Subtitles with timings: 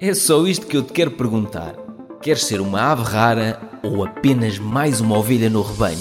[0.00, 1.76] É só isto que eu te quero perguntar.
[2.20, 5.98] Queres ser uma ave rara ou apenas mais uma ovelha no rebanho?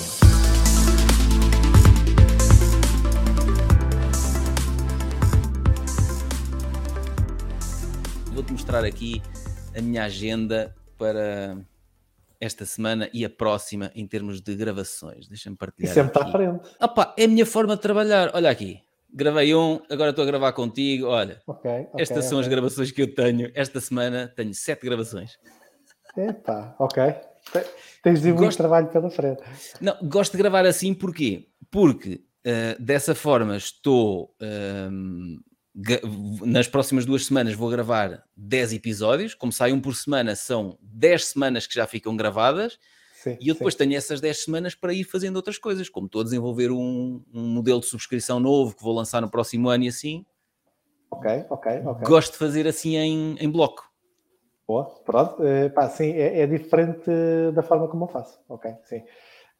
[8.33, 9.21] Vou-te mostrar aqui
[9.77, 11.57] a minha agenda para
[12.41, 15.27] esta semana e a próxima em termos de gravações.
[15.27, 15.91] Deixa-me partilhar.
[15.91, 16.29] E sempre aqui.
[16.29, 16.75] está à frente.
[16.81, 18.31] Opa, é a minha forma de trabalhar.
[18.33, 18.81] Olha aqui.
[19.13, 21.07] Gravei um, agora estou a gravar contigo.
[21.07, 21.69] Olha, Ok.
[21.71, 23.51] ok, estas são as gravações que eu tenho.
[23.53, 25.37] Esta semana tenho sete gravações.
[26.17, 27.03] Epá, ok.
[27.51, 27.65] Te-
[28.01, 29.41] Tens de muito Gosto- trabalho pela frente.
[29.81, 31.47] Não, gosto de gravar assim porquê?
[31.71, 34.35] Porque eh, dessa forma estou.
[34.41, 35.37] ehm,
[35.75, 36.01] ga-
[36.45, 39.33] nas próximas duas semanas vou gravar 10 episódios.
[39.33, 42.77] Como sai um por semana, são 10 semanas que já ficam gravadas.
[43.23, 43.77] Sim, E eu depois sim.
[43.77, 47.47] tenho essas 10 semanas para ir fazendo outras coisas, como estou a desenvolver um, um
[47.47, 50.25] modelo de subscrição novo que vou lançar no próximo ano e assim.
[51.09, 52.05] Ok, ok, ok.
[52.05, 53.89] Gosto de fazer assim em, em bloco.
[54.67, 55.41] Boa, pronto.
[55.41, 58.37] Eh, pá, sim, é, é diferente eh, da forma como eu faço.
[58.49, 59.01] Ok, sim.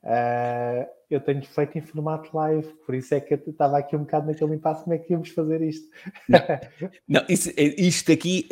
[0.04, 4.00] Eh, eu tenho feito em formato live, por isso é que eu estava aqui um
[4.00, 5.88] bocado naquele impasse como é que íamos fazer isto.
[7.08, 8.46] Não, isso- é- isto aqui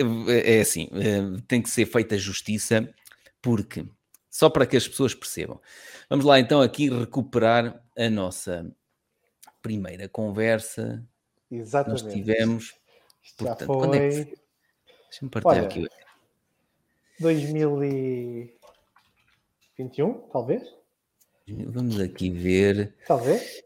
[0.45, 2.88] é assim, eh, tem que ser feita justiça,
[3.42, 3.86] porque
[4.32, 5.62] só para que as pessoas percebam.
[6.10, 8.73] Vamos lá então aqui recuperar a nossa
[9.62, 11.06] primeira conversa
[11.50, 12.14] que nós Exatamente.
[12.14, 12.73] tivemos.
[13.22, 14.36] Isto já Portanto, quando é que foi foi?
[15.10, 15.86] Deixa-me partilhar Olha, aqui.
[17.20, 20.64] 2021, talvez?
[21.68, 22.95] Vamos aqui ver.
[23.06, 23.62] Talvez.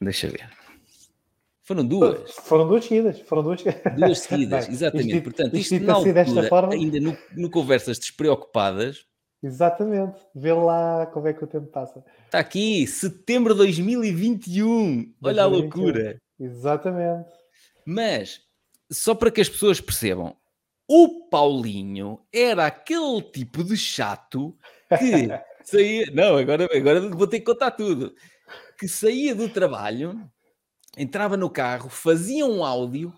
[0.00, 0.50] Deixa ver.
[1.66, 2.30] Foram duas.
[2.30, 3.20] Foram duas seguidas.
[3.22, 3.62] Foram duas,
[3.98, 5.10] Duas seguidas, exatamente.
[5.16, 9.04] isto- Portanto, isto isto na assim desta altura, forma- ainda no, no Conversas Despreocupadas,
[9.42, 10.18] Exatamente.
[10.34, 12.02] Vê lá como é que o tempo passa.
[12.24, 15.12] está aqui, setembro de 2021.
[15.22, 15.52] Olha a 2021.
[15.84, 16.22] loucura.
[16.40, 17.28] Exatamente.
[17.84, 18.40] Mas,
[18.90, 20.34] só para que as pessoas percebam,
[20.88, 24.56] o Paulinho era aquele tipo de chato
[24.98, 25.28] que
[25.64, 26.06] saía.
[26.12, 28.14] Não, agora, agora vou ter que contar tudo.
[28.78, 30.18] Que saía do trabalho,
[30.96, 33.12] entrava no carro, fazia um áudio,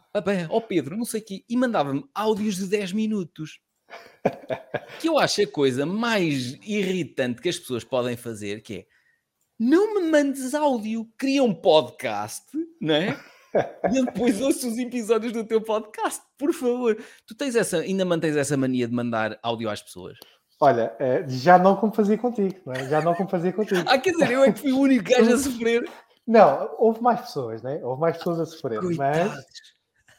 [0.51, 3.61] ó Pedro, não sei o quê, e mandava-me áudios de 10 minutos.
[5.01, 8.87] Que eu acho a coisa mais irritante que as pessoas podem fazer, que é
[9.59, 12.47] não me mandes áudio, cria um podcast,
[12.81, 13.19] não é?
[13.91, 16.97] E eu depois ouço os episódios do teu podcast, por favor.
[17.27, 20.17] Tu tens essa, ainda mantens essa mania de mandar áudio às pessoas?
[20.61, 22.89] Olha, eh, já não como fazia contigo, não é?
[22.89, 23.83] Já não como fazia contigo.
[23.87, 25.89] Ah, quer dizer, eu é que fui o único gajo a sofrer.
[26.29, 27.81] Não, houve mais pessoas, né?
[27.83, 29.45] Houve mais pessoas a sofrer, mas, Coitados.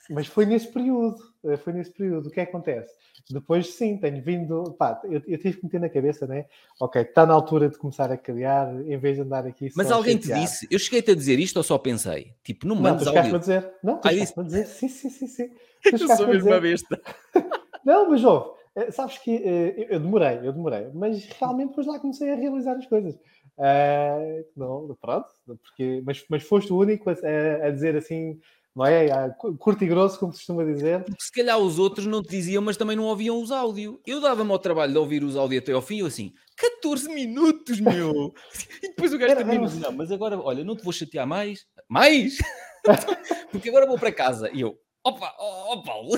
[0.09, 1.18] mas foi nesse período.
[1.46, 2.30] eh, Foi nesse período.
[2.30, 2.92] O que é que acontece?
[3.30, 4.74] Depois, sim, tenho vindo.
[4.80, 6.46] Pá, eu, eu tive que meter na cabeça, né?
[6.80, 9.69] Ok, está na altura de começar a criar, em vez de andar aqui.
[9.75, 12.34] Mas alguém te disse, eu cheguei-te a dizer isto ou só pensei?
[12.44, 13.40] Tipo, não Não, mandes tu chegaste-me a áudio.
[13.40, 13.74] dizer.
[13.84, 14.66] Não, tu Ah, dizer.
[14.66, 15.48] Sim, sim, sim, sim.
[15.84, 17.00] Tu Eu sou mesmo uma besta.
[17.86, 22.00] Não, mas ouve, eh, sabes que eh, eu demorei, eu demorei, mas realmente depois lá
[22.00, 23.16] comecei a realizar as coisas.
[23.62, 25.28] Eh, não, pronto,
[25.64, 28.40] porque, mas, mas foste o único a, a- a dizer assim,
[28.75, 29.30] não é?
[29.38, 31.03] Cu- Curto e grosso, como se costuma dizer.
[31.03, 33.98] Porque se calhar os outros não te diziam, mas também não ouviam os áudios.
[34.08, 37.80] Eu dava-me ao trabalho de ouvir os áudios até ao fim, eu assim, 14 minutos,
[37.80, 38.34] meu!
[38.81, 41.66] E depois o gajo termina assim, não, mas agora, olha, não te vou chatear mais.
[41.90, 42.38] Mais?
[43.52, 44.50] Porque agora vou para casa.
[44.53, 46.12] E eu, opa, ó ó, Paulo.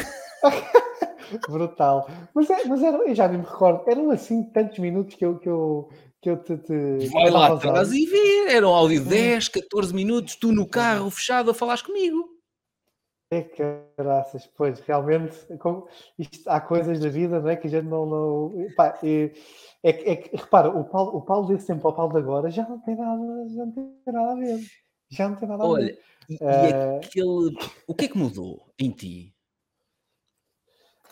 [1.50, 2.07] Brutal.
[2.34, 5.40] Mas, é, mas era, eu já nem me recordo, eram assim tantos minutos que eu,
[5.40, 5.90] que eu,
[6.21, 6.57] que eu te.
[6.57, 8.51] te Vai lá atrás e vê.
[8.53, 12.29] Era um áudio de 10, 14 minutos, tu no carro, fechado, a falares comigo.
[13.33, 15.87] É caraças, pois, realmente, como,
[16.19, 18.05] isto, há coisas da vida não é, que a gente não.
[18.05, 19.31] não pá, é,
[19.83, 22.49] é, que- é que, repara, o Paulo, o Paulo desse tempo ao Paulo de agora
[22.49, 24.59] já não tem nada, já não tem nada a ver.
[25.09, 25.71] Já não tem nada a ver.
[25.73, 25.97] Olha,
[26.29, 27.55] e, e Eh, aquele...
[27.88, 29.33] O que é que mudou em ti?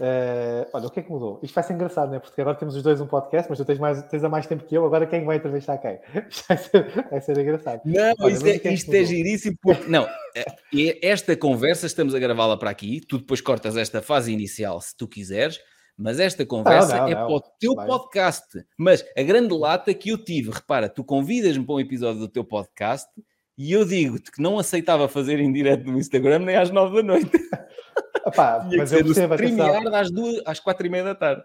[0.01, 1.39] Eh, olha, o que é que mudou?
[1.43, 2.19] Isto vai ser engraçado, não é?
[2.19, 4.63] Porque agora temos os dois um podcast, mas tu tens, mais, tens há mais tempo
[4.63, 5.99] que eu, agora quem vai entrevistar quem?
[6.29, 7.81] Isto vai ser, vai ser engraçado.
[7.83, 9.57] Não, Olha, isto, é, é isto é giríssimo.
[9.61, 13.01] Porque, não, é- esta conversa estamos a gravá-la para aqui.
[13.01, 15.59] Tu depois cortas esta fase inicial se tu quiseres,
[15.97, 17.27] mas esta conversa não, é não.
[17.27, 17.87] para o teu Vai.
[17.87, 18.65] podcast.
[18.77, 22.43] Mas a grande lata que eu tive, repara, tu convidas-me para um episódio do teu
[22.43, 23.09] podcast
[23.59, 27.03] e eu digo-te que não aceitava fazer em direto no Instagram nem às nove da
[27.03, 27.29] noite.
[28.33, 29.93] Tinha que mas eu percebo, atenção.
[29.95, 31.43] Às, duas, às quatro e meia da tarde.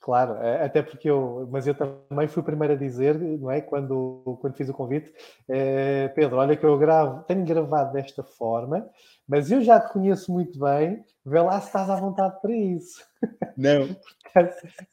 [0.00, 3.60] Claro, eh, até porque eu, mas eu também fui o primeiro a dizer, não é?
[3.60, 5.12] Quando, quando fiz o convite,
[5.48, 8.84] eh, Pedro, olha que eu gravo, tenho gravado desta forma,
[9.28, 13.00] mas eu já te conheço muito bem, vê lá se estás à vontade para isso.
[13.56, 13.88] Não.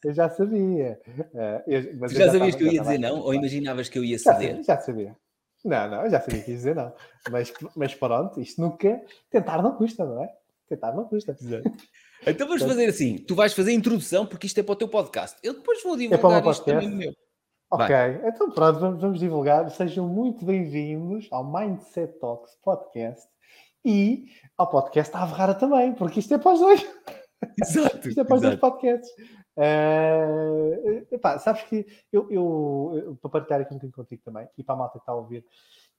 [0.04, 1.00] Eu já sabia.
[1.34, 3.20] Eh, eu- mas Tu eu já sabias estava- que eu já ia dizer não?
[3.20, 4.48] Ou imaginavas que eu ia Já ceder?
[4.50, 5.16] sabia, já sabia.
[5.64, 6.92] Não, não, eu já sabia que ia dizer não.
[7.30, 9.00] Mas, mas pronto, isto nunca.
[9.30, 10.32] Tentar não custa, não é?
[10.68, 11.36] Tentar não custa.
[12.26, 14.88] Então vamos fazer assim: tu vais fazer a introdução, porque isto é para o teu
[14.88, 15.36] podcast.
[15.42, 17.14] Eu depois vou É para o divulgar meu isto também meu.
[17.72, 18.28] Ok, Vai.
[18.28, 19.70] então pronto, vamos, vamos divulgar.
[19.70, 23.28] Sejam muito bem-vindos ao Mindset Talks Podcast
[23.84, 24.26] e
[24.58, 26.86] ao podcast à Verrara também, porque isto é para os dois.
[27.62, 28.08] Exato.
[28.08, 28.60] Isto é para os dois exato.
[28.60, 29.10] podcasts.
[29.56, 34.74] Eh, epá, sabes que eu, eu, para partilhar aqui um bocadinho contigo também, e para
[34.74, 35.44] a malta que está a ouvir,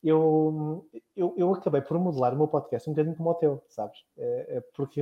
[0.03, 3.99] eu, eu, eu acabei por modelar o meu podcast um bocadinho como o teu, sabes?
[4.17, 5.01] Eh, eh, porque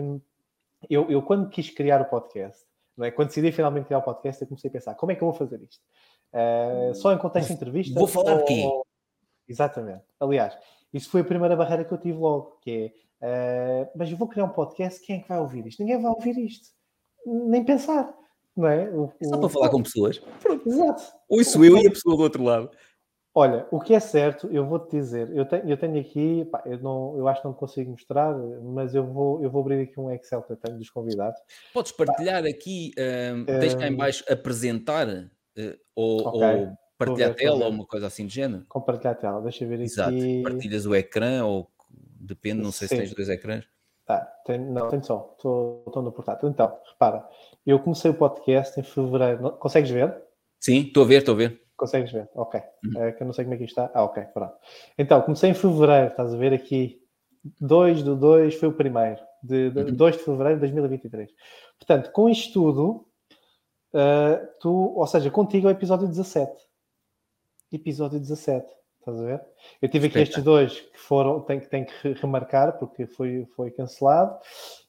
[0.89, 2.65] eu, eu, quando quis criar o podcast,
[2.97, 3.11] não é?
[3.11, 5.37] quando decidi finalmente criar o podcast, eu comecei a pensar como é que eu vou
[5.37, 5.81] fazer isto?
[6.95, 7.97] Só em contexto de entrevista?
[7.97, 8.85] Vou falar ou-
[9.47, 10.03] Exatamente.
[10.19, 10.55] Aliás,
[10.93, 14.45] isso foi a primeira barreira que eu tive logo, que é, mas eu vou criar
[14.45, 15.79] um podcast, quem é que vai ouvir isto?
[15.79, 16.69] Ninguém vai ouvir isto.
[17.25, 18.13] Nem pensar,
[18.59, 18.89] não é?
[18.89, 20.21] O- É só o- para falar com pessoas.
[20.65, 21.03] Exato.
[21.27, 22.69] Ouço eu e a pessoa do outro lado.
[23.33, 26.79] Olha, o que é certo, eu vou-te dizer, eu tenho, eu tenho aqui, pá, eu,
[26.79, 30.11] não, eu acho que não consigo mostrar, mas eu vou, eu vou abrir aqui um
[30.11, 31.39] Excel que eu tenho dos convidados.
[31.71, 35.07] Podes partilhar aqui, ahm, deixa cá em baixo apresentar
[35.55, 36.41] eh, ou, Ok.
[36.41, 38.65] ou partilhar a tela ou uma coisa assim de género.
[38.67, 40.09] Compartilhar a tela, deixa eu ver Exato.
[40.09, 40.41] aqui.
[40.43, 41.69] Partilhas o ecrã ou
[42.19, 43.01] depende, não sei se Sim.
[43.03, 43.63] tens dois ecrãs.
[44.07, 46.49] Tá, tenho, não, tenho só, estou estou no portátil.
[46.49, 47.29] Então, repara,
[47.65, 49.51] eu comecei o podcast em fevereiro.
[49.57, 50.15] Consegues ver?
[50.59, 51.61] Sim, estou a ver, estou a ver.
[51.77, 52.29] Consegues ver?
[52.35, 52.59] Ok.
[52.83, 53.03] Uhum.
[53.03, 53.89] É que eu não sei como é que isto está.
[53.93, 54.53] Ah, ok, pronto.
[54.97, 56.99] Então, comecei em fevereiro, estás a ver aqui.
[57.61, 59.95] 2 do 2 foi o primeiro, de, de Uhum.
[59.95, 61.29] 2 de fevereiro de 2023.
[61.79, 63.07] Portanto, com isto tudo,
[63.93, 66.51] ah, tu, ou seja, contigo é o episódio 17.
[67.71, 68.65] Episódio 17,
[68.99, 69.41] estás a ver?
[69.81, 73.45] Eu tive aqui estes dois que foram, tenho, que- tenho que re- remarcar porque foi,
[73.55, 74.37] foi cancelado.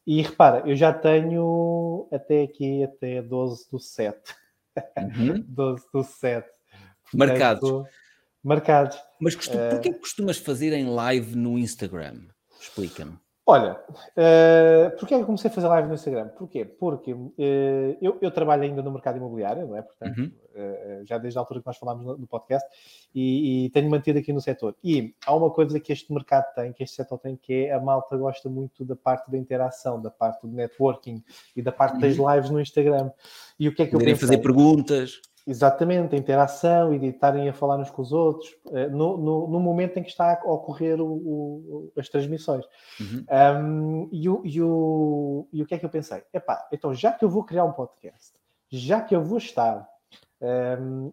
[0.06, 4.34] E repara, eu já tenho até aqui, até 12 do 7.
[4.98, 5.44] Uhum.
[5.48, 6.48] 12 do 7.
[7.12, 7.68] Marcados.
[7.68, 7.90] Portanto,
[8.42, 8.98] Marcados.
[9.20, 9.58] Mas costu...
[9.58, 12.22] Eh, porquê que costumas fazer em live no Instagram?
[12.58, 13.18] Explica-me.
[13.46, 16.28] Olha, uh, porquê é que eu comecei a fazer live no Instagram?
[16.28, 16.64] Porquê?
[16.64, 17.36] Porque uh,
[18.00, 19.82] eu, eu trabalho ainda no mercado imobiliário, não é?
[19.82, 20.30] Portanto, Uhum.
[20.54, 22.68] uh, já desde a altura que nós falámos no, no podcast,
[23.12, 24.76] e, e tenho mantido aqui no setor.
[24.84, 27.80] E há uma coisa que este mercado tem, que este setor tem, que é a
[27.80, 31.22] malta gosta muito da parte da interação, da parte do networking
[31.56, 33.10] e da parte das lives no Instagram.
[33.58, 34.28] E o que é que eu Poderem pensei?
[34.28, 35.20] fazer perguntas.
[35.50, 39.48] Exatamente, a interação e de estarem a falar uns com os outros, eh, no, no,
[39.48, 42.64] no momento em que está a ocorrer o- o- as transmissões.
[43.00, 43.24] Uhum.
[43.64, 46.22] Um, e, o, e, o, e o que é que eu pensei?
[46.32, 48.32] Epá, então já que eu vou criar um podcast,
[48.68, 49.88] já que eu vou estar,
[50.40, 51.12] um,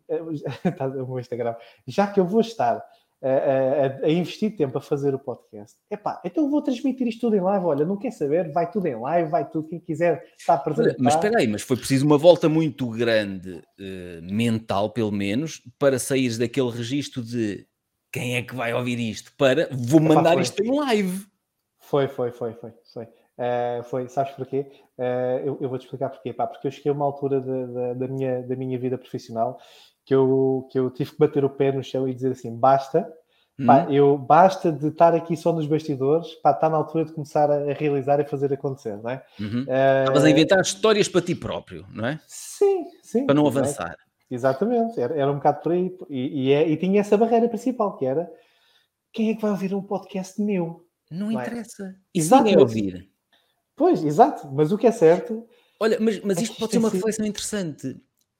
[0.63, 1.55] está meu Instagram,
[1.87, 2.85] já que eu vou estar
[3.21, 7.35] a, a- a investir tempo a fazer o podcast, epá, então vou transmitir isto tudo
[7.35, 7.65] em live.
[7.65, 10.87] Olha, não quer saber, vai tudo em live, vai tudo, quem quiser está presente.
[10.89, 15.61] Olha, Mas espera aí, mas foi preciso uma volta muito grande, eh, mental pelo menos,
[15.79, 17.65] para saíres daquele registro de
[18.11, 19.33] quem é que vai ouvir isto?
[19.37, 20.41] Para vou Epá, mandar foi.
[20.43, 21.25] isto em live.
[21.79, 23.07] Foi, foi, foi, foi, foi.
[23.39, 24.65] Eh, foi, sabes porquê?
[24.97, 26.33] Eh, eu, eu vou-te explicar porquê.
[26.33, 29.59] Pá, porque eu cheguei a uma altura da, da, da minha, da minha vida profissional
[30.07, 33.03] que eu, que eu tive que bater o pé no chão e dizer assim: basta,
[33.65, 33.91] pá, Hum?
[33.91, 37.55] eu, basta de estar aqui só nos bastidores, pá, está na altura de começar a,
[37.69, 39.21] a realizar e fazer acontecer, não é?
[39.39, 39.65] Uhum.
[39.67, 42.19] Eh, Estavas a inventar histórias para ti próprio, não é?
[42.25, 43.25] Sim, sim.
[43.25, 43.47] Para não é?
[43.49, 43.97] avançar.
[44.31, 45.93] Exatamente, era, era um bocado por aí.
[46.09, 48.31] E, e, é- e tinha essa barreira principal, que era
[49.11, 50.85] quem é que vai ouvir um podcast meu?
[51.11, 51.43] Não Não é?
[51.43, 51.95] interessa.
[52.13, 53.09] E ninguém mas- ouvir?
[53.75, 55.45] Pois, exato, mas o que é certo
[55.79, 57.95] Olha, mas, mas É isto que pode ser uma reflexão interessante.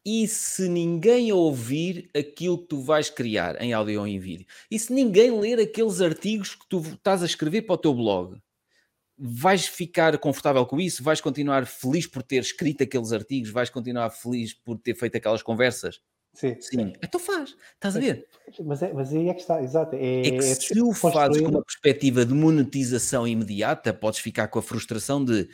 [0.10, 4.46] E se ninguém ouvir aquilo que tu vais criar em áudio ou em vídeo?
[4.72, 8.42] E se ninguém ler aqueles artigos que tu estás a escrever para o teu blog?
[9.18, 11.04] Vais ficar confortável com isso?
[11.04, 13.50] Vais continuar feliz por ter escrito aqueles artigos?
[13.50, 16.00] Vais continuar feliz por ter feito aquelas conversas?
[16.34, 16.94] sim, Sim.
[17.04, 17.58] Então faz.
[17.74, 18.28] Estás a ver?
[18.64, 19.94] Mas, é, mas aí é que está, exato.
[19.94, 24.48] É, É que é se o fazes com uma perspectiva de monetização imediata, podes ficar
[24.48, 25.50] com a frustração de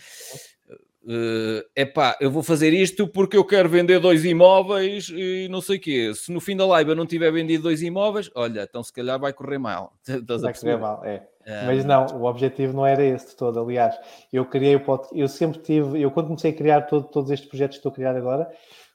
[1.75, 5.77] é epá, eu vou fazer isto porque eu quero vender dois imóveis e não sei
[5.77, 6.12] o quê.
[6.15, 9.19] Se no fim da live eu não tiver vendido dois imóveis, olha, então se calhar
[9.19, 9.93] vai correr mal.
[10.41, 11.27] Vai correr mal, é.
[11.45, 13.60] Ah, Mas não, o objetivo não era esse de todo.
[13.60, 13.93] Aliás,
[14.31, 17.50] eu criei o podcast, eu sempre tive, eu quando comecei a criar todo- todos estes
[17.50, 18.50] projetos que estou a criar agora,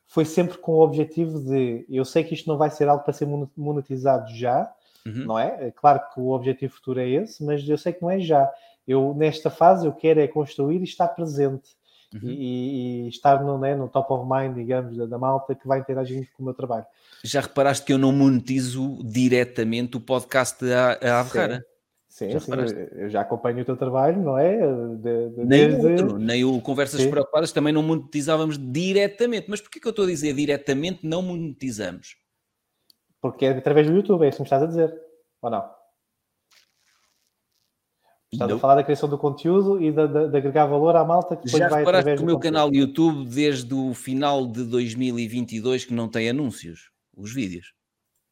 [0.07, 3.13] foi sempre com o objetivo de, eu sei que isto não vai ser algo para
[3.13, 4.67] ser monet- monetizado já,
[5.07, 5.27] uhum.
[5.27, 5.67] não é?
[5.67, 8.51] É Claro que o objetivo futuro é esse, mas eu sei que não é já.
[8.87, 11.77] Eu, nesta fase, eu quero é construir e estar presente.
[12.15, 12.21] Uhum.
[12.31, 15.81] E, e estar no, né, no top of mind, digamos, da, da malta que vai
[15.81, 16.87] interagir com o meu trabalho.
[17.23, 21.65] Já reparaste que eu não monetizo diretamente o podcast à Averrara?
[22.09, 22.53] Sim, Já sim,
[22.93, 24.57] eu já acompanho o teu trabalho, não é?
[24.97, 27.11] De- de- Nem desde- o outro, nem o Conversas Sim.
[27.11, 29.47] Preocupadas também não monetizávamos diretamente.
[29.49, 32.17] Mas porquê que eu estou a dizer diretamente não monetizamos?
[33.21, 34.99] Porque é através do YouTube, é isso que me estás a dizer,
[35.43, 35.69] ou não?
[38.31, 41.35] Estás a falar da criação do conteúdo e de, de, de agregar valor à malta
[41.35, 42.41] que depois Já vai reparaste que o meu conteúdo.
[42.43, 47.73] canal YouTube, desde o final de 2022, que não tem anúncios, os vídeos.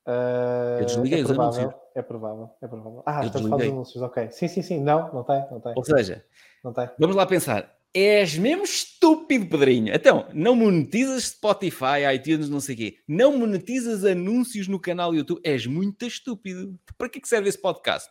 [0.07, 1.83] Ah, Eu desliguei é os provável, anúncios.
[1.95, 3.03] É provável, é provável.
[3.07, 3.73] Ah, Eu estás a falar dos desliguei.
[3.73, 4.29] anúncios, ok.
[4.31, 4.81] Sim, sim, sim.
[4.83, 5.73] Não, não tem, não tem.
[5.75, 6.23] Ou seja,
[6.63, 6.89] Não tem.
[6.99, 7.75] vamos lá pensar.
[7.95, 9.95] És mesmo estúpido, Pedrinho.
[9.95, 12.97] Então, não monetizas Spotify, iTunes, não sei o quê.
[13.09, 15.41] Não monetizas anúncios no canal YouTube.
[15.43, 16.79] És muito estúpido.
[16.99, 18.11] Para que é que serve esse podcast?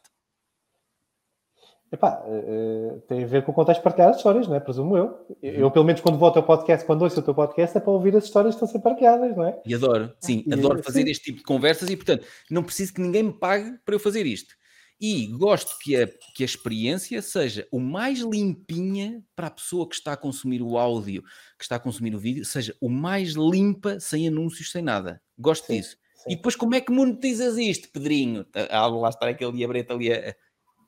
[1.91, 4.59] Epá, eh, eh, tem a ver com o contexto de partilhar as histórias, não é?
[4.59, 5.25] Presumo eu.
[5.41, 7.91] Eu, pelo menos, quando vou ao teu podcast, quando ouço o teu podcast, é para
[7.91, 9.61] ouvir as histórias que estão a ser partilhadas, não é?
[9.65, 11.11] E adoro, sim, E- adoro fazer sim.
[11.11, 14.25] este tipo de conversas e, portanto, não preciso que ninguém me pague para eu fazer
[14.25, 14.55] isto.
[14.99, 19.95] E gosto que a, que a experiência seja o mais limpinha para a pessoa que
[19.95, 21.21] está a consumir o áudio,
[21.57, 25.21] que está a consumir o vídeo, seja o mais limpa, sem anúncios, sem nada.
[25.37, 25.97] Gosto Sim, disso.
[26.15, 26.31] sim.
[26.31, 28.45] E depois, como é que monetizas isto, Pedrinho?
[28.71, 30.11] Ah, lá está aquele diabrete ali.
[30.11, 30.35] a-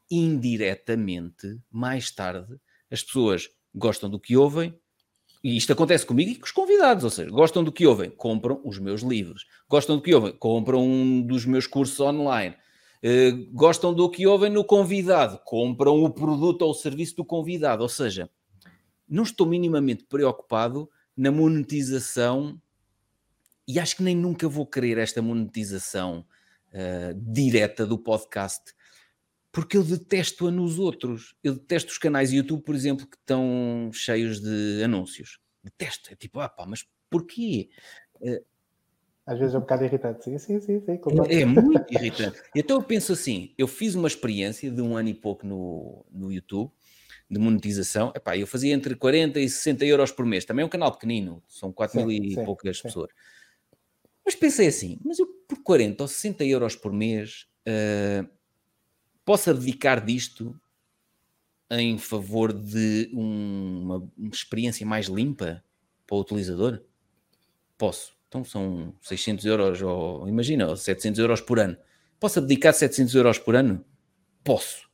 [0.10, 2.60] Indiretamente, mais tarde,
[2.90, 4.78] as pessoas gostam do que ouvem,
[5.44, 8.60] e isto acontece comigo e com os convidados, ou seja, gostam do que ouvem, compram
[8.64, 9.46] os meus livros.
[9.70, 12.56] Gostam do que ouvem, compram um dos meus cursos online.
[13.04, 17.84] Eh, gostam do que ouvem no convidado, compram o produto ou o serviço do convidado.
[17.84, 18.30] Ou seja,
[19.08, 22.60] não estou minimamente preocupado na monetização
[23.68, 26.26] e acho que nem nunca vou querer esta monetização
[26.74, 28.74] eh, direta do podcast
[29.58, 31.34] porque eu detesto-a nos outros.
[31.44, 35.40] Eu detesto os canais YouTube, por exemplo, que estão cheios de anúncios.
[35.64, 36.14] Detesto.
[36.14, 37.68] É tipo, ah pá, mas porquê?
[39.26, 40.26] Às vezes é um bocado irritante.
[40.26, 40.80] Sim, sim, sim.
[40.80, 41.00] sim.
[41.28, 42.40] É, é muito irritante.
[42.56, 46.32] Então eu penso assim, eu fiz uma experiência de um ano e pouco no, no
[46.32, 46.70] YouTube,
[47.28, 48.14] de monetização.
[48.16, 50.46] Epá, eu fazia entre 40 e 60 euros por mês.
[50.46, 53.10] Também é um canal pequenino, são 4 mil Sim, e sim, poucas pessoas.
[54.24, 58.24] Mas pensei assim, mas eu por 40 ou 60 euros por mês eh,
[59.28, 60.58] posso abdicar disto
[61.70, 65.62] em favor de um- uma, experiência mais limpa
[66.08, 66.82] para o utilizador?
[67.78, 68.16] Posso.
[68.30, 71.76] Então são 600 euros, ou imagina, ou 700 euros por ano.
[72.18, 73.84] Posso abdicar 700 euros por ano?
[74.46, 74.88] Posso.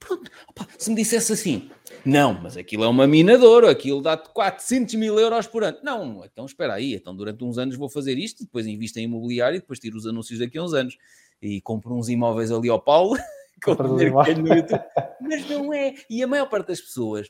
[0.00, 0.30] Pronto.
[0.48, 1.70] Opa, se me dissesse assim,
[2.06, 5.78] não, mas aquilo é uma minadora, aquilo dá-te 400 mil euros por ano.
[5.82, 9.60] Não, então espera aí, então durante uns anos vou fazer isto, depois invisto em imobiliário,
[9.60, 10.96] depois tiro os anúncios daqui a uns anos
[11.40, 13.16] e compro uns imóveis ali ao Paulo,
[13.62, 14.18] com dinheiro
[14.56, 14.84] YouTube.
[15.20, 15.94] Mas não é.
[16.08, 17.28] E a maior parte das pessoas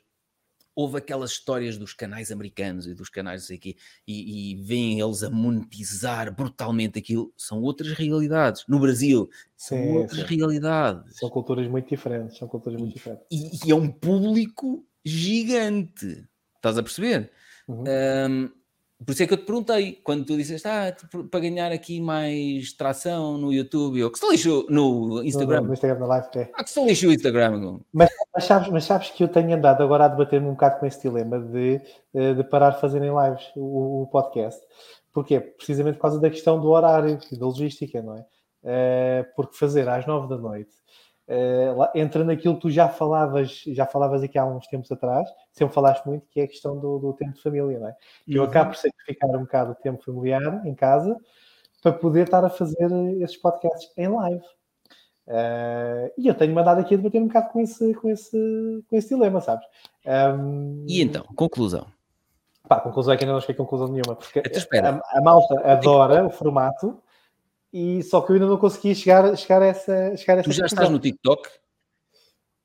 [0.75, 3.76] houve aquelas histórias dos canais americanos e dos canais não sei quê,
[4.07, 7.33] e, e veem eles a monetizar brutalmente aquilo.
[7.37, 8.64] São outras realidades.
[8.69, 10.37] No Brasil, são Sim, outras sim.
[10.37, 11.16] realidades.
[11.16, 12.37] São culturas muito diferentes.
[12.38, 13.26] São culturas muito diferentes.
[13.31, 16.26] E, e é um público gigante.
[16.57, 17.31] Estás a perceber?
[17.69, 17.85] Uhum.
[17.87, 18.50] Ahm,
[19.05, 20.95] por isso é que eu te perguntei, quando tu disseste, ah,
[21.31, 25.63] para ganhar aqui mais tração no YouTube, eu que se lixo no No, Instagram.
[25.63, 26.51] no Instagram da live, é.
[26.55, 27.81] Ah, que se lixo o Instagram.
[27.93, 28.11] Mas
[28.41, 31.41] sabes, mas sabes que eu tenho andado agora a debater-me um bocado com esse dilema
[31.41, 31.81] de,
[32.15, 34.61] eh, de parar de fazerem lives o, o podcast.
[35.13, 35.41] Porquê?
[35.41, 38.25] Precisamente por causa da questão do horário e da logística, não é?
[38.65, 40.71] Eh, porque fazer às nove da noite
[41.95, 46.04] entra naquilo que tu já falavas, já falavas aqui há uns tempos atrás, sempre falaste
[46.07, 47.97] muito, que é a questão do, do tempo de família, não é?
[48.28, 48.49] Eu Uhum.
[48.49, 51.16] acabo por sacrificar um bocado o tempo familiar em casa
[51.83, 52.90] para poder estar a fazer
[53.21, 54.45] esses podcasts em live.
[55.26, 58.97] Eh, e eu tenho mandado aqui a debater um bocado com esse, com esse, com
[58.97, 59.66] esse dilema, sabes?
[60.07, 61.87] Ahm, E então, conclusão.
[62.69, 65.61] Pá, conclusão é que ainda não cheguei a conclusão nenhuma, porque Então, a, a malta
[65.71, 66.99] adora o formato,
[67.75, 70.52] e só que eu ainda não consegui chegar, chegar a essa, chegar a essa Tu
[70.52, 70.66] já conclusão.
[70.66, 71.49] estás no TikTok?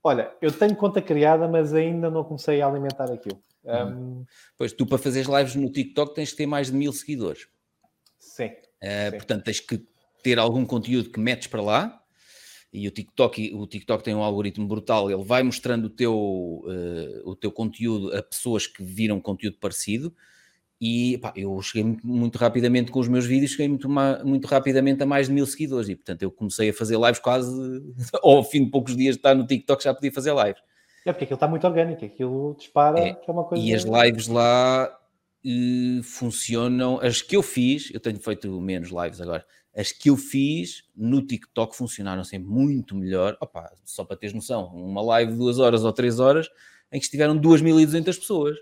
[0.03, 3.41] Olha, eu tenho conta criada, mas ainda não comecei a alimentar aquilo.
[3.63, 3.73] Uhum.
[3.73, 4.25] Ahm,
[4.57, 7.47] Pois tu, para fazeres lives no TikTok, tens que ter mais de mil seguidores.
[8.19, 8.51] sim,
[8.81, 9.17] Uh, Sim.
[9.17, 9.85] portanto, tens que
[10.23, 12.01] ter algum conteúdo que metes para lá.
[12.71, 17.29] E o TikTok, o TikTok tem um algoritmo brutal, ele vai mostrando o teu, uh,
[17.29, 20.15] o teu conteúdo a pessoas que viram conteúdo parecido.
[20.81, 23.89] E pá, eu cheguei muito, rapidamente com os meus vídeos, cheguei muito,
[24.23, 25.89] muito rapidamente a mais de mil seguidores.
[25.89, 27.51] E portanto, eu comecei a fazer lives quase
[28.23, 30.61] ao fim de poucos dias de estar no TikTok, já podia fazer lives.
[31.05, 33.63] é porque aquilo está muito orgânico, aquilo dispara, É, que é uma coisa.
[33.63, 34.89] E as lives lá
[35.45, 36.99] eh, funcionam.
[37.01, 39.45] As que eu fiz, eu tenho feito menos lives agora.
[39.75, 43.37] As que eu fiz no TikTok funcionaram sempre muito melhor.
[43.39, 46.49] Opa, só para teres noção, uma live de duas horas ou três horas
[46.91, 48.57] em que estiveram 2.200 pessoas.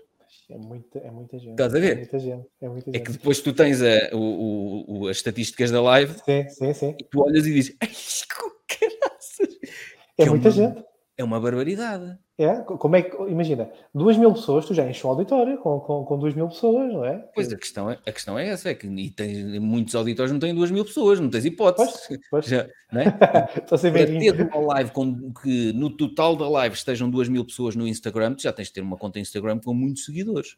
[0.50, 1.50] É muita, é muita gente.
[1.50, 1.92] Estás a ver?
[1.92, 2.46] É muita gente.
[2.62, 3.04] É muita É gente.
[3.06, 6.96] que depois tu tens a- o- o- as estatísticas da live Sim, sim, sim.
[6.98, 7.88] e tu olhas e dizes: Ai,
[8.34, 9.58] com caraças!
[10.16, 10.84] É Que muita uma- gente.
[11.18, 12.16] É uma barbaridade.
[12.38, 16.04] É, como é que, imagina, duas mil pessoas, tu já enches um auditório com, com,
[16.04, 17.18] com duas mil pessoas, não é?
[17.34, 20.38] Pois a questão é, a questão é essa, é que e tem, muitos auditórios não
[20.38, 21.90] têm duas mil pessoas, não tens hipótese.
[22.06, 22.46] Pois, pois.
[22.46, 23.10] Já, não é?
[23.10, 27.88] Para ter uma live com que no total da live estejam duas mil pessoas no
[27.88, 30.56] Instagram, tu já tens de ter uma conta Instagram com muitos seguidores.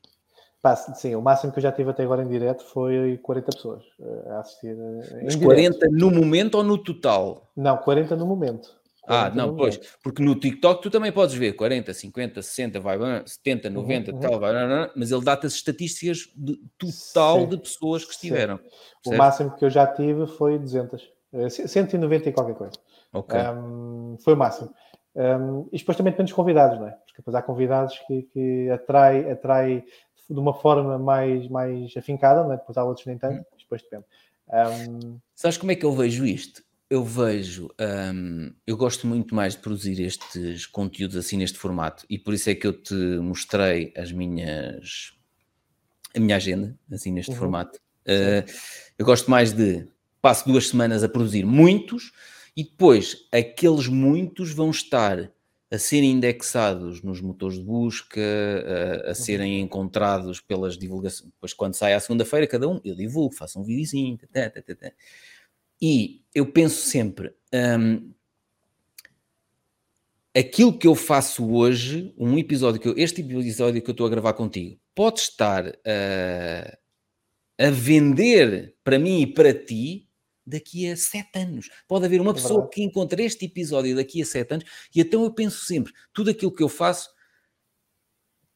[0.61, 3.83] Pá, sim, o máximo que eu já tive até agora em direto foi 40 pessoas
[3.99, 4.77] eh, a assistir.
[4.77, 5.79] eh, Mas direto.
[5.79, 7.51] 40 no momento ou no total?
[7.57, 8.79] Não, 40 no momento.
[9.11, 12.97] Ah, 40 não, pois, porque no TikTok tu também podes ver 40, 50, 60, vai,
[12.97, 14.21] vai, 70, 90, uhum.
[14.21, 14.53] tal, vai,
[14.95, 18.61] mas ele dá-te as estatísticas de total Sim, de pessoas que estiveram.
[19.05, 21.11] O máximo que eu já tive foi 200.
[21.33, 22.75] eh, 190 e qualquer coisa.
[23.13, 23.39] Ok.
[23.39, 24.73] Um, foi o máximo.
[25.15, 26.93] Um, e depois também depende dos convidados, não é?
[26.93, 29.85] Porque depois há convidados que, que atrai, atrai
[30.29, 32.57] de uma forma mais, mais afincada, não é?
[32.57, 33.19] Depois há outros nem Hum.
[33.19, 34.05] tanto, depois depende.
[34.49, 36.63] Um, Sabes como é que eu vejo isto?
[36.93, 37.69] Eu vejo,
[38.13, 42.51] hum, eu gosto muito mais de produzir estes conteúdos assim neste formato e por isso
[42.51, 45.13] é que eu te mostrei as minhas,
[46.17, 47.39] a minha agenda assim neste Uhum.
[47.39, 47.79] formato.
[48.07, 48.43] Uh,
[48.99, 49.87] eu gosto mais de
[50.21, 52.13] passo duas semanas a produzir muitos
[52.57, 55.31] e depois aqueles muitos vão estar
[55.71, 58.21] a serem indexados nos motores de busca,
[59.07, 61.31] a, a serem encontrados pelas divulgações.
[61.31, 64.19] Depois, quando sai à segunda-feira, cada um, eu divulgo, faço um videozinho.
[64.33, 64.93] Tá, tá.
[65.81, 68.13] E eu penso sempre, hum,
[70.37, 74.11] aquilo que eu faço hoje, um episódio que eu, este episódio que eu estou a
[74.11, 76.79] gravar contigo, pode estar a,
[77.59, 80.09] a vender para mim e para ti
[80.47, 81.71] daqui a sete anos.
[81.89, 85.25] Pode haver uma É pessoa que encontre este episódio daqui a sete anos e então
[85.25, 87.09] eu penso sempre, tudo aquilo que eu faço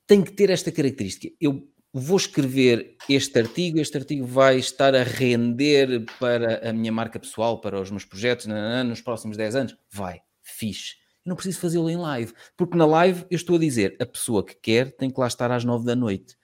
[0.07, 1.35] tem que ter esta característica.
[1.41, 1.67] Eu
[1.97, 7.61] vou escrever este artigo, este artigo vai estar a render para a minha marca pessoal,
[7.61, 9.77] para os meus projetos nos próximos 10 anos.
[9.93, 10.97] Vai, fixe.
[11.25, 14.57] Não preciso fazê-lo em live, porque na live eu estou a dizer, a pessoa que
[14.57, 16.37] quer tem que lá estar às 9 da noite.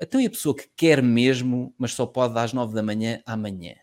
[0.00, 3.74] Então e a pessoa que quer mesmo, mas só pode às 9 da manhã, amanhã?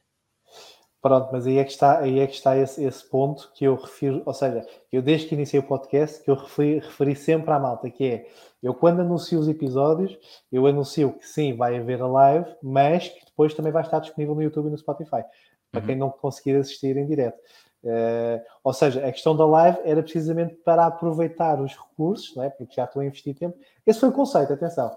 [1.02, 3.76] Pronto, mas aí é que está, aí é que está esse, esse ponto que eu
[3.76, 7.60] refiro, ou seja, eu desde que iniciei o podcast, que eu referi, referi sempre à
[7.60, 8.28] malta, que é,
[8.62, 10.18] eu quando anuncio os episódios,
[10.52, 14.36] eu anuncio que sim, vai haver a live, mas que depois também vai estar disponível
[14.36, 15.24] no YouTube e no Spotify,
[15.72, 15.88] para Uhum.
[15.88, 17.40] quem não conseguir assistir em direto.
[17.84, 22.50] Eh, ou seja, a questão da live era precisamente para aproveitar os recursos, não é?
[22.50, 23.58] porque já estou a investir tempo.
[23.86, 24.96] Esse foi o conceito, atenção.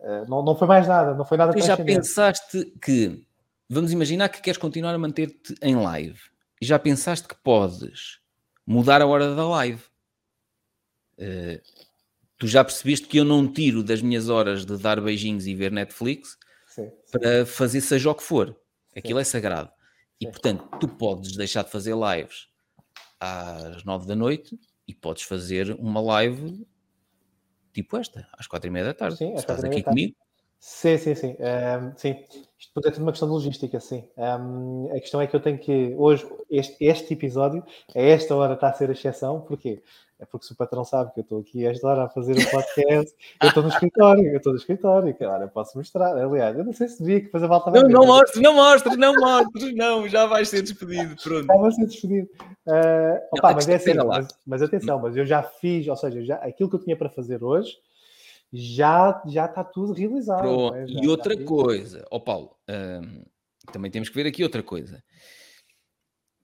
[0.00, 3.22] Eh, não, não foi mais nada, não foi nada Tu já pensaste que,
[3.68, 6.18] vamos imaginar que queres continuar a manter-te em live,
[6.60, 8.20] e já pensaste que podes
[8.66, 9.82] mudar a hora da live?
[11.18, 11.60] Eh,
[12.42, 15.70] tu já percebeste que eu não tiro das minhas horas de dar beijinhos e ver
[15.70, 17.12] Netflix Sim, sim.
[17.12, 18.60] para fazer seja o que for.
[18.96, 19.70] Aquilo é sagrado.
[20.20, 20.32] E Sim.
[20.32, 22.48] portanto, tu podes deixar de fazer lives
[23.20, 26.66] às nove da noite e podes fazer uma live
[27.72, 29.18] tipo esta, às quatro e meia da tarde.
[29.18, 30.16] Sim, estás aqui comigo,
[30.64, 31.36] Sim, sim, sim.
[31.40, 32.14] Ahm, sim.
[32.56, 34.04] Isto é tudo uma questão de logística, sim.
[34.16, 38.54] Ahm, a questão é que eu tenho que, hoje, este, este episódio, a esta hora
[38.54, 39.82] está a ser a exceção, porquê?
[40.20, 42.38] É porque se o patrão sabe que eu estou aqui a esta hora a fazer
[42.38, 46.16] o podcast, eu estou no escritório, eu estou no escritório, que agora eu posso mostrar.
[46.16, 48.96] Aliás, eu não sei se devia que depois a volta Não, não mostres, não mostres,
[48.96, 51.40] não mostres, não, já vais ser despedido, pronto.
[51.40, 52.28] Estava a ser despedido.
[52.64, 52.74] Não,
[53.32, 56.24] opa, a mas questão- é assim, mas, mas atenção, mas eu já fiz, ou seja,
[56.24, 57.72] já, aquilo que eu tinha para fazer hoje
[58.52, 60.74] já, já está tudo realizado.
[60.74, 60.86] é?
[60.86, 61.46] Já- E já outra fiz.
[61.46, 63.24] coisa, ó Paulo, hum,
[63.72, 65.02] também temos que ver aqui outra coisa.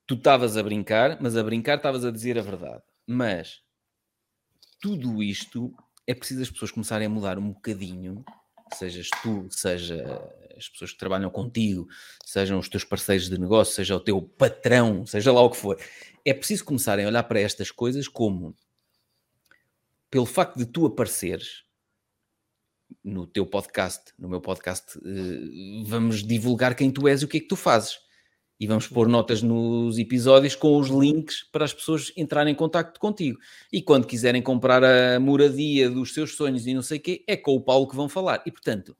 [0.06, 2.82] Tu estavas a brincar, mas a brincar estavas a dizer a verdade.
[3.06, 3.60] Mas
[4.80, 5.74] tudo isto
[6.06, 8.24] é preciso as pessoas começarem a mudar um bocadinho,
[8.72, 10.02] sejas tu, seja
[10.56, 11.86] as pessoas que trabalham contigo,
[12.24, 15.78] sejam os teus parceiros de negócio, seja o teu patrão, seja lá o que for.
[16.24, 18.56] É preciso começarem a olhar para estas coisas como
[20.10, 21.64] pelo facto de tu apareceres
[23.04, 27.38] no teu podcast, no meu podcast, eh, vamos divulgar quem tu és e o que
[27.38, 27.98] é que tu fazes.
[28.60, 32.98] E vamos pôr notas nos episódios com os links para as pessoas entrarem em contacto
[32.98, 33.38] contigo.
[33.72, 37.36] E quando quiserem comprar a moradia dos seus sonhos e não sei o quê, é
[37.36, 38.42] com o Paulo que vão falar.
[38.44, 38.96] E portanto,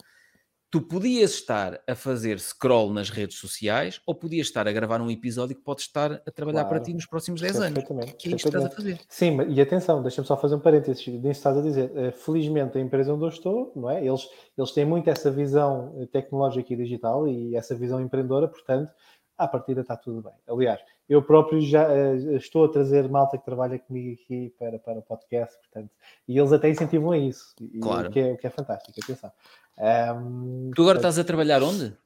[0.71, 5.11] tu podias estar a fazer scroll nas redes sociais ou podias estar a gravar um
[5.11, 6.85] episódio que pode estar a trabalhar para Claro.
[6.85, 7.79] ti nos próximos 10 Percebo anos.
[7.89, 9.01] perfeitamente, Que é isto que estás a fazer.
[9.09, 11.91] Sim, e atenção, deixa-me só fazer um parênteses nisso que estás a dizer.
[11.97, 14.05] Eh, Felizmente a empresa onde eu estou, não é?
[14.05, 14.29] Eles,
[14.59, 18.91] eles têm muito essa visão eh, tecnológica e digital e essa visão empreendedora, portanto,
[19.39, 20.33] à partida está tudo bem.
[20.49, 24.99] Aliás, eu próprio já eh, estou a trazer malta que trabalha comigo aqui para, para
[24.99, 25.91] o podcast, portanto,
[26.27, 28.09] e eles até incentivam a isso, e, Claro.
[28.09, 29.31] o, que é, o que é fantástico, atenção.
[29.79, 31.97] Ahm, Tu agora portanto, estás a trabalhar onde?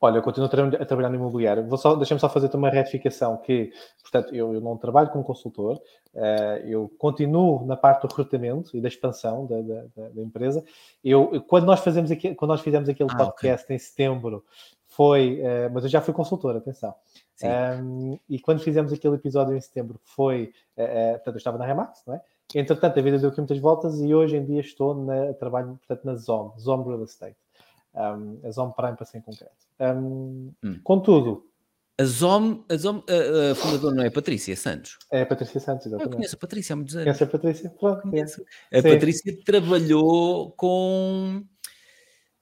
[0.00, 1.66] Olha, eu continuo a, tra a trabalhar no imobiliário.
[1.66, 5.80] Vou só, deixa-me só fazer uma retificação que, portanto, eu, eu não trabalho como consultor,
[6.14, 10.64] uh, eu continuo na parte do recrutamento e da expansão da, da, da empresa.
[11.02, 13.76] Eu, quando nós fazemos aqui, quando nós fizemos aquele ah, podcast okay.
[13.76, 14.44] em setembro,
[14.86, 16.94] foi, uh, mas eu já fui consultor, atenção.
[17.42, 22.02] Um, e quando fizemos aquele episódio em setembro, foi, uh, portanto, eu estava na Remax,
[22.06, 22.20] não é?
[22.54, 26.04] Entretanto, a vida deu aqui muitas voltas e hoje em dia estou na trabalho, portanto,
[26.04, 27.36] na ZOM, ZOM Real Estate
[27.94, 29.52] um, a ZOM Prime para ser concreto.
[29.80, 30.80] Um, hum.
[30.82, 31.44] Contudo,
[32.00, 34.98] a ZOM, a ZOM a, a fundadora não é a Patrícia Santos?
[35.10, 36.12] É a Patrícia Santos, exatamente.
[36.12, 37.04] Eu conheço a Patrícia há muitos anos.
[37.04, 37.70] Conheço a Patrícia?
[37.70, 38.44] Pronto, conheço.
[38.72, 38.92] A Sim.
[38.94, 41.42] Patrícia trabalhou com...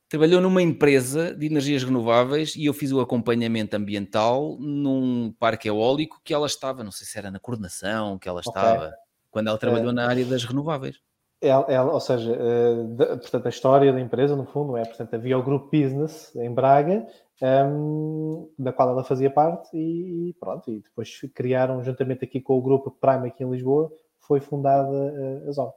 [0.09, 6.21] Trabalhou numa empresa de energias renováveis e eu fiz o acompanhamento ambiental num parque eólico
[6.23, 8.99] que ela estava, não sei se era na coordenação que ela estava, okay.
[9.31, 9.93] Quando ela trabalhou é.
[9.93, 11.01] na área das renováveis.
[11.41, 15.15] Ela, ela, ou seja, uh, de, portanto, a história da empresa, no fundo, é, portanto,
[15.15, 17.07] havia o grupo Business em Braga,
[17.43, 22.63] um, da qual ela fazia parte, e, pronto, e depois criaram, juntamente aqui com o
[22.63, 25.73] grupo Prime aqui em Lisboa, foi fundada uh, a Zona.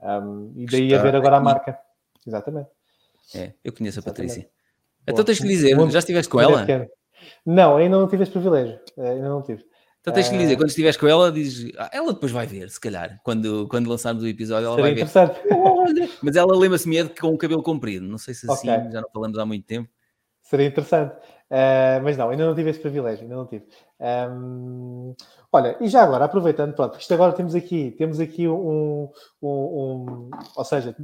[0.00, 1.40] Um, e daí Está haver agora aqui.
[1.40, 1.78] a marca.
[2.26, 2.68] Exatamente.
[3.34, 4.42] É, eu conheço a Patrícia.
[4.42, 4.50] Boa.
[5.06, 6.66] Então tens que dizer, já estiveste com ela?
[7.44, 8.78] Não, ainda não tive esse privilégio.
[8.96, 9.64] Eh, ainda não tive.
[10.04, 10.56] Então tens que lhe dizer, ah.
[10.58, 14.22] quando estiveres com ela, dizes, ah, ela depois vai ver, se calhar, quando, quando lançarmos
[14.22, 16.10] o episódio, ela Seria vai ver.
[16.22, 18.90] Mas ela lembra-se medo com o cabelo comprido, não sei se assim, okay.
[18.90, 19.88] já não falamos há muito tempo.
[20.42, 21.16] Seria interessante.
[21.50, 23.64] Uh, mas não, ainda não tive esse privilégio, ainda não tive.
[24.30, 25.14] Um,
[25.50, 29.08] olha, e já agora, aproveitando, pronto, isto agora temos aqui, temos aqui um,
[29.40, 30.94] um, um, ou seja,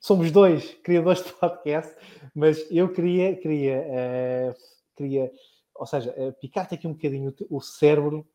[0.00, 1.94] somos dois criadores de podcast,
[2.34, 4.54] mas eu queria, queria, uh,
[4.96, 5.30] queria,
[5.76, 8.26] ou seja, uh, picar-te aqui um bocadinho o cérebro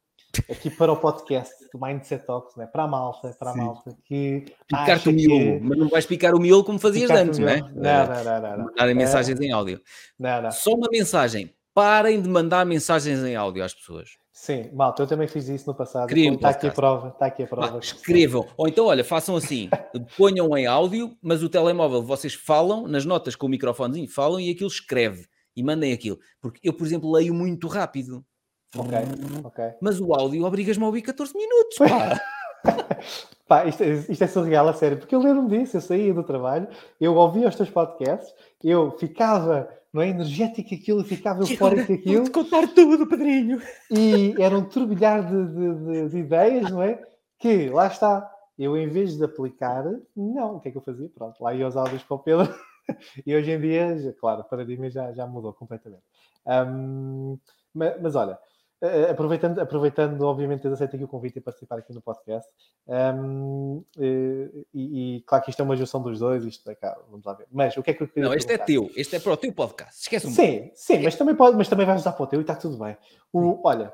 [0.50, 2.66] aqui para o podcast do Mindset Talks, né?
[2.66, 4.46] para a malta, para a malta que.
[4.68, 5.60] Picar-te o miolo, que...
[5.62, 7.62] mas não vais picar o miolo como fazias antes, não é?
[7.62, 8.42] Não, não, não.
[8.42, 8.66] não, não.
[8.66, 9.44] Mandarem mensagens é...
[9.44, 9.82] em áudio.
[10.18, 10.52] Não, não.
[10.52, 11.54] Só uma mensagem.
[11.74, 14.10] Parem de mandar mensagens em áudio às pessoas.
[14.32, 16.12] Sim, malta, eu também fiz isso no passado.
[16.12, 17.80] Está aqui a prova, está aqui a prova.
[17.80, 19.70] escrevam, ou então, olha, façam assim,
[20.18, 24.50] ponham em áudio, mas o telemóvel vocês falam, nas notas com o microfonezinho, falam e
[24.50, 26.20] aquilo escreve e mandem aquilo.
[26.42, 28.26] Porque eu, por exemplo, leio muito rápido.
[28.76, 28.98] Ok,
[29.44, 29.64] ok.
[29.82, 32.22] Mas o áudio obrigas-me a ouvir 14 minutos, pá.
[33.48, 36.68] pá, isto, isto, é surreal, a sério, porque eu lembro-me disso, eu saía do trabalho,
[37.00, 38.34] eu ouvia os teus podcasts,
[38.64, 42.24] eu ficava não é, energético aquilo, ficava eufórico aquilo.
[42.24, 43.62] Vou-te contar tudo, Pedrinho.
[43.92, 47.00] E era um turbilhar de, de, de, de, ideias, não é?
[47.38, 51.08] Que, lá está, eu em vez de aplicar, não, o que é que eu fazia?
[51.10, 52.52] Pronto, lá ia os áudios para o Pedro.
[53.24, 56.02] e hoje em dia, claro, o paradigma já, já mudou completamente.
[56.48, 57.38] Um,
[57.72, 58.40] mas, mas olha,
[58.84, 62.52] eh, aproveitando, aproveitando, obviamente, aceito aqui o convite e participar aqui no podcast.
[62.86, 67.00] Um, eh, e, e, claro que isto é uma junção dos dois, isto é cá,
[67.10, 67.48] vamos lá ver.
[67.50, 69.38] Mas o que é que eu queria Não, este é teu, este é para o
[69.38, 70.02] teu podcast.
[70.02, 70.72] Esquece um Sim, pouco.
[70.76, 72.98] sim, mas também, pode, mas também vais usar para o teu e está tudo bem.
[73.32, 73.94] O, olha,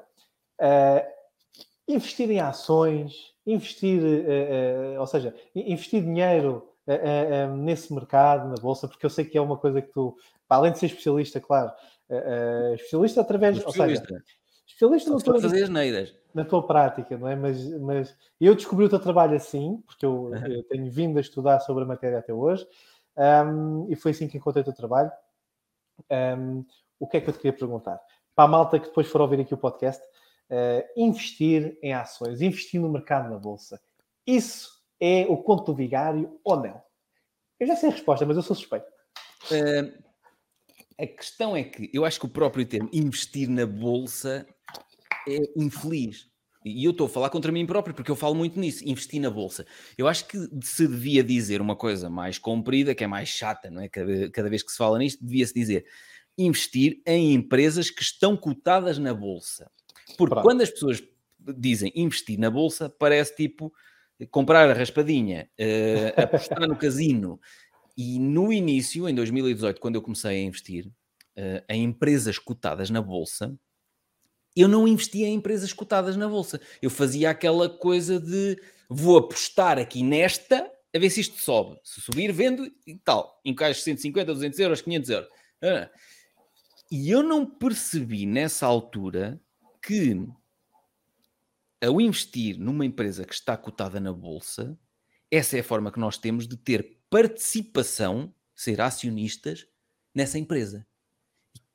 [0.59, 1.07] uh,
[1.87, 4.01] investir em ações, investir,
[4.99, 6.67] ou seja, investir dinheiro
[7.57, 10.15] nesse mercado, na bolsa, porque eu sei que é uma coisa que tu,
[10.47, 11.71] além de ser especialista, claro,
[12.75, 14.13] especialista através, especialista.
[14.13, 14.38] ou seja,
[14.69, 16.15] Especialista na tua, fazer neiras.
[16.33, 17.35] na tua prática, não é?
[17.35, 21.59] Mas, mas eu descobri o teu trabalho assim, porque eu, eu tenho vindo a estudar
[21.59, 22.65] sobre a matéria até hoje,
[23.17, 25.11] um, e foi assim que encontrei o teu trabalho.
[26.09, 26.63] Um,
[26.99, 27.99] o que é que eu te queria perguntar?
[28.35, 30.01] Para a malta que depois for ouvir aqui o podcast,
[30.49, 33.81] uh, investir em ações, investir no mercado na bolsa,
[34.25, 34.69] isso
[35.01, 36.81] é o conto do vigário ou não?
[37.59, 38.87] Eu já sei a resposta, mas eu sou suspeito.
[39.51, 40.08] Uh,
[40.99, 44.45] a questão é que eu acho que o próprio termo investir na bolsa
[45.27, 46.27] é infeliz.
[46.65, 49.29] E eu estou a falar contra mim próprio, porque eu falo muito nisso, investir na
[49.29, 49.65] bolsa.
[49.97, 53.81] Eu acho que se devia dizer uma coisa mais comprida, que é mais chata, não
[53.81, 53.87] é?
[53.87, 55.85] Cada, cada vez que se fala nisto, devia-se dizer
[56.37, 59.71] investir em empresas que estão cotadas na bolsa.
[60.17, 60.43] Porque Pronto.
[60.43, 61.01] quando as pessoas
[61.57, 63.71] dizem investir na bolsa, parece tipo
[64.31, 67.39] comprar a raspadinha, uh, apostar no casino.
[68.01, 73.01] E no início, em 2018, quando eu comecei a investir uh, em empresas cotadas na
[73.01, 73.59] bolsa,
[74.55, 76.61] eu não investia em empresas cotadas na bolsa.
[76.81, 78.57] Eu fazia aquela coisa de
[78.89, 81.77] vou apostar aqui nesta a ver se isto sobe.
[81.83, 83.37] Se subir, vendo e tal.
[83.43, 85.29] Encaixo 150, 200 euros, 500 euros.
[86.89, 89.41] E eu não percebi nessa altura
[89.85, 90.25] que
[91.83, 94.79] ao investir numa empresa que está cotada na bolsa,
[95.29, 99.67] essa é a forma que nós temos de ter participação, ser acionistas
[100.13, 100.85] nessa empresa.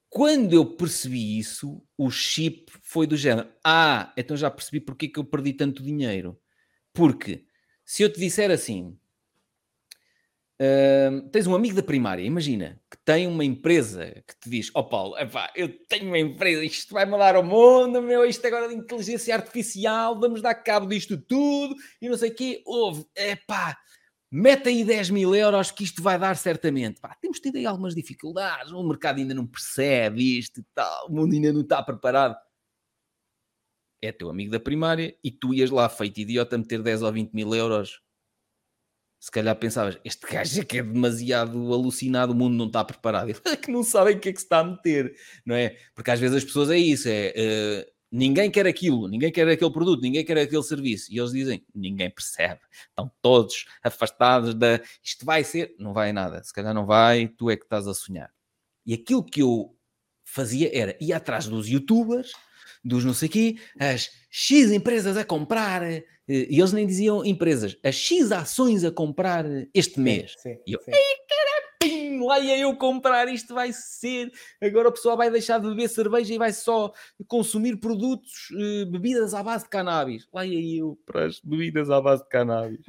[0.09, 5.09] Quando eu percebi isso, o chip foi do género: Ah, então já percebi porque é
[5.09, 6.41] que eu perdi tanto dinheiro.
[6.93, 7.47] Porque
[7.85, 8.97] se eu te disser assim,
[10.55, 14.81] Uh, tens um amigo da primária, imagina, que tem uma empresa que te diz: Ó
[14.81, 18.69] oh Paulo, epá, eu tenho uma empresa, isto vai mudar o mundo, meu, isto agora
[18.69, 22.63] de inteligência artificial, vamos dar cabo disto tudo e não sei o quê.
[22.65, 23.77] Houve, epá,
[24.37, 27.01] mete aí 10 mil euros que isto vai dar certamente.
[27.01, 31.13] Pá, temos tido aí algumas dificuldades, o mercado ainda não percebe isto e tal, o
[31.13, 32.37] mundo ainda não está preparado.
[34.03, 37.33] É teu amigo da primária e tu ias lá feito idiota meter 10 ou 20
[37.33, 38.03] mil euros
[39.25, 43.31] se calhar pensavas, este gajo é que é demasiado alucinado, o mundo não está preparado.
[43.33, 45.17] Ele é que não sabem o que é que se está a meter,
[45.47, 45.79] não é?
[45.95, 49.73] Porque às vezes as pessoas é isso, é uh, ninguém quer aquilo, ninguém quer aquele
[49.73, 51.13] produto, ninguém quer aquele serviço.
[51.13, 52.61] E eles dizem, ninguém percebe.
[52.89, 56.43] Estão todos afastados da isto vai ser, não vai nada.
[56.45, 58.31] Se calhar não vai, tu é que estás a sonhar.
[58.87, 59.77] E aquilo que eu
[60.25, 62.33] fazia era ir atrás dos youtubers,
[62.85, 67.77] dos não sei quê, as X empresas a comprar, eh, e eles nem diziam empresas,
[67.83, 70.35] as X ações a comprar este mês.
[70.39, 70.93] Sim, sim, e eu, sim.
[70.93, 71.25] ei
[71.89, 75.89] caramba, lá ia eu comprar, isto vai ser, agora o pessoal vai deixar de beber
[75.89, 76.93] cerveja e vai só
[77.27, 80.29] consumir produtos, eh, bebidas à base de cannabis.
[80.33, 82.81] Lá ia eu para as bebidas à base de cannabis.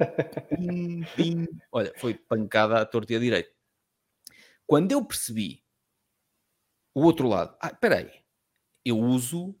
[0.56, 1.46] pim, pim.
[1.72, 3.50] Olha, foi pancada à torta e à direita.
[4.66, 5.62] Quando eu percebi
[6.94, 8.10] o outro lado, ah, espera aí,
[8.84, 9.54] eu uso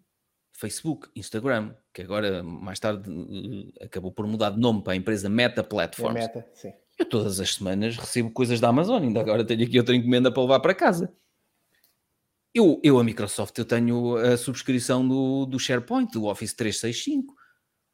[0.52, 3.10] Facebook, Instagram, que agora mais tarde
[3.78, 6.24] eh, acabou por mudar de nome para a empresa Meta Platforms.
[6.24, 6.72] É Meta, sim.
[6.98, 10.42] Eu todas as semanas recebo coisas da Amazon, ainda agora tenho aqui outra encomenda para
[10.42, 11.12] levar para casa.
[12.54, 17.34] Eu, eu a Microsoft, eu tenho a subscrição do, do SharePoint, do Office 365.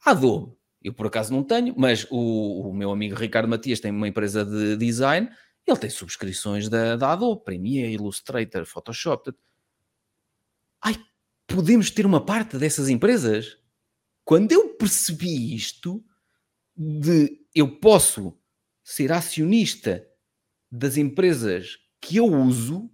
[0.04, 3.90] A Adobe, eu por acaso não tenho, mas o, o meu amigo Ricardo Matias tem
[3.90, 5.28] uma empresa de design,
[5.66, 9.32] ele tem subscrições da, da Adobe, Premiere, Illustrator, Photoshop.
[10.80, 10.94] Ai,
[11.46, 13.58] podemos ter uma parte dessas empresas.
[14.24, 16.04] Quando eu percebi isto,
[16.76, 18.36] de eu posso
[18.82, 20.06] ser acionista
[20.70, 22.90] das empresas que eu uso,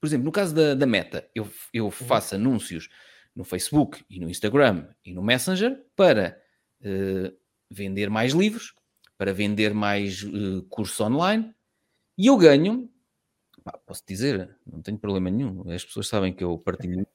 [0.00, 1.90] por exemplo, no caso da, da Meta, eu, eu uhum.
[1.90, 2.88] faço anúncios
[3.34, 6.40] no Facebook e no Instagram e no Messenger para
[6.80, 7.36] uh,
[7.70, 8.74] vender mais livros,
[9.18, 11.54] para vender mais uh, cursos online
[12.16, 12.88] e eu ganho,
[13.86, 17.06] posso dizer, não tenho problema nenhum, as pessoas sabem que eu partilho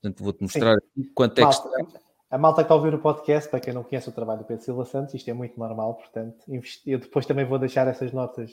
[0.00, 2.09] Portanto, vou-te mostrar aqui quanto é malta, que está.
[2.30, 4.44] A malta que está a ouvir o podcast, para quem não conhece o trabalho do
[4.44, 6.44] Pedro Silva Santos, isto é muito normal, portanto,
[6.86, 8.52] eu depois também vou deixar essas notas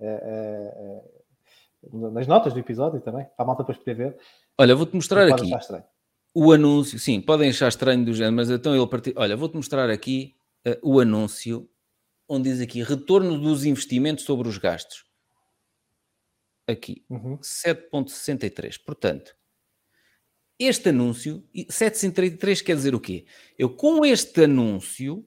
[0.00, 1.00] uh,
[1.90, 4.18] uh, nas notas do episódio também, para a malta depois poder ver.
[4.58, 5.50] Olha, vou-te mostrar aqui
[6.34, 9.14] o anúncio, sim, podem achar estranho do género, mas então ele partiu.
[9.16, 11.66] Olha, vou-te mostrar aqui uh, o anúncio
[12.28, 15.06] onde diz aqui retorno dos investimentos sobre os gastos.
[16.68, 17.38] Aqui, uhum.
[17.38, 18.78] 7,63.
[18.84, 19.34] Portanto,
[20.58, 23.26] este anúncio, 733 quer dizer o quê?
[23.58, 25.26] Eu com este anúncio,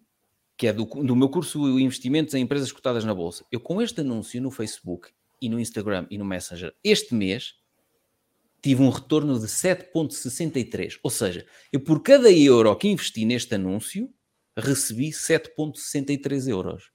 [0.58, 4.02] que é do, do meu curso Investimentos em Empresas Cotadas na Bolsa, eu com este
[4.02, 5.10] anúncio no Facebook
[5.42, 7.56] e no Instagram e no Messenger, este mês,
[8.62, 11.00] tive um retorno de 7,63.
[11.02, 14.14] Ou seja, eu por cada euro que investi neste anúncio,
[14.58, 16.92] recebi 7,63 euros.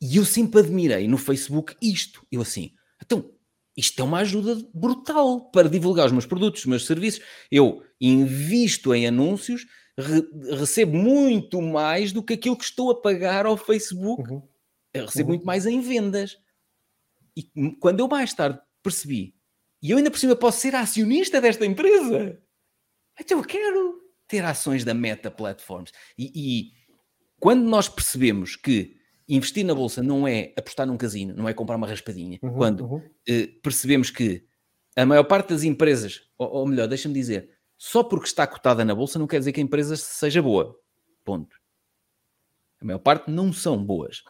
[0.00, 2.26] E eu sempre admirei no Facebook isto.
[2.30, 3.32] Eu assim, então,
[3.76, 7.24] isto é uma ajuda brutal para divulgar os meus produtos, os meus serviços.
[7.50, 9.66] Eu invisto em anúncios,
[9.98, 10.22] re
[10.56, 14.30] recebo muito mais do que aquilo que estou a pagar ao Facebook.
[14.30, 14.42] Uhum.
[14.92, 15.34] Eu recebo uhum.
[15.34, 16.38] muito mais em vendas.
[17.36, 19.34] E quando eu mais tarde percebi,
[19.82, 22.40] e eu ainda por cima posso ser acionista desta empresa,
[23.20, 25.92] então eu quero ter ações da Meta Platforms.
[26.16, 26.72] E, e
[27.40, 28.96] quando nós percebemos que
[29.28, 32.38] investir na bolsa não é apostar num casino, não é comprar uma raspadinha.
[32.42, 33.02] Uhum, Quando uhum.
[33.26, 34.44] Eh, percebemos que
[34.96, 38.94] a maior parte das empresas, ou, ou melhor, deixa-me dizer, só porque está cotada na
[38.94, 40.78] bolsa não quer dizer que a empresa seja boa.
[41.24, 41.56] Ponto.
[42.80, 44.22] A maior parte não são boas.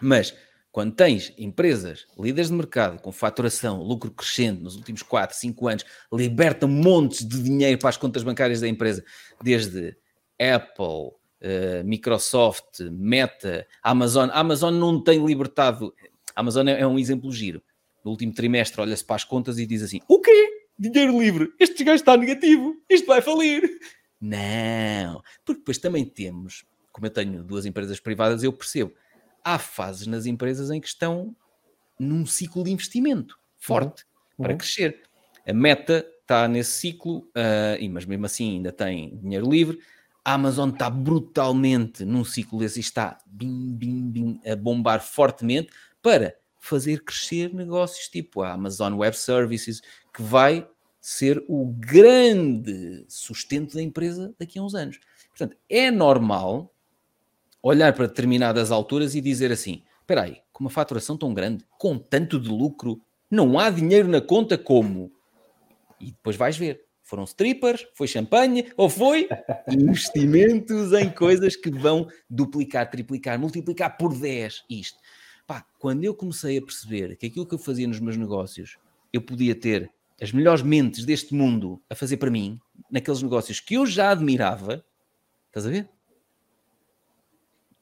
[0.00, 0.34] Mas
[0.72, 5.84] quando tens empresas, líderes de mercado, com faturação, lucro crescente nos últimos 4, 5 anos,
[6.10, 9.04] libertam montes de dinheiro para as contas bancárias da empresa,
[9.42, 9.94] desde
[10.40, 14.30] Apple, uh, Microsoft, Meta, Amazon.
[14.30, 15.94] A Amazon não tem libertado.
[16.34, 17.62] A Amazon é, é um exemplo giro.
[18.04, 20.66] No último trimestre, olha-se para as contas e diz assim: O quê?
[20.78, 21.52] Dinheiro livre?
[21.60, 22.76] Este gajo está negativo.
[22.88, 23.62] Isto vai falir.
[24.20, 25.22] Não.
[25.44, 28.92] Porque depois também temos, como eu tenho duas empresas privadas, eu percebo.
[29.44, 31.34] Há fases nas empresas em que estão
[31.98, 34.04] num ciclo de investimento forte
[34.38, 34.44] uhum.
[34.44, 34.58] para uhum.
[34.58, 35.02] crescer.
[35.46, 39.78] A meta está nesse ciclo, uh, mas mesmo assim ainda tem dinheiro livre.
[40.24, 45.70] A Amazon está brutalmente num ciclo desse e está bim, bim, bim, a bombar fortemente
[46.00, 49.82] para fazer crescer negócios tipo a Amazon Web Services,
[50.14, 50.68] que vai
[51.00, 55.00] ser o grande sustento da empresa daqui a uns anos.
[55.30, 56.72] Portanto, é normal
[57.60, 61.98] olhar para determinadas alturas e dizer assim: espera aí, com uma faturação tão grande, com
[61.98, 65.10] tanto de lucro, não há dinheiro na conta como?
[66.00, 66.84] E depois vais ver.
[67.02, 69.28] Foram strippers, foi champanhe ou foi
[69.68, 74.98] investimentos em coisas que vão duplicar, triplicar, multiplicar por 10 isto.
[75.46, 78.78] Pá, quando eu comecei a perceber que aquilo que eu fazia nos meus negócios,
[79.12, 83.74] eu podia ter as melhores mentes deste mundo a fazer para mim, naqueles negócios que
[83.74, 84.84] eu já admirava,
[85.48, 85.90] estás a ver?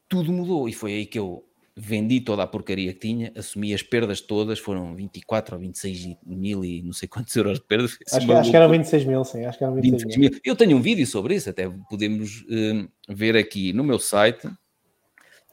[0.08, 1.44] Tudo mudou e foi aí que eu
[1.80, 6.64] vendi toda a porcaria que tinha, assumi as perdas todas, foram 24 ou 26 mil
[6.64, 7.96] e não sei quantos euros de perdas.
[8.12, 10.40] Acho, que, acho que eram 26 mil, sim, acho que eram 26, 26 mil.
[10.44, 14.48] Eu tenho um vídeo sobre isso, até podemos uh, ver aqui no meu site,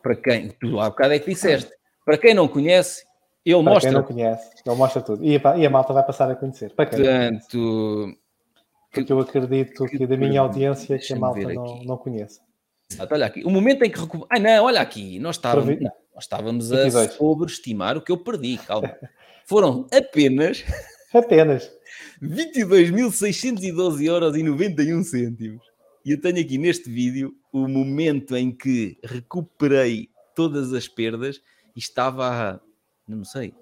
[0.02, 1.72] para quem, tu há bocado é que disseste,
[2.06, 3.06] para quem não conhece,
[3.46, 3.90] ele para mostra.
[3.90, 5.24] quem não conhece, ele mostra tudo.
[5.24, 6.74] E a, e a malta vai passar a conhecer.
[6.76, 8.18] Para quem Portanto,
[8.92, 12.42] porque eu acredito que, que da minha audiência que a malta não, não conhece.
[12.92, 14.28] Exato, olha aqui, o momento em que recuperou.
[14.30, 18.58] Ai não, olha aqui, nós estávamos, não, nós estávamos a sobreestimar o que eu perdi,
[18.58, 18.92] calma.
[19.46, 20.64] Foram apenas.
[21.14, 21.72] apenas.
[22.20, 25.64] 22.612 euros e 91 cêntimos.
[26.04, 31.40] E eu tenho aqui neste vídeo o momento em que recuperei todas as perdas
[31.76, 32.60] e estava a,
[33.08, 33.54] não sei,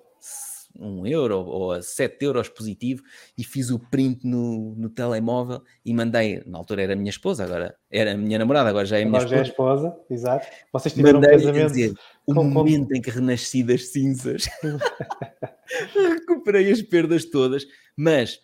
[0.79, 3.01] um euro ou a 7 euros positivo
[3.37, 7.43] e fiz o print no, no telemóvel e mandei, na altura era a minha esposa,
[7.45, 9.35] agora era a minha namorada, agora já é a minha esposa.
[9.35, 10.47] é esposa, exato.
[10.71, 11.67] Vocês tiveram mandei um casamento.
[11.67, 11.93] Dizer,
[12.25, 12.95] o com, momento com...
[12.95, 14.45] em que renasci das cinzas.
[15.93, 18.39] Recuperei as perdas todas, mas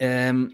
[0.00, 0.48] um,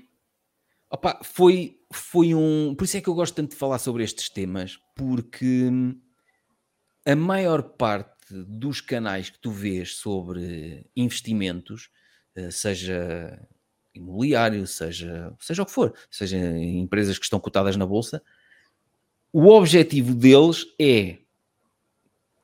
[0.90, 2.74] opa, foi, foi um.
[2.74, 5.70] Por isso é que eu gosto tanto de falar sobre estes temas, porque
[7.06, 8.13] a maior parte
[8.46, 11.90] dos canais que tu vês sobre investimentos,
[12.34, 13.38] eh, seja
[13.94, 18.22] imobiliário, seja, seja o que for, seja empresas que estão cotadas na bolsa,
[19.32, 21.18] o objetivo deles é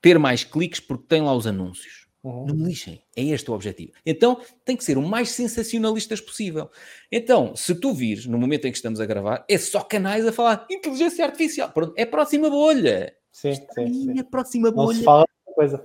[0.01, 2.07] ter mais cliques porque tem lá os anúncios.
[2.23, 2.45] Uhum.
[2.45, 3.01] Não me lixem.
[3.15, 3.93] É este o objetivo.
[4.05, 6.69] Então tem que ser o mais sensacionalistas possível.
[7.11, 10.31] Então, se tu vires no momento em que estamos a gravar, é só canais a
[10.31, 11.71] falar inteligência artificial.
[11.71, 13.15] Pronto, é a próxima bolha.
[13.31, 14.17] Sim, sim, sim.
[14.17, 14.93] É a próxima bolha.
[14.93, 15.83] Não se fala coisa.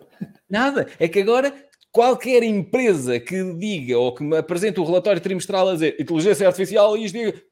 [0.48, 0.86] Nada.
[0.98, 1.52] É que agora
[1.92, 6.96] qualquer empresa que diga ou que me apresente o relatório trimestral a dizer inteligência artificial
[6.96, 7.42] e isto diga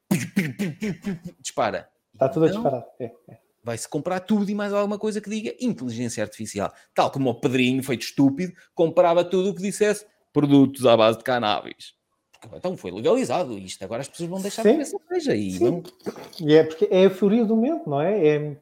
[1.40, 1.88] dispara.
[2.12, 2.86] Está tudo então, a disparar.
[3.00, 3.38] É, é.
[3.62, 6.70] Vai-se comprar tudo e mais alguma coisa que diga inteligência artificial.
[6.94, 11.24] Tal como o Pedrinho, feito estúpido, comprava tudo o que dissesse produtos à base de
[11.24, 11.94] cannabis.
[12.52, 13.82] Então foi legalizado isto.
[13.82, 14.72] Agora as pessoas vão deixar Sim.
[14.72, 15.34] beber cerveja.
[15.34, 15.82] E, vão...
[16.38, 18.26] e é porque é a euforia do momento, não é?
[18.26, 18.56] É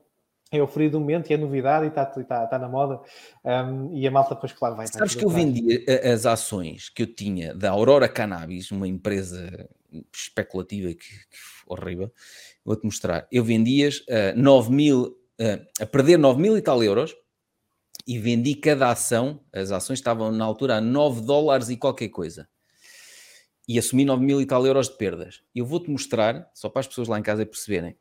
[0.59, 3.01] é o frio do momento e é novidade e está tá, tá na moda.
[3.45, 4.87] Um, e a malta, depois, claro, vai.
[4.87, 9.69] Sabes que eu vendi as ações que eu tinha da Aurora Cannabis, uma empresa
[10.13, 11.37] especulativa que, que
[11.67, 12.13] horrível.
[12.65, 13.27] Vou-te mostrar.
[13.33, 15.03] Eu vendi-as uh, 9 mil,
[15.41, 17.15] uh, a perder 9 mil e tal euros
[18.07, 19.41] e vendi cada ação.
[19.53, 22.49] As ações estavam na altura a 9 dólares e qualquer coisa.
[23.67, 25.43] E assumi 9 mil e tal euros de perdas.
[25.55, 27.97] Eu vou-te mostrar, só para as pessoas lá em casa perceberem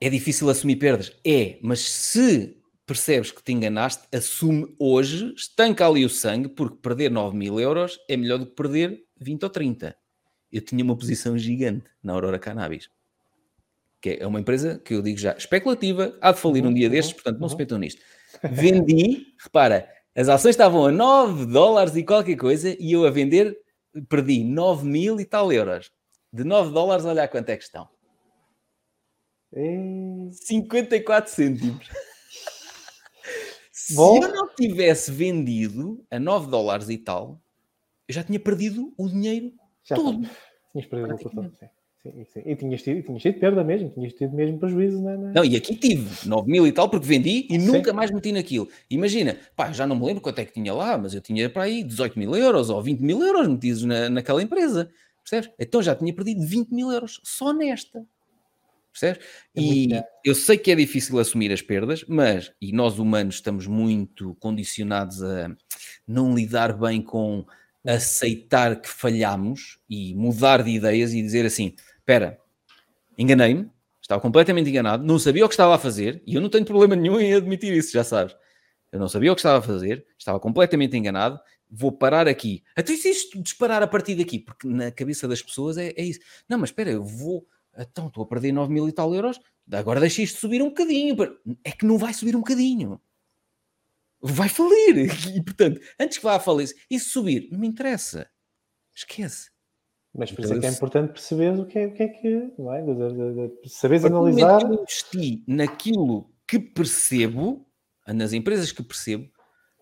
[0.00, 1.12] é difícil assumir perdas?
[1.24, 7.10] É, mas se percebes que te enganaste, assume hoje, estanca ali o sangue, porque perder
[7.10, 9.96] 9 mil euros é melhor do que perder 20 ou 30.
[10.50, 12.88] Eu tinha uma posição gigante na Aurora Cannabis,
[14.00, 16.92] que é uma empresa que eu digo já especulativa, há de falir um dia uhum,
[16.92, 17.50] destes, portanto não uhum.
[17.50, 18.02] se metam nisto.
[18.42, 23.56] Vendi, repara, as ações estavam a 9 dólares e qualquer coisa e eu a vender
[24.08, 25.92] perdi 9 mil e tal euros.
[26.32, 27.88] De 9 dólares, olha quanto é que estão.
[29.54, 30.30] E...
[30.32, 31.88] 54 cêntimos.
[33.72, 34.22] Se Bom.
[34.22, 37.40] eu não tivesse vendido a 9 dólares e tal,
[38.06, 40.22] eu já tinha perdido o dinheiro já todo.
[40.22, 40.30] Tá.
[40.72, 41.66] Tinhas perdido o todo, sim.
[42.02, 42.42] Sim, sim.
[42.46, 45.32] E tinhas tido, tinhas tido perda mesmo, tinhas tido mesmo prejuízo, não é?
[45.34, 47.66] Não, e aqui tive 9 mil e tal, porque vendi e sim.
[47.66, 48.68] nunca mais meti naquilo.
[48.88, 51.64] Imagina, pá, já não me lembro quanto é que tinha lá, mas eu tinha para
[51.64, 54.90] aí 18 mil euros ou 20 mil euros metidos na, naquela empresa,
[55.22, 55.50] percebes?
[55.58, 58.06] Então já tinha perdido 20 mil euros só nesta.
[58.92, 59.24] Percebes?
[59.56, 59.88] É e
[60.24, 65.22] eu sei que é difícil assumir as perdas, mas, e nós humanos estamos muito condicionados
[65.22, 65.54] a
[66.06, 67.46] não lidar bem com
[67.86, 72.38] aceitar que falhamos e mudar de ideias e dizer assim: espera,
[73.16, 73.70] enganei-me,
[74.02, 76.96] estava completamente enganado, não sabia o que estava a fazer, e eu não tenho problema
[76.96, 78.36] nenhum em admitir isso, já sabes.
[78.92, 81.38] Eu não sabia o que estava a fazer, estava completamente enganado,
[81.70, 82.64] vou parar aqui.
[82.74, 86.18] Até se isto disparar a partir daqui, porque na cabeça das pessoas é, é isso.
[86.48, 89.40] Não, mas espera, eu vou então estou a perder 9 mil e tal euros,
[89.72, 91.16] agora deixa isto subir um bocadinho.
[91.64, 93.00] É que não vai subir um bocadinho.
[94.20, 95.08] Vai falir.
[95.34, 98.28] E portanto, antes que vá a falir, e se subir, não me interessa.
[98.94, 99.50] Esquece.
[100.14, 102.08] Mas por então, isso é que é importante perceber o que é, o que, é
[102.08, 102.82] que não é?
[103.66, 104.62] saberes analisar.
[104.62, 107.64] Eu investi naquilo que percebo,
[108.06, 109.30] nas empresas que percebo,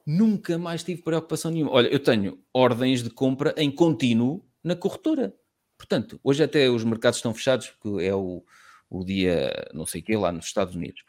[0.07, 1.73] nunca mais tive preocupação nenhuma.
[1.73, 5.35] Olha, eu tenho ordens de compra em contínuo na corretora.
[5.79, 8.45] Portanto, hoje até os mercados estão fechados, porque é o,
[8.91, 11.03] o dia não sei o quê lá nos Estados Unidos.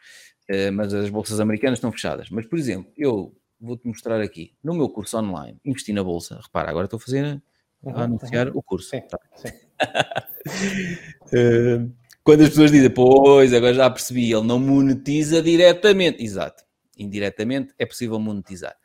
[0.48, 2.30] Uh, mas as bolsas americanas estão fechadas.
[2.30, 6.40] Mas, por exemplo, eu vou-te mostrar aqui, no meu curso online, investi na bolsa.
[6.42, 7.42] Repara, agora estou a fazer,
[7.82, 8.58] uhum, a anunciar uhum.
[8.58, 8.88] o curso.
[8.90, 9.18] Sim, tá.
[9.36, 9.48] sim.
[11.26, 11.92] uh,
[12.24, 16.22] quando as pessoas dizem, pois, agora já percebi, ele não monetiza diretamente.
[16.22, 16.64] Exato.
[16.96, 18.76] Indiretamente é possível monetizar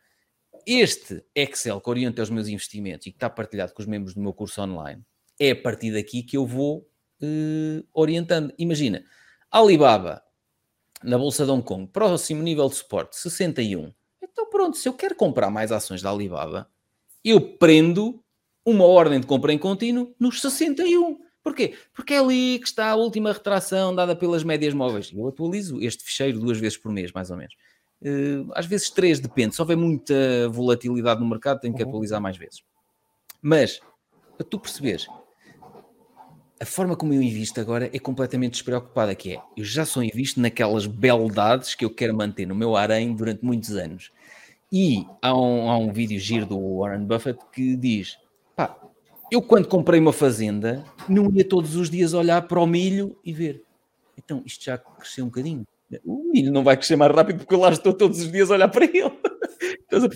[0.66, 4.22] este Excel que orienta os meus investimentos e que está partilhado com os membros do
[4.22, 5.04] meu curso online,
[5.40, 6.88] é a partir daqui que eu vou
[7.22, 8.54] uh, orientando.
[8.58, 9.04] Imagina,
[9.52, 10.22] Alibaba,
[11.04, 13.94] na Bolsa de Hong Kong, próximo nível de suporte, 61.
[14.22, 16.70] Então pronto, se eu quero comprar mais ações da Alibaba,
[17.24, 18.24] eu prendo
[18.66, 21.20] uma ordem de compra em contínuo nos 61.
[21.44, 21.76] Porquê?
[21.94, 25.12] Porque é ali que está a última retração dada pelas médias móveis.
[25.14, 27.54] Eu atualizo este ficheiro duas vezes por mês, mais ou menos.
[28.02, 29.54] Uh, às vezes três, depende.
[29.54, 31.90] Se houver muita volatilidade no mercado, tenho que uhum.
[31.90, 32.64] atualizar mais vezes.
[33.42, 33.80] Mas,
[34.36, 35.08] para tu perceberes,
[36.60, 40.40] a forma como eu invisto agora é completamente despreocupada, que é, eu já só invisto
[40.40, 44.12] naquelas beldades que eu quero manter no meu harém durante muitos anos.
[44.72, 48.18] E há um, há um vídeo giro do Warren Buffett que diz,
[48.56, 48.78] pá,
[49.32, 53.34] eu quando comprei uma fazenda, não ia todos os dias olhar para o milho e
[53.34, 53.64] ver,
[54.18, 55.66] então isto já cresceu um bocadinho
[56.04, 58.56] o milho não vai crescer mais rápido porque eu lá estou todos os dias a
[58.56, 59.12] olhar para ele.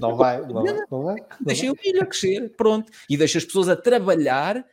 [0.01, 1.15] Não vai, não vai, não vai.
[1.39, 2.91] Deixei o milho a crescer, pronto.
[3.09, 4.65] E deixa as pessoas a trabalhar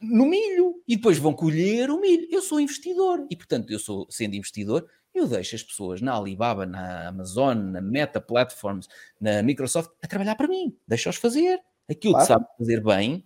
[0.00, 2.26] no milho e depois vão colher o milho.
[2.30, 6.66] Eu sou investidor e, portanto, eu sou, sendo investidor, eu deixo as pessoas na Alibaba,
[6.66, 8.86] na Amazon, na Meta Platforms,
[9.20, 10.76] na Microsoft a trabalhar para mim.
[10.86, 12.26] Deixa-os fazer aquilo claro.
[12.26, 13.24] que sabe fazer bem.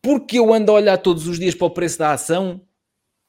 [0.00, 2.60] Porque eu ando a olhar todos os dias para o preço da ação,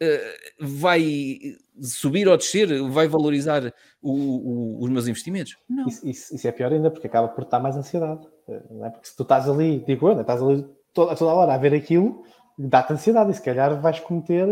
[0.01, 1.38] eh, vai
[1.82, 5.56] subir ou descer, vai valorizar o, o, os meus investimentos?
[5.70, 5.88] Não.
[5.88, 8.28] Isso, isso, isso, é pior ainda, porque acaba por estar mais ansiedade.
[8.47, 8.89] Eh, não é?
[8.89, 12.24] Porque se tu estás ali, digo eu, estás ali toda, toda hora a ver aquilo,
[12.58, 14.48] dá-te ansiedade e se calhar vais cometer.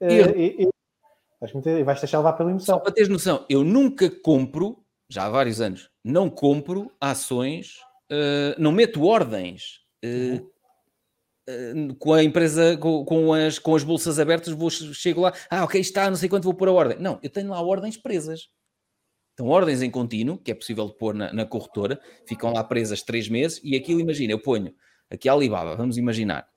[0.00, 0.68] Uh, e, e,
[1.40, 2.76] vais cometer e vais deixar levar pela emoção.
[2.76, 4.78] Só para teres noção, eu nunca compro,
[5.08, 7.76] já há vários anos, não compro ações,
[8.10, 9.80] uh, não meto ordens.
[10.04, 10.48] Uh, uhum
[11.98, 15.80] com a empresa, com, com, as, com as bolsas abertas, vou, chego lá, ah, ok,
[15.80, 16.98] está, não sei quanto, vou pôr a ordem.
[16.98, 18.48] Não, eu tenho lá ordens presas.
[19.32, 23.02] Então, ordens em contínuo, que é possível de pôr na, na corretora, ficam lá presas
[23.02, 24.74] três meses, e aquilo, imagina, eu ponho
[25.10, 26.48] aqui a Alibaba, vamos imaginar,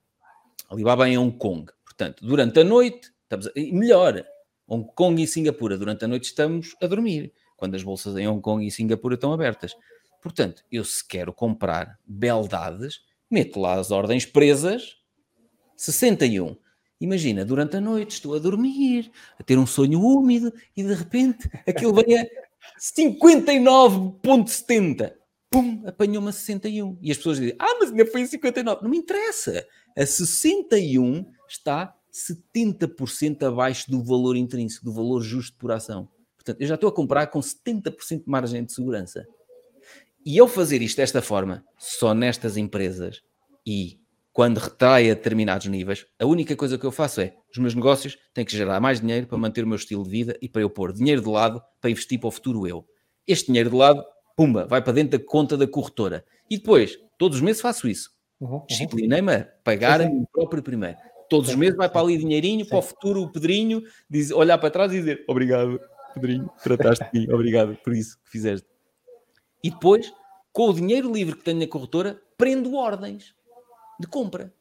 [0.70, 4.26] Alibaba em Hong Kong, portanto, durante a noite, estamos a, melhor,
[4.68, 8.42] Hong Kong e Singapura, durante a noite estamos a dormir, quando as bolsas em Hong
[8.42, 9.76] Kong e Singapura estão abertas.
[10.22, 14.98] Portanto, eu se quero comprar beldades, meto lá as ordens presas,
[15.76, 16.56] 61.
[17.00, 21.50] Imagina, durante a noite estou a dormir, a ter um sonho úmido e de repente
[21.68, 22.26] aquilo vem a
[22.80, 25.14] 59,70.
[25.52, 26.98] Pum, apanhou-me a 61.
[27.02, 28.84] E as pessoas dizem, ah, mas ainda foi a 59.
[28.84, 29.68] Não me interessa.
[29.98, 36.08] A 61 está 70% abaixo do valor intrínseco, do valor justo por ação.
[36.36, 39.28] Portanto, eu já estou a comprar com 70% de margem de segurança.
[40.26, 43.22] E ao fazer isto desta forma, só nestas empresas
[43.66, 44.00] e
[44.32, 48.18] quando retrai a determinados níveis, a única coisa que eu faço é os meus negócios
[48.34, 50.70] têm que gerar mais dinheiro para manter o meu estilo de vida e para eu
[50.70, 52.86] pôr dinheiro de lado para investir para o futuro eu.
[53.28, 54.04] Este dinheiro de lado,
[54.36, 56.26] pumba, vai para dentro da conta da corretora.
[56.50, 58.12] E depois, todos os meses faço isso.
[58.40, 58.66] Uhum, uhum.
[58.68, 60.98] Disciplinei-me a pagar a mim próprio primeiro.
[61.30, 62.70] Todos os meses vai para ali dinheirinho, Sim.
[62.70, 65.80] para o futuro o Pedrinho, diz, olhar para trás e dizer obrigado,
[66.14, 68.68] Pedrinho, trataste de mim, obrigado por isso que fizeste.
[69.64, 70.12] E depois,
[70.52, 73.34] com o dinheiro livre que tenho na corretora, prendo ordens
[74.00, 74.54] de compra.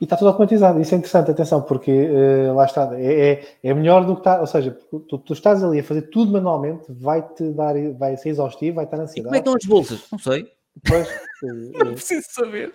[0.00, 0.80] E está tudo automatizado.
[0.80, 4.40] Isso é interessante, atenção, porque uh, lá está, é, é, é, melhor do que está,
[4.40, 4.76] ou seja,
[5.08, 8.98] tu, tu, estás ali a fazer tudo manualmente, vai-te dar, vai ser exaustivo, vai estar
[8.98, 9.36] na ansiedade.
[9.36, 10.10] E como é que estão as bolsas?
[10.10, 10.52] Não sei.
[10.86, 11.08] Pois,
[11.42, 12.72] não preciso saber.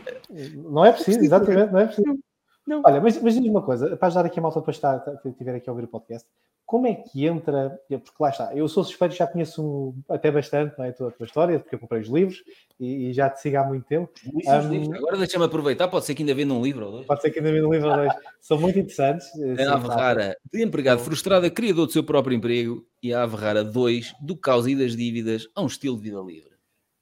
[0.55, 2.19] Não é preciso, exatamente, não é preciso.
[2.65, 2.81] Não.
[2.85, 5.55] Olha, mas, mas diz uma coisa, para ajudar aqui a malta depois estar, que estiver
[5.55, 6.27] aqui a ouvir o podcast,
[6.71, 10.85] como é que entra, porque lá está, eu sou suspeito, já conheço até bastante não
[10.85, 12.41] é, a, tua, a tua história, porque eu comprei os livros
[12.79, 14.09] e, e já te sigo há muito tempo.
[14.25, 17.05] Um, Agora deixa-me aproveitar, pode ser que ainda venda um livro ou dois.
[17.05, 18.13] Pode ser que ainda venda um livro ou dois.
[18.39, 19.27] São muito interessantes.
[19.37, 23.35] Eh, a Ave Rara, de empregado frustrado, criador do seu próprio emprego, e a Ave
[23.35, 26.51] Rara 2, do caos e das dívidas a um estilo de vida livre.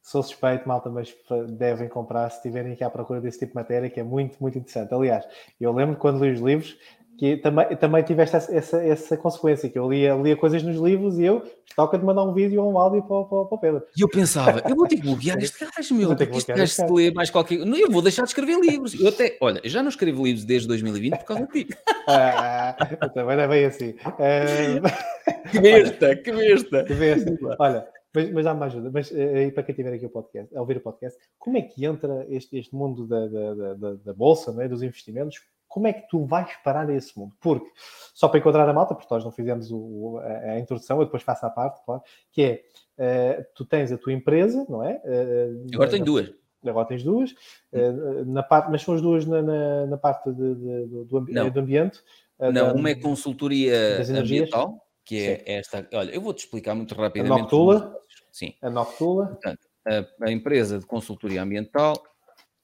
[0.01, 1.15] Sou suspeito, malta, mas
[1.49, 4.57] devem comprar se estiverem aqui à procura desse tipo de matéria, que é muito, muito
[4.57, 4.91] interessante.
[4.91, 5.24] Aliás,
[5.61, 6.76] eu lembro quando li os livros,
[7.20, 11.20] que também, também tiveste essa, essa, essa, consequência, que eu lia, lia coisas nos livros
[11.20, 11.43] e eu
[11.76, 13.84] toca de mandar um vídeo ou um áudio para, para, para o Pedro.
[13.97, 16.86] E eu pensava, eu vou ter que bloquear este gajo, meu, porque este gajo se
[16.89, 17.59] lê mais qualquer...
[17.65, 18.97] Não, eu vou deixar de escrever livros.
[18.97, 21.76] Eu até, olha, já não escrevo livros desde 2020 por causa de ti.
[22.11, 22.76] Ah,
[23.13, 23.89] também não é bem assim.
[23.89, 24.82] Uh...
[25.51, 26.84] Que besta, que besta.
[26.84, 27.38] Que besta.
[27.59, 28.89] Olha, mas, mas uma ajuda.
[28.91, 31.61] Mas eh, aí para quem tiver aqui o podcast, a ouvir o podcast, como é
[31.61, 34.67] que entra este, este mundo da, da, da, da bolsa, não é?
[34.67, 35.39] dos investimentos?
[35.70, 37.34] Como é que tu vais parar a esse mundo?
[37.39, 37.70] Porque,
[38.13, 41.22] só para encontrar a malta, porque nós não fizemos o, a, a, introdução, eu depois
[41.22, 42.01] faço a parte, claro,
[42.32, 42.63] que
[42.97, 44.99] é, uh, tu tens a tua empresa, não é?
[45.05, 46.34] Uh, agora tenho duas.
[46.65, 50.55] Agora tens duas, uh, na parte, mas são as duas na, na, na parte de,
[50.55, 52.01] de, do, do, ambiente.
[52.38, 55.43] não, da, uma é consultoria ambiental, que é Sim.
[55.45, 55.88] esta.
[55.93, 57.39] Olha, eu vou-te explicar muito rapidamente.
[57.39, 57.95] A Noctula.
[58.32, 58.55] Sim.
[58.61, 59.28] A Noctula.
[59.28, 61.95] Portanto, a, a empresa de consultoria ambiental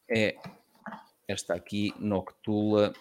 [0.09, 0.35] é
[1.27, 2.95] esta aqui, noctula.pt.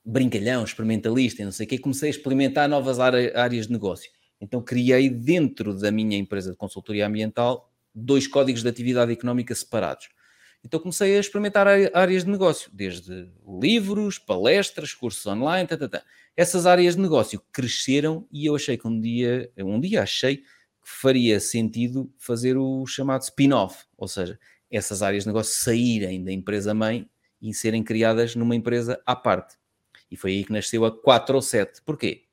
[0.05, 4.11] brincalhão, experimentalista não sei o que, comecei a experimentar novas áreas de negócio.
[4.41, 10.09] Então criei dentro da minha empresa de consultoria ambiental dois códigos de atividade económica separados.
[10.65, 13.29] Então comecei a experimentar áreas de negócio, desde
[13.61, 16.03] livros, palestras, cursos online, tá, tá, tá.
[16.37, 20.45] essas áreas de negócio cresceram e eu achei que um dia, um dia achei que
[20.83, 24.39] faria sentido fazer o chamado spin-off, ou seja,
[24.71, 27.09] essas áreas de negócio saírem da empresa mãe
[27.41, 29.57] e serem criadas numa empresa à parte.
[30.11, 31.83] E foi aí que nasceu a 4 ou 7.
[31.83, 32.26] Porquê?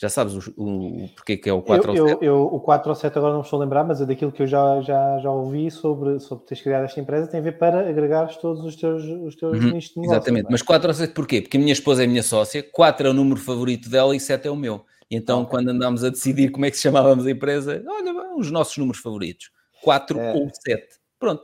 [0.00, 2.24] Já sabes o, o, o porquê que é o 4 eu, ou 7?
[2.24, 4.32] Eu, eu, o 4 ou 7 agora não me estou a lembrar, mas é daquilo
[4.32, 7.58] que eu já, já, já ouvi sobre, sobre teres criado esta empresa, tem a ver
[7.58, 10.16] para agregares todos os teus, os teus uhum, nichos de negócio.
[10.16, 11.42] Exatamente, mas 4 ou 7 porquê?
[11.42, 14.20] Porque a minha esposa é a minha sócia, 4 é o número favorito dela e
[14.20, 14.86] 7 é o meu.
[15.10, 15.50] E então, okay.
[15.50, 19.50] quando andámos a decidir como é que chamávamos a empresa, olha, os nossos números favoritos,
[19.82, 20.32] 4 é.
[20.32, 20.82] ou 7.
[21.18, 21.42] Pronto.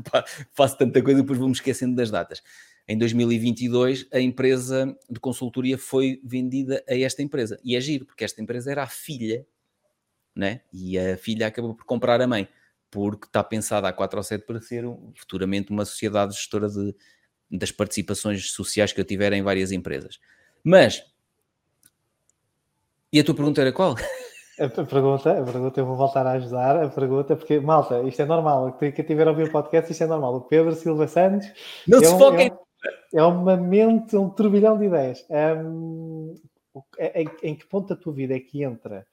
[0.52, 2.42] faço tanta coisa depois vou-me esquecendo das datas.
[2.86, 7.58] Em 2022, a empresa de consultoria foi vendida a esta empresa.
[7.64, 9.46] E é giro, porque esta empresa era a filha,
[10.36, 10.60] né?
[10.72, 12.48] e a filha acabou por comprar a mãe
[12.94, 14.84] porque está pensada a 4 ou 7 para ser
[15.16, 16.94] futuramente uma sociedade gestora de,
[17.50, 20.20] das participações sociais que eu tiver em várias empresas.
[20.62, 21.04] Mas,
[23.12, 23.96] e a tua pergunta era qual?
[24.56, 28.24] A pergunta, a pergunta, eu vou voltar a ajudar a pergunta, porque, malta, isto é
[28.24, 30.36] normal, quem tiver a ouvir o podcast, isto é normal.
[30.36, 31.48] O Pedro Silva Santos
[31.88, 32.50] não é, se um, é,
[33.14, 35.26] é uma mente, um turbilhão de ideias.
[35.28, 36.36] Um,
[37.00, 39.04] em, em, que ponto da tua vida é que entra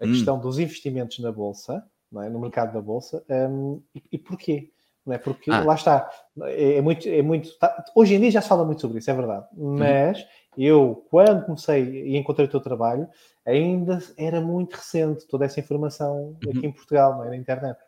[0.00, 0.12] a hum.
[0.12, 1.84] questão dos investimentos na Bolsa?
[2.22, 2.28] É?
[2.28, 3.24] no mercado da Bolsa.
[3.28, 4.70] Um, e, e, porquê?
[5.04, 5.18] Não é?
[5.18, 5.62] Porque ah.
[5.62, 6.10] lá está,
[6.44, 9.10] é, é muito, é muito tá, hoje em dia já se fala muito sobre isso,
[9.10, 9.46] é verdade.
[9.56, 9.78] Uhum.
[9.78, 10.26] Mas uhum.
[10.56, 13.08] eu, quando comecei e encontrei o teu trabalho,
[13.44, 16.50] ainda era muito recente toda essa informação uhum.
[16.50, 17.28] aqui em Portugal, não é?
[17.30, 17.78] na internet.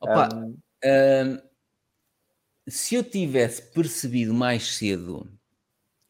[0.00, 1.38] Opa, um, um,
[2.68, 5.26] se eu tivesse percebido mais cedo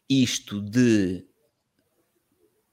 [0.08, 1.30] isto de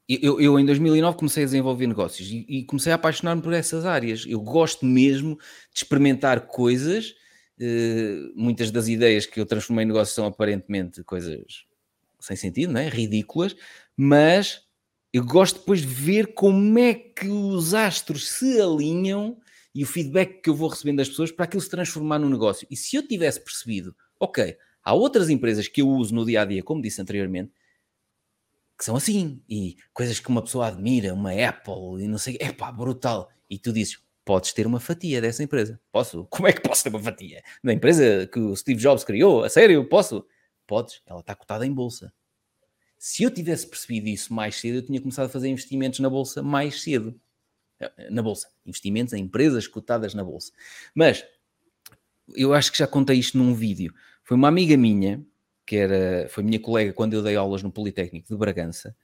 [0.09, 3.85] eu, eu, em 2009 comecei a desenvolver negócios e, e comecei a apaixonar-me por essas
[3.85, 4.25] áreas.
[4.27, 5.35] Eu gosto mesmo
[5.73, 7.13] de experimentar coisas.
[7.59, 11.65] Uh, muitas das ideias que eu transformei em negócios são aparentemente coisas
[12.19, 12.89] sem sentido, não é?
[12.89, 13.55] ridículas,
[13.95, 14.61] mas
[15.13, 19.37] eu gosto depois de ver como é que os astros se alinham
[19.73, 22.67] e o feedback que eu vou recebendo das pessoas para aquilo se transformar num negócio.
[22.69, 26.45] E se eu tivesse percebido, ok, há outras empresas que eu uso no dia a
[26.45, 27.51] dia, como disse anteriormente,
[28.77, 32.51] que são assim, e coisas que uma pessoa admira, uma Apple e não sei, é
[32.51, 33.29] pá, brutal.
[33.49, 35.79] E tu dizes, podes ter uma fatia dessa empresa.
[35.91, 36.25] Posso?
[36.29, 37.41] Como é que posso ter uma fatia?
[37.63, 39.43] Da empresa que o Steve Jobs criou?
[39.43, 39.83] A sério?
[39.87, 40.25] Posso?
[40.67, 42.13] Podes, ela está cotada em bolsa.
[42.99, 46.43] Se eu tivesse percebido isso mais cedo, eu tinha começado a fazer investimentos na bolsa
[46.43, 47.19] mais cedo.
[47.79, 48.49] Eh, na bolsa.
[48.65, 50.51] Investimentos em empresas cotadas na bolsa.
[50.93, 51.25] Mas,
[52.35, 53.93] eu acho que já contei isto num vídeo.
[54.23, 55.25] Foi uma amiga minha
[55.67, 58.95] que era, foi minha colega quando eu dei aulas no Politécnico de Bragança.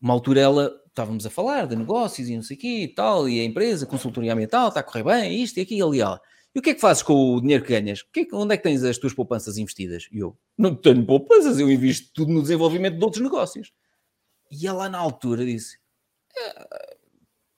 [0.00, 3.28] Uma altura ela, estávamos a falar de negócios e não sei o quê e tal,
[3.28, 6.18] e a empresa, consultoria ambiental, está a correr bem, isto e aquilo e ali.
[6.52, 8.02] E o que é que fazes com o dinheiro que ganhas?
[8.02, 10.08] Que é que, onde é que tens as tuas poupanças investidas?
[10.10, 13.72] E eu, não tenho poupanças, eu invisto tudo no desenvolvimento de outros negócios.
[14.50, 15.78] E ela na altura disse,
[16.36, 16.96] é,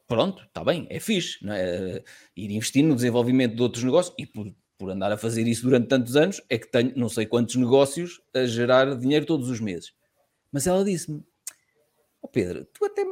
[0.06, 2.02] pronto, está bem, é fixe, é?
[2.36, 4.46] ir investir no desenvolvimento de outros negócios e por,
[4.78, 8.20] por andar a fazer isso durante tantos anos é que tenho não sei quantos negócios
[8.34, 9.92] a gerar dinheiro todos os meses.
[10.52, 11.22] Mas ela disse-me,
[12.20, 13.04] oh Pedro, tu até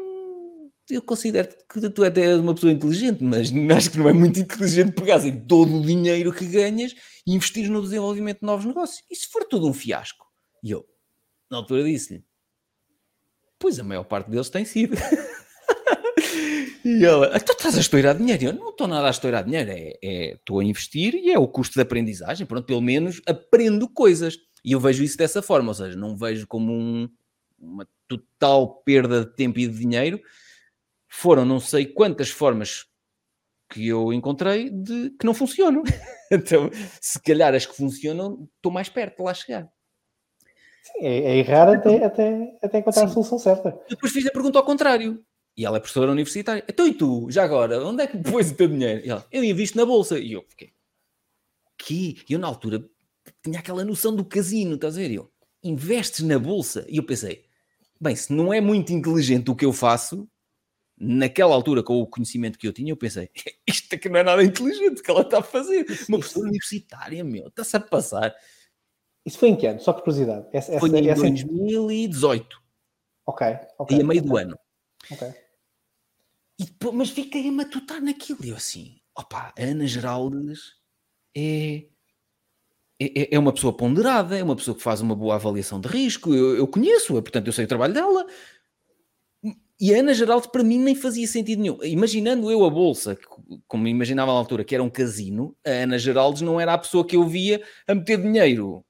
[0.91, 4.39] eu considero que tu até és uma pessoa inteligente, mas acho que não é muito
[4.39, 6.95] inteligente pegar em todo o dinheiro que ganhas
[7.27, 9.03] e investir no desenvolvimento de novos negócios.
[9.11, 10.27] E se for tudo um fiasco?
[10.63, 10.87] E eu,
[11.51, 12.25] na altura, disse-lhe:
[13.59, 14.97] Pois a maior parte deles tem sido.
[16.85, 18.45] e ela, tu estás a estourar dinheiro?
[18.45, 21.49] Eu não estou nada a estourar dinheiro, é, é, estou a investir e é o
[21.49, 22.47] custo de aprendizagem.
[22.47, 24.37] Pronto, pelo menos aprendo coisas.
[24.65, 27.09] E eu vejo isso dessa forma, ou seja, não vejo como um,
[27.59, 30.21] uma total perda de tempo e de dinheiro
[31.09, 32.87] foram não sei quantas formas
[33.71, 35.83] que eu encontrei de que não funcionam.
[36.31, 36.71] então,
[37.01, 39.69] se calhar as que funcionam, estou mais perto de lá chegar.
[40.83, 43.07] Sim, é, é errar até, até, até encontrar Sim.
[43.07, 43.79] a solução certa.
[43.89, 45.25] Depois fiz a pergunta ao contrário.
[45.57, 46.65] E ela é professora universitária.
[46.69, 49.07] Então, e tu, já agora, onde é que pôs o teu dinheiro?
[49.07, 50.19] E ela, eu invisto na bolsa.
[50.19, 50.73] E eu fiquei,
[51.79, 52.25] que?
[52.29, 52.85] Eu, na altura,
[53.43, 55.11] tinha aquela noção do casino, estás a ver?
[55.13, 55.31] E eu,
[55.63, 56.85] investes na bolsa?
[56.89, 57.45] E eu pensei,
[58.01, 60.29] bem, se não é muito inteligente o que eu faço,
[60.99, 63.31] naquela altura, com o conhecimento que eu tinha, eu pensei,
[63.67, 65.87] isto aqui não é nada inteligente que ela está a fazer.
[66.09, 68.35] Uma pessoa universitária, meu, está-se a passar.
[69.25, 69.81] Isso foi em que ano?
[69.81, 70.47] Só por curiosidade.
[70.53, 71.23] Essa, foi essa, em essa...
[71.23, 72.63] 2018.
[73.27, 73.47] Ok,
[73.79, 73.97] ok.
[73.97, 74.31] E a meio okay.
[74.31, 74.59] do ano.
[75.11, 75.44] Ok.
[76.59, 78.45] E, mas fiquei a matutar naquilo.
[78.45, 80.75] E eu assim, opa, a Ana Geraldes
[81.37, 81.87] é,
[83.01, 86.35] é, é uma pessoa ponderada, é uma pessoa que faz uma boa avaliação de risco.
[86.35, 88.27] Eu, eu conheço-a, portanto, eu sei o trabalho dela.
[89.81, 91.83] E a Ana Geraldo, para mim, nem fazia sentido nenhum.
[91.83, 93.19] Imaginando eu a Bolsa,
[93.67, 97.05] como imaginava na altura, que era um casino, a Ana Geraldes não era a pessoa
[97.05, 98.85] que eu via a meter dinheiro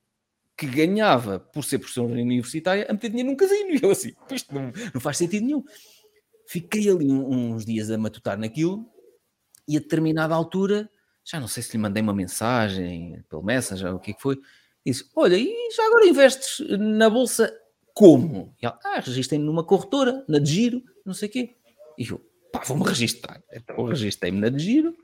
[0.57, 3.71] que ganhava por ser professora universitária a meter dinheiro num casino.
[3.71, 5.65] E eu assim, isto não, não faz sentido nenhum.
[6.47, 8.86] Fiquei ali uns dias a matutar naquilo
[9.66, 10.90] e a determinada altura,
[11.24, 14.38] já não sei se lhe mandei uma mensagem pelo Messenger, o que é que foi,
[14.84, 17.53] disse, olha, e já agora investes na Bolsa
[17.95, 18.55] como?
[18.61, 21.57] E ela, ah, registrei-me numa corretora, na de giro, não sei o quê.
[21.97, 22.20] E eu,
[22.53, 23.42] pá, vou-me registrar.
[23.53, 24.95] Então registrei-me na de giro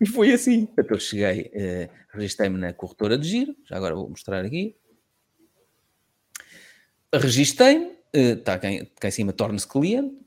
[0.00, 0.66] e foi assim.
[0.76, 4.74] Então cheguei, uh, registrei-me na corretora de giro, já agora vou mostrar aqui.
[7.12, 10.18] Registrei-me, está uh, cá, cá em cima, torne-se cliente.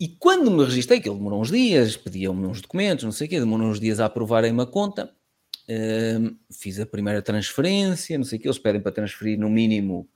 [0.00, 3.30] E quando me registrei, que ele demorou uns dias, pediam-me uns documentos, não sei o
[3.30, 5.12] quê, demorou uns dias a aprovarem uma conta,
[5.68, 10.08] Uh, fiz a primeira transferência, não sei o que, eles pedem para transferir no mínimo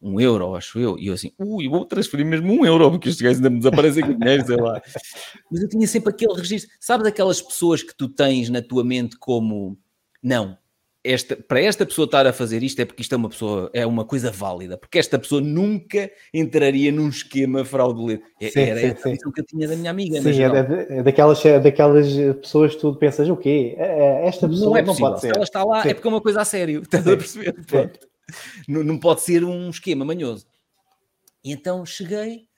[0.00, 3.20] um euro, acho eu, e eu assim, ui, vou transferir mesmo um euro, porque estes
[3.20, 4.80] gajos ainda me desaparecem com dinheiro, sei lá.
[5.50, 9.18] Mas eu tinha sempre aquele registro, sabes aquelas pessoas que tu tens na tua mente
[9.18, 9.76] como,
[10.22, 10.56] não,
[11.02, 13.86] esta, para esta pessoa estar a fazer isto é porque isto é uma pessoa, é
[13.86, 18.22] uma coisa válida, porque esta pessoa nunca entraria num esquema fraudulento.
[18.40, 19.32] É, sim, Era sim, sim.
[19.32, 20.20] que eu tinha da minha amiga.
[20.20, 22.06] Sim, é, é, daquelas, é daquelas
[22.40, 23.74] pessoas que tu pensas, o quê?
[23.78, 25.28] É, é, esta pessoa não, é não pode ser.
[25.28, 27.54] Se ela está lá, é porque é uma coisa a sério, estás a perceber?
[28.68, 30.46] Não, não pode ser um esquema manhoso.
[31.42, 32.49] E então cheguei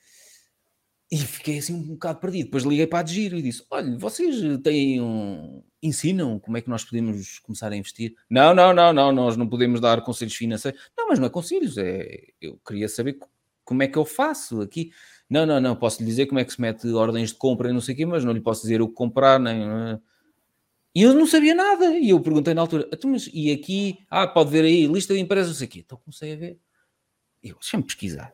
[1.13, 2.47] e fiquei assim um bocado perdido.
[2.47, 5.63] Depois liguei para a Giro e disse: Olha, vocês têm um.
[5.83, 8.15] ensinam como é que nós podemos começar a investir?
[8.31, 10.81] Não, não, não, não, nós não podemos dar conselhos financeiros.
[10.97, 12.29] Não, mas não é conselhos, é.
[12.41, 13.19] Eu queria saber
[13.63, 14.91] como é que eu faço aqui.
[15.29, 17.75] Não, não, não, posso lhe dizer como é que se mete ordens de compra e
[17.75, 19.65] não sei o quê, mas não lhe posso dizer o que comprar, nem.
[19.65, 19.99] É?
[20.95, 21.91] E eu não sabia nada.
[21.99, 23.99] E eu perguntei na altura: então, mas e aqui?
[24.09, 25.81] Ah, pode ver aí, lista de empresas, não sei o quê.
[25.81, 26.59] Então comecei a ver.
[27.43, 28.33] Eu, deixa-me pesquisar.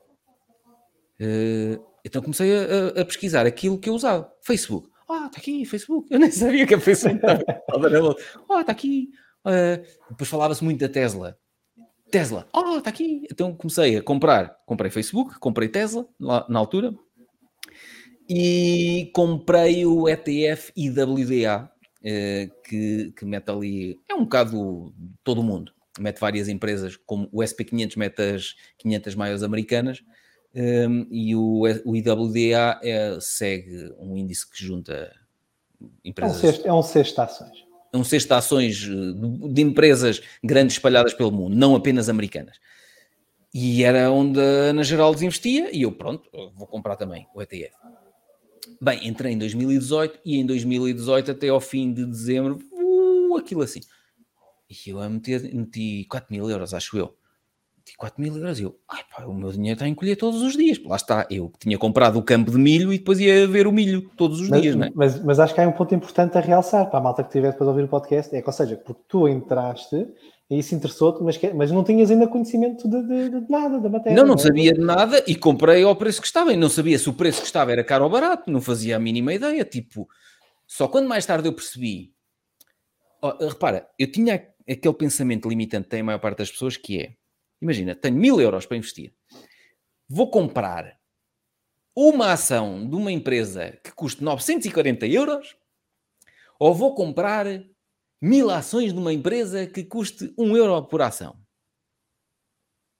[1.21, 4.33] Uh, então comecei a, a, pesquisar aquilo que eu usava.
[4.43, 4.89] Facebook.
[5.09, 6.07] Ah, está aqui, Facebook.
[6.13, 8.17] Eu nem sabia que a Facebook estava.
[8.51, 9.11] Ah, está aqui.
[9.45, 11.37] Uh, depois falava-se muito da Tesla.
[12.11, 12.47] Tesla.
[12.53, 13.27] Ah, está aqui.
[13.31, 14.57] Então comecei a comprar.
[14.65, 16.95] Comprei Facebook, comprei Tesla lá, na altura.
[18.29, 23.99] E comprei o ETF IWDA, uh, que, que mete ali.
[24.09, 24.95] É um bocado
[25.25, 25.73] todo mundo.
[25.99, 30.01] Mete várias empresas, como o SP500 mete as 500 maiores americanas
[30.59, 35.15] um, e o, o IWDA é, segue um índice que junta
[36.05, 36.43] empresas.
[36.65, 37.65] É um cesto, de ações.
[37.93, 42.57] É um cesto de ações de, de empresas grandes espalhadas pelo mundo, não apenas americanas.
[43.55, 47.75] E era onde a Ana Geraldes investia, e eu, pronto, vou comprar também o ETF.
[48.81, 53.81] Bem, entrei em 2018 e em 2018 até ao fim de dezembro, uh, aquilo assim.
[54.69, 57.17] E eu a meter, meti 4 mil euros, acho eu.
[57.89, 60.43] Meti 4 mil euros e eu, ai pá, o meu dinheiro está a encolher todos
[60.43, 60.79] os dias.
[60.85, 64.11] Lá está, eu tinha comprado o campo de milho e depois ia ver o milho
[64.17, 64.91] todos os mas, dias, não é?
[64.95, 67.53] Mas, mas acho que há um ponto importante a realçar para a malta que tiver
[67.53, 70.07] depois a ouvir o podcast, é que, ou seja, porque tu entraste
[70.51, 74.17] e isso interessou-te, mas, mas não tinhas ainda conhecimento de, de, de nada, da matéria.
[74.17, 74.47] Não, não, não é?
[74.47, 76.53] sabia de nada e comprei ao preço que estava.
[76.53, 78.99] E não sabia se o preço que estava era caro ou barato, não fazia a
[78.99, 79.65] mínima ideia.
[79.65, 80.09] Tipo,
[80.67, 82.13] só quando mais tarde eu percebi.
[83.21, 84.35] Oh, repara, eu tinha
[84.67, 87.13] aquele pensamento limitante que tem a maior parte das pessoas que é:
[87.61, 89.15] imagina, tenho mil euros para investir,
[90.09, 90.99] vou comprar
[91.95, 95.57] uma ação de uma empresa que custe 940 euros
[96.59, 97.47] ou vou comprar
[98.21, 101.37] mil ações de uma empresa que custe um euro por ação?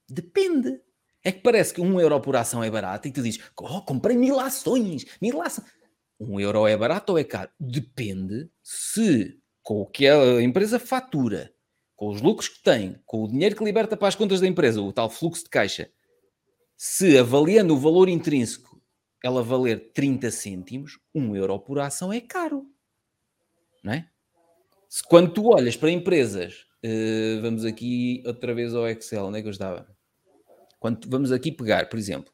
[0.09, 0.81] Depende.
[1.23, 4.15] É que parece que um euro por ação é barato e tu dizes, oh, comprei
[4.15, 5.67] mil ações, mil ações.
[6.19, 7.51] Um euro é barato ou é caro?
[7.59, 11.53] Depende se com o que a empresa fatura,
[11.99, 14.81] com os lucros que tem, com o dinheiro que liberta para as contas da empresa,
[14.81, 15.91] o tal fluxo de caixa,
[16.77, 18.81] se avaliando o valor intrínseco
[19.21, 22.65] ela valer 30 cêntimos, um euro por ação é caro.
[23.83, 24.07] Não é?
[24.87, 29.41] Se, quando tu olhas para empresas, uh, vamos aqui outra vez ao Excel, onde é
[29.41, 29.85] que eu estava?
[30.79, 32.31] Quando vamos aqui pegar, por exemplo,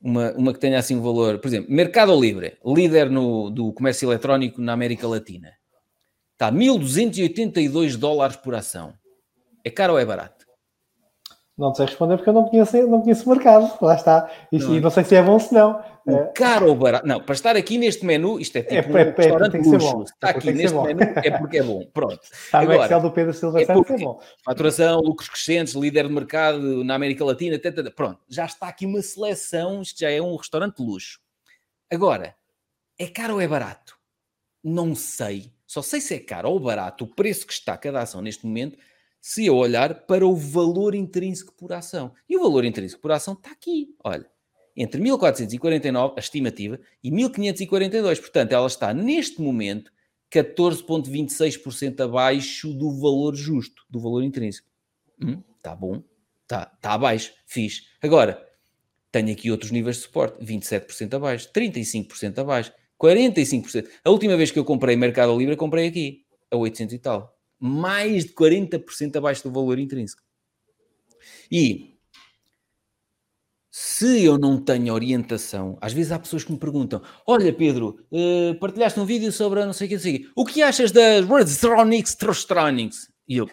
[0.00, 4.10] uma, uma que tenha assim um valor, por exemplo, Mercado Livre, líder no, do comércio
[4.10, 5.52] eletrónico na América Latina,
[6.34, 8.92] está 1.282 dólares por ação.
[9.64, 10.44] É caro ou é barato?
[11.56, 13.72] Não sei responder porque eu não conheço, não conheço o mercado.
[13.80, 14.28] Lá está.
[14.50, 15.80] E não, e não sei se é bom ou se não.
[16.04, 16.26] O é.
[16.34, 17.06] caro ou barato?
[17.06, 20.02] Não, para estar aqui neste menu, isto é, é tipo é, um é, restaurante luxo.
[20.02, 21.86] Está aqui neste menu é porque é bom.
[21.94, 22.20] Pronto.
[22.26, 24.20] Está no Excel do Pedro Silva é Santos, é bom.
[24.44, 27.56] Faturação, lucros crescentes, líder de mercado na América Latina,
[27.94, 28.20] pronto.
[28.28, 31.20] Já está aqui uma seleção, isto já é um restaurante luxo.
[31.90, 32.34] Agora,
[32.98, 33.96] é caro ou é barato?
[34.62, 35.53] Não sei.
[35.74, 38.78] Só sei se é caro ou barato o preço que está cada ação neste momento
[39.20, 42.14] se eu olhar para o valor intrínseco por ação.
[42.28, 44.24] E o valor intrínseco por ação está aqui, olha,
[44.76, 48.20] entre 1449, a estimativa, e 1542.
[48.20, 49.90] Portanto, ela está neste momento
[50.32, 54.68] 14,26% abaixo do valor justo, do valor intrínseco.
[55.20, 56.04] Hum, tá bom,
[56.44, 57.88] está tá abaixo, fiz.
[58.00, 58.48] Agora,
[59.10, 62.72] tenho aqui outros níveis de suporte, 27% abaixo, 35% abaixo,
[63.04, 63.86] 45%.
[64.04, 67.34] A última vez que eu comprei Mercado Livre, comprei aqui, a 800 e tal
[67.66, 70.22] mais de 40% abaixo do valor intrínseco.
[71.50, 71.94] E
[73.70, 78.54] se eu não tenho orientação, às vezes há pessoas que me perguntam: Olha, Pedro, uh,
[78.60, 83.10] partilhaste um vídeo sobre não sei o que, sei, o que achas das Redstronics Trostronics?
[83.26, 83.48] E eu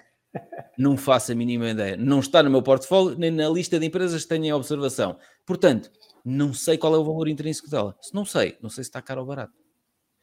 [0.77, 1.95] não faço a mínima ideia.
[1.95, 5.17] Não está no meu portfólio nem na lista de empresas que tenho em observação.
[5.45, 5.89] Portanto,
[6.25, 7.95] não sei qual é o valor intrínseco dela.
[8.01, 9.53] Se não sei, não sei se está caro ou barato.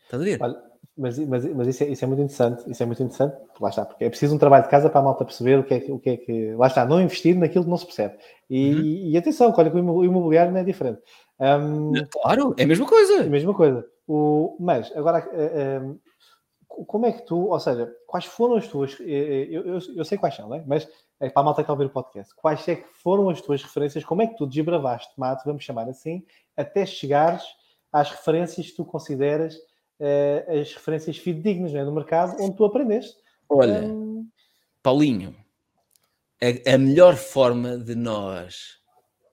[0.04, 0.38] Estás a ver?
[0.40, 0.56] Olha,
[0.96, 3.84] mas, mas, mas isso, é, isso, é, muito interessante, isso é muito interessante, lá está,
[3.84, 5.98] porque é preciso um trabalho de casa para a malta perceber o que é, o
[5.98, 6.54] que, é que.
[6.54, 8.16] Lá está, não investir naquilo que não se percebe.
[8.50, 8.82] E, uhum.
[9.10, 11.00] e, atenção, olha que o imobiliário não é diferente.
[11.38, 13.22] Um, claro, é a mesma coisa.
[13.22, 13.86] É a mesma coisa.
[14.08, 15.28] O, mas, agora,
[15.82, 15.98] um,
[16.68, 18.98] como é que tu, ou seja, quais foram as tuas.
[19.00, 20.64] Eu, eu, eu sei quais são, não é?
[20.66, 20.88] Mas
[21.20, 22.34] é para a malta que está a ouvir o podcast.
[22.34, 24.04] Quais é que foram as tuas referências?
[24.04, 26.24] Como é que tu desbravaste, Mato, vamos chamar assim,
[26.56, 27.42] até chegares
[27.92, 33.16] às referências que tu consideras uh, as referências fidedignas é, do mercado onde tu aprendeste.
[33.48, 34.28] Olha, um...
[34.82, 35.34] Paulinho,
[36.40, 38.78] a, a melhor forma de nós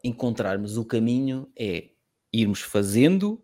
[0.04, 1.90] encontrarmos o caminho é
[2.32, 3.42] irmos fazendo,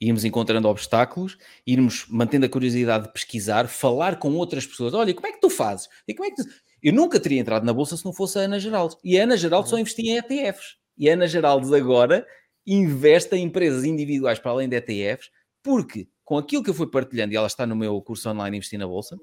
[0.00, 4.94] irmos encontrando obstáculos, irmos mantendo a curiosidade de pesquisar, falar com outras pessoas.
[4.94, 5.88] Olha, como é que tu fazes?
[6.06, 6.48] E como é que tu...
[6.82, 8.96] Eu nunca teria entrado na bolsa se não fosse a Ana Geraldo.
[9.04, 9.82] E a Ana Geraldo só uhum.
[9.82, 10.76] investia em ETFs.
[10.98, 12.26] E a Ana Geraldo agora
[12.66, 15.30] investe em empresas individuais para além de ETFs,
[15.62, 18.78] porque com aquilo que eu fui partilhando, e ela está no meu curso online Investir
[18.78, 19.16] na Bolsa.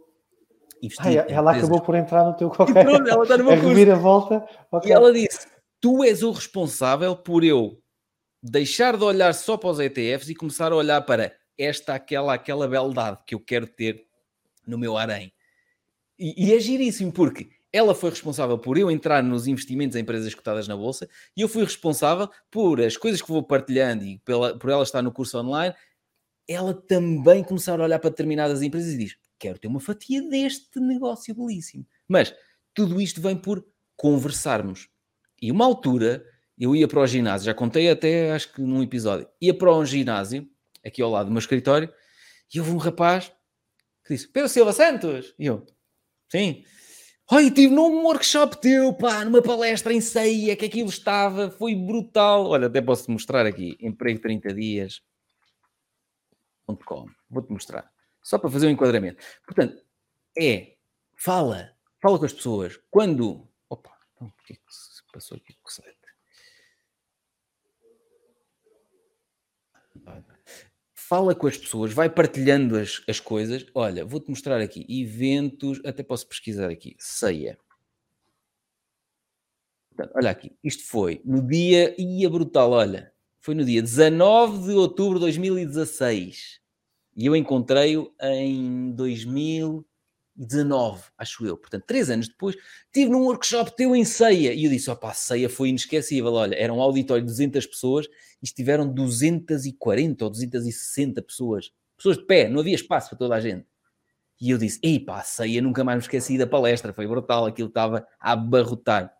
[1.27, 2.85] ela acabou por entrar no teu qualquer.
[2.85, 3.91] Ela está no meu curso.
[3.91, 4.47] A volta.
[4.71, 4.91] Okay.
[4.91, 5.47] E ela disse:
[5.81, 7.81] Tu és o responsável por eu
[8.41, 12.67] deixar de olhar só para os ETFs e começar a olhar para esta, aquela, aquela
[12.67, 14.05] beldade que eu quero ter
[14.65, 15.33] no meu harém.
[16.19, 20.33] E, e é giríssimo, porque ela foi responsável por eu entrar nos investimentos em empresas
[20.35, 21.07] cotadas na Bolsa
[21.37, 25.01] e eu fui responsável por as coisas que vou partilhando e pela, por ela estar
[25.01, 25.75] no curso online
[26.49, 30.79] ela também começar a olhar para determinadas empresas e diz: Quero ter uma fatia deste
[30.79, 31.85] negócio belíssimo.
[32.07, 32.33] Mas
[32.73, 33.63] tudo isto vem por
[33.95, 34.89] conversarmos.
[35.39, 36.25] E uma altura
[36.57, 39.85] eu ia para o ginásio, já contei até acho que num episódio, ia para um
[39.85, 40.49] ginásio,
[40.83, 41.93] aqui ao lado do meu escritório,
[42.53, 43.31] e houve um rapaz
[44.03, 45.35] que disse: Pedro Silva Santos!
[45.37, 45.65] E eu,
[46.29, 46.63] sim.
[47.31, 52.47] Oi, estive num workshop teu, pá, numa palestra em ceia, que aquilo estava, foi brutal.
[52.47, 55.01] Olha, até posso mostrar aqui, emprego 30 dias,
[57.29, 57.91] Vou-te mostrar.
[58.23, 59.23] Só para fazer um enquadramento.
[59.45, 59.81] Portanto,
[60.37, 60.75] é,
[61.15, 61.71] fala,
[62.01, 62.79] fala com as pessoas.
[62.89, 63.47] Quando.
[63.69, 65.98] Opa, então, o que é que se passou aqui com o?
[71.09, 73.65] Fala com as pessoas, vai partilhando as, as coisas.
[73.73, 76.95] Olha, vou-te mostrar aqui eventos, até posso pesquisar aqui.
[76.99, 77.57] Ceia.
[80.13, 85.15] Olha aqui, isto foi no dia, ia brutal, olha, foi no dia 19 de outubro
[85.15, 86.61] de 2016
[87.17, 88.93] e eu encontrei-o em
[90.39, 91.57] 2019, acho eu.
[91.57, 95.49] Portanto, três anos depois, estive num workshop teu em ceia e eu disse: opá, ceia
[95.49, 96.33] foi inesquecível.
[96.33, 98.07] Olha, era um auditório de 200 pessoas
[98.41, 103.41] e estiveram 240 ou 260 pessoas, pessoas de pé, não havia espaço para toda a
[103.41, 103.65] gente.
[104.39, 107.67] E eu disse: ei pá, ceia, nunca mais me esqueci da palestra, foi brutal, aquilo
[107.67, 109.13] estava a abarrotar.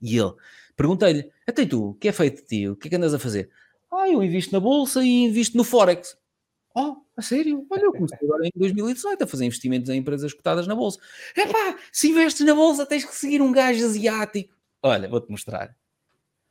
[0.00, 0.32] E ele,
[0.76, 2.68] perguntei-lhe, até tu, o que é feito de ti?
[2.68, 3.50] O que é que andas a fazer?
[3.90, 6.16] Ah, eu invisto na bolsa e invisto no Forex.
[6.74, 7.66] Oh, a sério?
[7.70, 10.98] Olha, eu comecei agora em 2018 a fazer investimentos em empresas cotadas na bolsa.
[11.36, 14.54] Epá, se investes na bolsa tens que seguir um gajo asiático.
[14.82, 15.76] Olha, vou-te mostrar.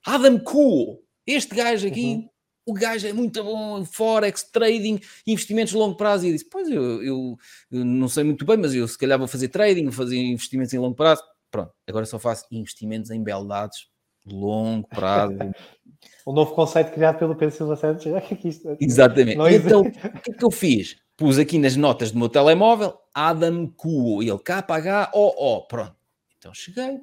[0.06, 1.04] Adam Cool.
[1.26, 2.30] Este gajo aqui, uhum.
[2.66, 6.26] o gajo é muito bom, Forex, trading, investimentos de longo prazo.
[6.26, 7.38] E eu disse, pois, eu, eu,
[7.72, 10.74] eu não sei muito bem, mas eu se calhar vou fazer trading, vou fazer investimentos
[10.74, 11.24] em longo prazo.
[11.50, 13.88] Pronto, agora só faço investimentos em beldades
[14.26, 15.38] longo prazo.
[16.26, 18.06] um novo conceito criado pelo Pedro Silva Santos.
[18.14, 19.38] É isto, Exatamente.
[19.56, 20.98] Então, o que é que eu fiz?
[21.16, 25.68] Pus aqui nas notas do meu telemóvel Adam Kuo, ele K-H-O-O.
[25.68, 25.96] Pronto.
[26.38, 26.96] Então cheguei.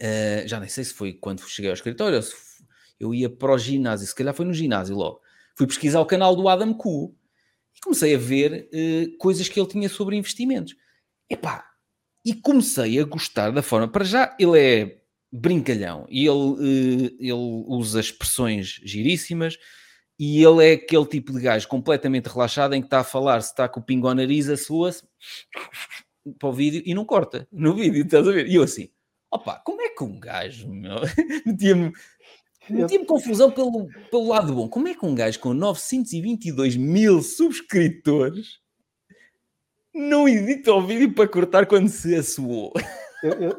[0.00, 2.34] Uh, já nem sei se foi quando cheguei ao escritório, se
[2.98, 5.20] eu ia para o ginásio, se calhar foi no ginásio logo.
[5.56, 7.14] Fui pesquisar o canal do Adam Kuo
[7.76, 10.76] e comecei a ver uh, coisas que ele tinha sobre investimentos.
[11.28, 11.68] Epá,
[12.24, 13.88] e comecei a gostar da forma.
[13.88, 14.97] Para já, ele é
[15.32, 19.56] brincalhão e ele, eh, ele usa expressões giríssimas.
[20.20, 23.50] E ele é aquele tipo de gajo completamente relaxado em que está a falar, se
[23.50, 25.04] está com o pingo ao nariz, a sua-se
[26.38, 28.48] para o vídeo e não corta no vídeo, estás a ver?
[28.48, 28.90] E eu assim,
[29.30, 30.68] opa, como é que um gajo
[31.46, 31.92] metia-me
[32.68, 34.68] metia confusão pelo, pelo lado bom.
[34.68, 38.58] Como é que um gajo com 922 mil subscritores
[39.94, 42.72] não edita o vídeo para cortar quando se assoou.
[43.22, 43.56] Eu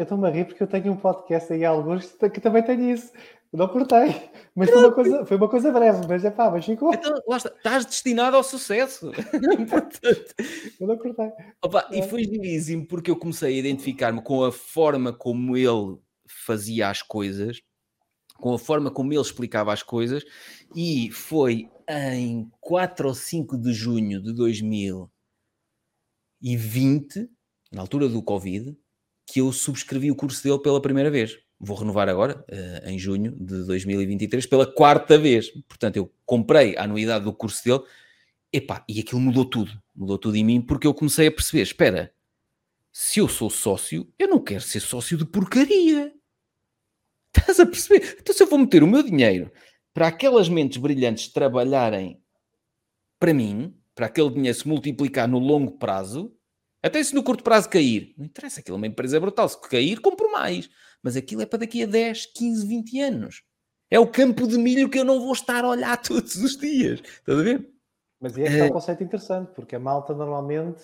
[0.00, 3.12] estou-me a rir porque eu tenho um podcast aí, alguns que também tem isso.
[3.54, 6.92] Não cortei, mas foi uma, coisa, foi uma coisa breve, mas é pá, mas ficou.
[6.92, 9.12] Então, lá está, estás destinado ao sucesso.
[10.80, 11.30] eu não cortei.
[11.62, 12.00] Opa, é.
[12.00, 17.00] E foi giríssimo porque eu comecei a identificar-me com a forma como ele fazia as
[17.00, 17.60] coisas,
[18.40, 20.24] com a forma como ele explicava as coisas,
[20.74, 25.08] e foi em 4 ou 5 de junho de 2000
[26.42, 27.30] e 20,
[27.70, 28.76] na altura do Covid,
[29.26, 31.38] que eu subscrevi o curso dele pela primeira vez.
[31.58, 35.50] Vou renovar agora, uh, em junho de 2023, pela quarta vez.
[35.68, 37.82] Portanto, eu comprei a anuidade do curso dele
[38.54, 39.72] epá, e aquilo mudou tudo.
[39.94, 42.14] Mudou tudo em mim porque eu comecei a perceber: espera,
[42.92, 46.12] se eu sou sócio, eu não quero ser sócio de porcaria.
[47.36, 48.18] Estás a perceber?
[48.20, 49.50] Então, se eu vou meter o meu dinheiro
[49.92, 52.20] para aquelas mentes brilhantes trabalharem
[53.18, 56.33] para mim, para aquele dinheiro se multiplicar no longo prazo,
[56.84, 59.48] até se no curto prazo cair, não interessa, aquilo é uma empresa brutal.
[59.48, 60.68] Se cair, compro mais.
[61.02, 63.42] Mas aquilo é para daqui a 10, 15, 20 anos.
[63.90, 67.00] É o campo de milho que eu não vou estar a olhar todos os dias.
[67.00, 67.70] Estás a ver?
[68.20, 70.82] Mas é, é um conceito interessante, porque a malta normalmente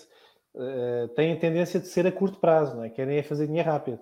[0.55, 2.89] uh, tem a tendência de ser a curto prazo, não é?
[2.89, 4.01] Querem é fazer dinheiro rápido.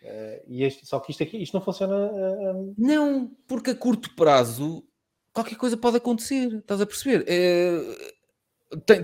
[0.00, 1.94] Uh, e este, só que isto aqui, isto não funciona.
[1.94, 4.84] Uh, não, porque a curto prazo
[5.32, 6.58] qualquer coisa pode acontecer.
[6.58, 7.24] Estás a perceber?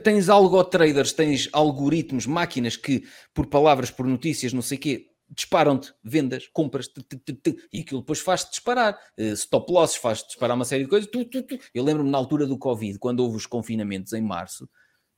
[0.02, 3.04] Tens algo-traders, tens algoritmos, máquinas que,
[3.34, 6.90] por palavras, por notícias, não sei o quê, disparam-te vendas, compras,
[7.72, 8.98] e aquilo depois faz-te disparar.
[9.18, 11.10] Uh, stop losses faz-te disparar uma série de coisas.
[11.74, 14.68] Eu lembro-me na altura do Covid, quando houve os confinamentos em março,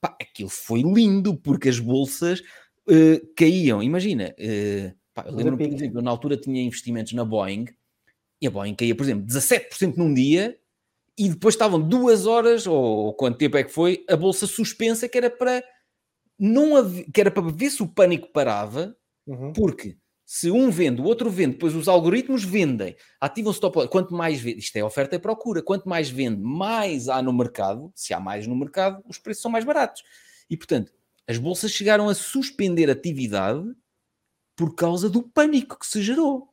[0.01, 3.83] pá, aquilo foi lindo, porque as bolsas uh, caíam.
[3.83, 7.67] Imagina, uh, pá, eu lembro-me, por exemplo, na altura tinha investimentos na Boeing,
[8.43, 10.59] e a Boeing caía, por exemplo, 17% num dia,
[11.19, 15.19] e depois estavam duas horas, ou quanto tempo é que foi, a bolsa suspensa, que
[15.19, 15.63] era para
[16.39, 18.97] não haver, que era para ver se o pânico parava,
[19.27, 19.53] uhum.
[19.53, 19.99] porque
[20.33, 23.89] se um vende, o outro vende, depois os algoritmos vendem, ativam stop loss.
[23.89, 27.93] Quanto mais vende, isto é oferta e procura, quanto mais vende, mais há no mercado.
[27.97, 30.05] Se há mais no mercado, os preços são mais baratos.
[30.49, 30.93] E portanto,
[31.27, 33.65] as bolsas chegaram a suspender atividade
[34.55, 36.50] por causa do pânico que se gerou.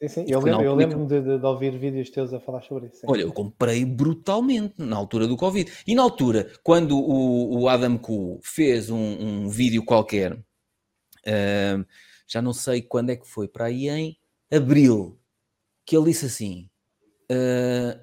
[0.00, 0.24] Sim, sim.
[0.28, 2.98] Eu lembro-me lembro de, de, de, ouvir vídeos teus a falar sobre isso.
[2.98, 3.06] Sim.
[3.08, 5.70] Olha, eu comprei brutalmente na altura do Covid.
[5.86, 11.84] E na altura, quando o, o Adam Ku fez um, um vídeo qualquer, uh,
[12.28, 14.16] já não sei quando é que foi, para aí em
[14.52, 15.18] abril,
[15.84, 16.70] que ele disse assim:
[17.32, 17.98] uh,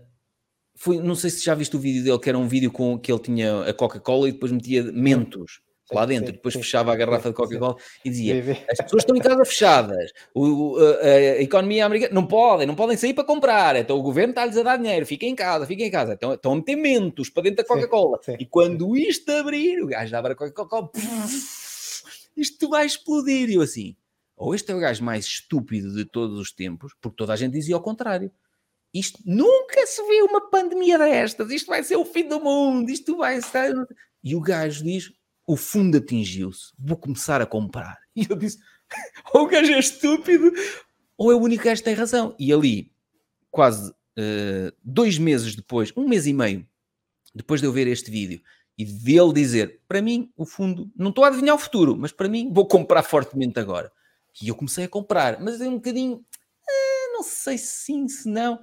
[0.76, 3.10] foi, não sei se já viste o vídeo dele, que era um vídeo com que
[3.10, 5.62] ele tinha a Coca-Cola e depois metia mentos.
[5.92, 9.16] Lá dentro, sim, depois sim, fechava a garrafa de Coca-Cola e dizia: as pessoas estão
[9.16, 13.76] em casa fechadas, o, a, a, economia americana não podem, não podem sair para comprar,
[13.76, 16.14] então o governo está-lhes a dar dinheiro, fiquem em casa, fiquem em casa.
[16.14, 18.20] Então estão a meter mentos para dentro da Coca-Cola.
[18.40, 20.90] E quando isto abrir, o gajo abre a Coca-Cola,
[22.36, 23.50] isto vai explodir.
[23.50, 23.96] E eu assim,
[24.36, 27.54] ou este é o gajo mais estúpido de todos os tempos, porque toda a gente
[27.54, 28.32] dizia ao contrário.
[28.94, 33.18] Isto nunca se vê uma pandemia destas, isto vai ser o fim do mundo, isto
[33.18, 33.74] vai ser.
[34.24, 35.12] E o gajo diz:
[35.46, 37.98] o fundo atingiu-se, vou começar a comprar.
[38.16, 38.58] E eu disse:
[39.34, 40.50] ou o gajo é estúpido,
[41.18, 42.34] ou é o único gajo que tem razão.
[42.40, 42.94] E ali,
[43.52, 46.66] quase uh, dois meses depois, um mês e meio,
[47.34, 48.42] depois de eu ver este vídeo
[48.78, 52.30] e dele dizer: para mim, o fundo, não estou a adivinhar o futuro, mas para
[52.30, 53.92] mim, vou comprar fortemente agora.
[54.42, 58.30] E eu comecei a comprar, mas é um bocadinho, uh, não sei se sim, se
[58.30, 58.60] não.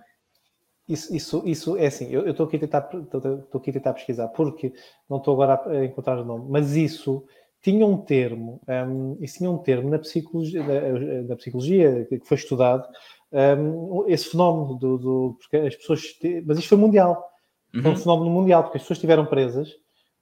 [0.89, 4.73] Isso, isso, isso é assim, eu estou aqui, a tentar, aqui a tentar pesquisar, porque
[5.09, 7.25] não estou agora a encontrar o nome, mas isso
[7.63, 12.37] tinha um termo, um, isso tinha um termo na psicologia, na, na psicologia que foi
[12.37, 12.87] estudado,
[13.33, 16.03] um, esse fenómeno do, do, porque as pessoas,
[16.45, 17.25] mas isto foi mundial,
[17.73, 17.83] uhum.
[17.83, 19.71] foi um fenómeno mundial, porque as pessoas estiveram presas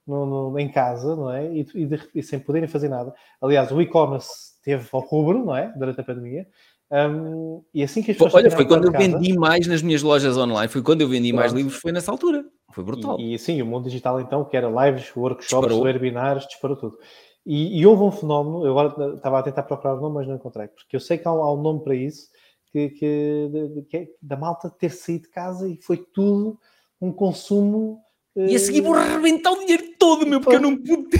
[0.05, 1.51] no, no, em casa, não é?
[1.51, 3.13] E, e, de, e, sem poderem fazer nada.
[3.41, 5.73] Aliás, o e-commerce teve ao rubro, não é?
[5.75, 6.47] Durante a pandemia.
[6.91, 8.33] Um, e assim que as pessoas.
[8.33, 11.31] Olha, foi quando eu casa, vendi mais nas minhas lojas online, foi quando eu vendi
[11.31, 12.43] mais livros, foi nessa altura.
[12.73, 13.17] Foi brutal.
[13.17, 15.83] E, e sim, o mundo digital, então, que era lives, workshops, disparou.
[15.83, 16.97] webinars, disparou tudo.
[17.45, 20.35] E, e, houve um fenómeno, eu agora estava a tentar procurar o nome, mas não
[20.35, 22.27] encontrei, porque eu sei que há um, há um nome para isso,
[22.71, 26.59] que, que, de, que é da malta ter saído de casa e foi tudo
[26.99, 27.99] um consumo.
[28.35, 31.17] E a seguir vou arrebentar o dinheiro todo, meu, porque eu não pude.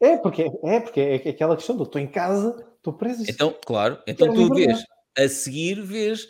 [0.00, 3.24] É, porque é, porque é aquela questão do estou em casa, estou preso.
[3.28, 4.82] Então, claro, então tu vês
[5.16, 6.28] a seguir vês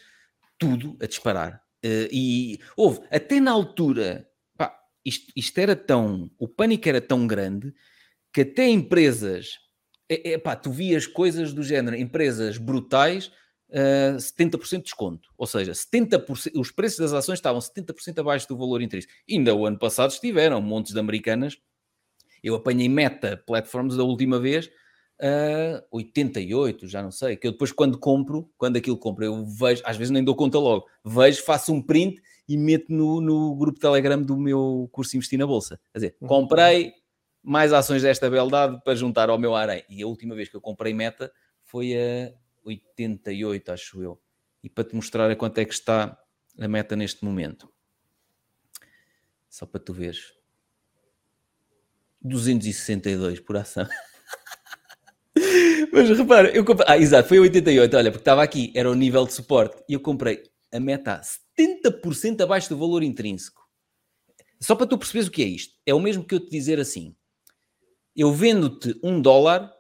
[0.59, 1.63] tudo a disparar.
[1.85, 4.73] Uh, e houve, até na altura, pá,
[5.05, 7.75] isto, isto, era tão, o pânico era tão grande
[8.33, 9.59] que até empresas,
[10.09, 13.27] é, é, pá, tu vias coisas do género, empresas brutais,
[13.71, 15.29] uh, eh, 70% de desconto.
[15.37, 19.13] Ou seja, 70%, os preços das ações estavam 70% abaixo do valor intrínseco.
[19.29, 21.57] Ainda o ano passado estiveram montes de americanas.
[22.43, 24.71] Eu apanhei meta platforms da última vez
[25.23, 29.83] uh, 88, já não sei, que eu depois quando compro, quando aquilo compro, eu vejo,
[29.85, 33.79] às vezes nem dou conta logo, vejo, faço um print e meto no, no grupo
[33.79, 35.81] Telegram do meu curso Investir na Bolsa.
[35.93, 36.29] Quer dizer, uhum.
[36.29, 36.93] comprei
[37.43, 39.85] mais ações desta beldade para juntar ao meu arém.
[39.89, 42.33] E a última vez que eu comprei meta foi a
[42.65, 44.21] 88, acho eu.
[44.63, 46.19] E para te mostrar a quanto é que está
[46.59, 47.73] a meta neste momento.
[49.49, 50.35] Só para tu veres.
[52.21, 53.87] 262 por ação.
[55.93, 56.87] Mas repara, eu comprei.
[56.89, 57.97] Ah, exato, foi 88.
[57.97, 59.83] Olha, porque estava aqui, era o nível de suporte.
[59.87, 61.21] E eu comprei a meta
[61.59, 63.61] 70% abaixo do valor intrínseco.
[64.59, 65.75] Só para tu perceberes o que é isto.
[65.85, 67.15] É o mesmo que eu te dizer assim:
[68.17, 69.71] eu vendo-te um dólar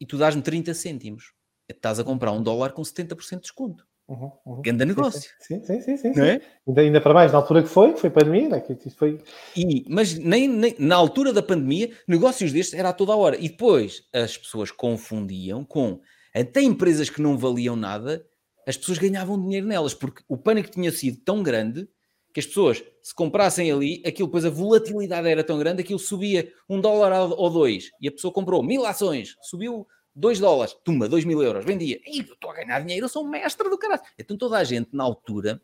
[0.00, 1.32] e tu dás-me 30 cêntimos.
[1.68, 3.87] Estás a comprar um dólar com 70% de desconto.
[4.08, 4.62] Uhum, uhum.
[4.62, 5.30] Grande negócio.
[5.38, 5.96] Sim, sim, sim.
[5.98, 6.20] sim, sim.
[6.20, 6.40] É?
[6.66, 8.60] Ainda, ainda, para mais, na altura que foi, foi pandemia, né?
[8.60, 9.20] que foi...
[9.54, 13.36] E, mas nem, nem, na altura da pandemia, negócios destes era a toda a hora.
[13.36, 16.00] E depois as pessoas confundiam com
[16.34, 18.24] até empresas que não valiam nada,
[18.66, 21.86] as pessoas ganhavam dinheiro nelas, porque o pânico tinha sido tão grande
[22.32, 26.50] que as pessoas, se comprassem ali, aquilo, depois a volatilidade era tão grande, aquilo subia
[26.68, 29.86] um dólar ou dois, e a pessoa comprou mil ações, subiu
[30.18, 32.00] 2 dólares, tumba, 2 mil euros, vendia.
[32.04, 34.02] E estou a ganhar dinheiro, eu sou um mestre do caralho.
[34.18, 35.62] Então toda a gente, na altura,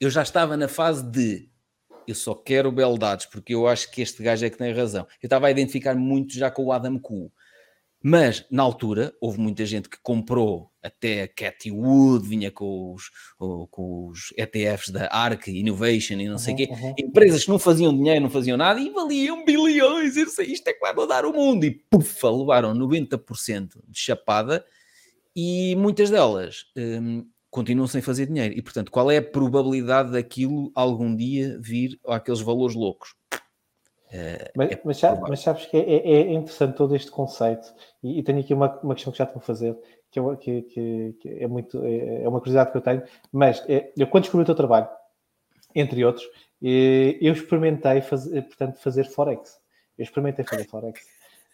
[0.00, 1.48] eu já estava na fase de
[2.06, 5.06] eu só quero beldades, porque eu acho que este gajo é que tem razão.
[5.22, 7.30] Eu estava a identificar muito já com o Adam Cool.
[8.02, 13.10] Mas, na altura, houve muita gente que comprou até a Cathy Wood, vinha com os,
[13.70, 16.68] com os ETFs da ARC Innovation e não sei o uhum, quê.
[16.72, 16.94] Uhum.
[16.98, 20.16] Empresas que não faziam dinheiro, não faziam nada e valiam bilhões.
[20.16, 21.64] Eu sei, isto é que vai mudar o mundo.
[21.64, 24.64] E, pufa, levaram 90% de chapada
[25.34, 28.54] e muitas delas hum, continuam sem fazer dinheiro.
[28.56, 33.14] E, portanto, qual é a probabilidade daquilo algum dia vir àqueles valores loucos?
[34.08, 37.68] Uh, mas, é mas, sabes, mas, sabes que é, é, é, interessante todo este conceito,
[38.02, 39.76] e, e tenho aqui uma, uma, questão que já estão a fazer,
[40.10, 43.02] que, é, que, que, que é, muito, é, é, uma curiosidade que eu tenho,
[43.32, 44.88] mas é, eu quando descobri o teu trabalho,
[45.74, 46.26] entre outros,
[46.60, 49.58] eu experimentei fazer, portanto, fazer Forex.
[49.96, 51.00] Eu experimentei fazer Forex,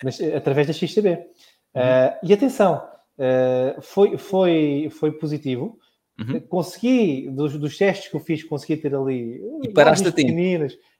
[0.02, 1.10] mas eh, através da XTB.
[1.10, 1.82] Uhum.
[1.82, 2.88] Uh, e atenção,
[3.18, 5.78] uh, foi, foi, foi positivo.
[6.18, 6.40] Uhum.
[6.40, 9.42] Consegui, dos, dos testes que eu fiz, consegui ter ali.
[9.62, 10.32] E paraste a tempo.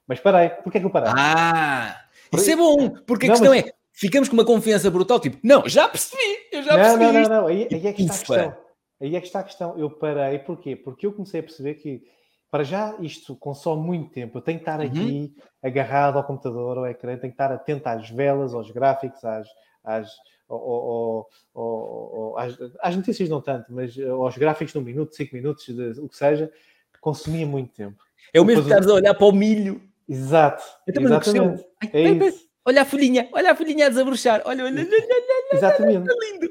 [0.06, 1.10] Mas parei, porquê que eu parei?
[1.16, 3.66] Ah, isso é bom, porque a não, questão mas...
[3.66, 6.20] é, ficamos com uma confiança brutal, tipo, não, já percebi,
[6.52, 7.04] eu já percebi.
[7.04, 8.56] Não, não, não, não, aí, aí, é que está a questão.
[9.00, 9.78] Aí é que está a questão.
[9.78, 10.76] Eu parei, porquê?
[10.76, 12.02] Porque eu comecei a perceber que
[12.50, 14.38] para já isto consome muito tempo.
[14.38, 14.86] Eu tenho que estar uhum.
[14.86, 19.48] aqui agarrado ao computador, ao ecrã, tenho que estar atento às velas, aos gráficos, às,
[19.82, 20.08] às,
[22.36, 26.08] às, às, notícias não tanto, mas aos gráficos de um minuto, cinco minutos, de, o
[26.08, 26.50] que seja,
[27.00, 28.02] consumia muito tempo.
[28.32, 29.82] É o mesmo que estás a olhar para o milho.
[30.08, 30.62] Exato.
[30.86, 31.64] Eu também exatamente.
[31.92, 32.43] É isso.
[32.66, 34.42] Olha a folhinha, olha a folhinha a desabrochar.
[34.44, 36.10] Olha, olha, olha, olha, Exatamente.
[36.10, 36.50] Olha, lindo.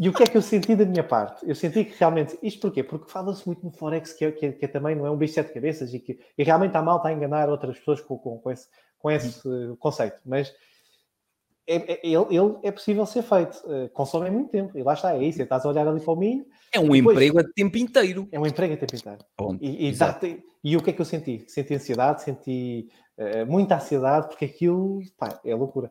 [0.00, 1.46] E o que é que eu senti da minha parte?
[1.48, 2.84] Eu senti que realmente, isto porquê?
[2.84, 5.16] Porque fala-se muito no Forex, que, é, que, é, que é também não é um
[5.16, 8.16] bicho de sete cabeças e que e realmente está mal, a enganar outras pessoas com,
[8.16, 10.20] com, com esse, com esse uh, conceito.
[10.24, 10.54] Mas
[11.66, 13.56] é, é, ele, ele, é possível ser feito.
[13.64, 14.78] Uh, consome muito tempo.
[14.78, 15.42] E lá está, é isso.
[15.42, 16.46] Estás a olhar ali para o milho.
[16.72, 18.28] É um depois, emprego a tempo inteiro.
[18.30, 19.18] É um emprego a tempo inteiro.
[19.60, 20.20] E, e, dá,
[20.62, 21.44] e, o que é que eu senti?
[21.48, 22.88] Senti ansiedade, senti
[23.18, 25.90] uh, muita ansiedade, porque aquilo pá, é loucura.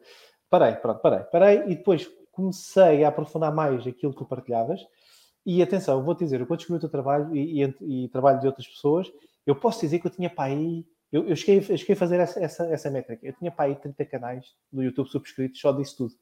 [0.50, 4.80] Parei, pronto, parei, parei e depois comecei a aprofundar mais aquilo que tu partilhavas.
[5.46, 8.68] E atenção, vou-te dizer, quando descobri o teu trabalho e, e, e, trabalho de outras
[8.68, 9.12] pessoas,
[9.46, 10.86] eu posso dizer que eu tinha para aí.
[11.12, 13.26] Eu, eu, cheguei, eu cheguei a fazer essa, essa, essa métrica.
[13.26, 16.14] Eu tinha para aí 30 canais do YouTube subscritos só disso tudo.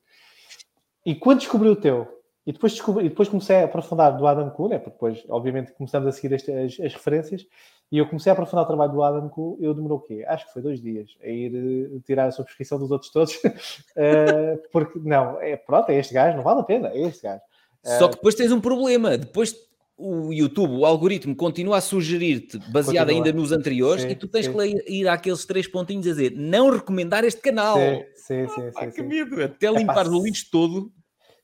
[1.03, 2.07] E quando descobri o teu,
[2.45, 5.71] e depois, descobri, e depois comecei a aprofundar do Adam Kuhn, né, porque depois, obviamente,
[5.73, 7.45] começamos a seguir este, as, as, referências,
[7.91, 10.25] e eu comecei a aprofundar o trabalho do Adam eu demorou o quê?
[10.27, 14.61] Acho que foi dois dias a ir uh, tirar a subscrição dos outros todos, uh,
[14.71, 17.41] porque, não, é, pronto, é este gajo, não vale a pena, é este gajo.
[17.85, 19.55] Uh, Só que depois tens um problema, depois
[19.97, 23.25] o YouTube, o algoritmo, continua a sugerir-te, baseado continua.
[23.27, 24.53] ainda nos anteriores, sim, e tu tens sim.
[24.53, 27.77] que ir àqueles três pontinhos a dizer, não recomendar este canal.
[27.77, 28.71] Sim, sim, sim.
[28.75, 30.91] Ah, sim, que medo, até limpar o lixo todo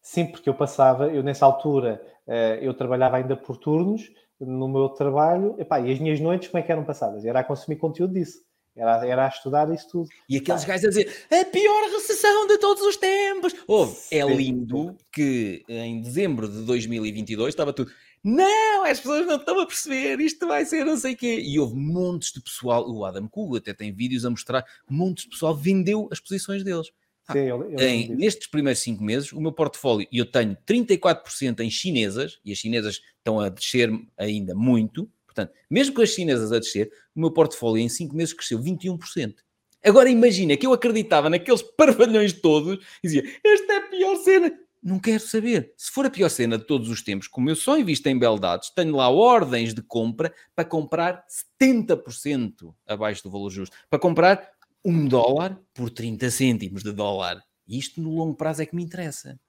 [0.01, 4.11] Sim, porque eu passava, eu nessa altura, eh, eu trabalhava ainda por turnos
[4.45, 7.23] no meu trabalho, epá, e as minhas noites como é que eram passadas?
[7.25, 8.39] Era a consumir conteúdo disso.
[8.75, 10.09] Era, era a estudar isso tudo.
[10.29, 13.53] E aqueles gajos a dizer a pior recessão de todos os tempos.
[13.67, 17.91] Houve, é lindo que em dezembro de 2022 estava tudo.
[18.23, 21.41] Não, as pessoas não estão a perceber, isto vai ser não sei o quê.
[21.43, 25.31] E houve montes de pessoal, o Adam Kugel até tem vídeos a mostrar, montes de
[25.31, 26.91] pessoal vendeu as posições deles.
[27.31, 31.59] Sim, eu, eu em, nestes primeiros cinco meses, o meu portfólio, e eu tenho 34%
[31.59, 36.51] em chinesas, e as chinesas estão a descer ainda muito, portanto, mesmo com as chinesas
[36.51, 39.35] a descer, o meu portfólio em cinco meses cresceu 21%.
[39.83, 44.51] Agora imagina que eu acreditava naqueles parvalhões todos e dizia, esta é a pior cena.
[44.83, 45.73] Não quero saber.
[45.77, 48.71] Se for a pior cena de todos os tempos, como eu só invisto em beldades,
[48.71, 51.23] tenho lá ordens de compra para comprar
[51.63, 53.75] 70% abaixo do valor justo.
[53.89, 54.51] Para comprar
[54.83, 57.41] um dólar por 30 cêntimos de dólar.
[57.67, 59.39] Isto no longo prazo é que me interessa.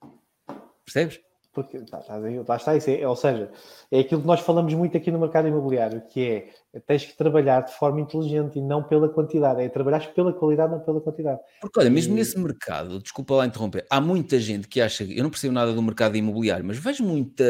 [0.85, 1.21] Percebes?
[1.53, 3.51] Porque tá, tá, lá está isso, é, ou seja,
[3.91, 7.61] é aquilo que nós falamos muito aqui no mercado imobiliário, que é tens que trabalhar
[7.61, 11.41] de forma inteligente e não pela quantidade, é trabalhar pela qualidade, não pela quantidade.
[11.61, 12.17] Porque olha, mesmo e...
[12.17, 15.83] nesse mercado, desculpa lá interromper, há muita gente que acha, eu não percebo nada do
[15.83, 17.45] mercado imobiliário, mas vejo muita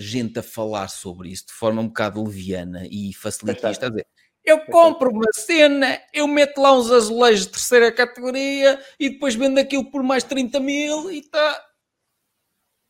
[0.00, 4.06] gente a falar sobre isso de forma um bocado leviana e facilitista, a dizer,
[4.44, 9.58] eu compro uma cena, eu meto lá uns azulejos de terceira categoria e depois vendo
[9.58, 11.64] aquilo por mais 30 mil e está.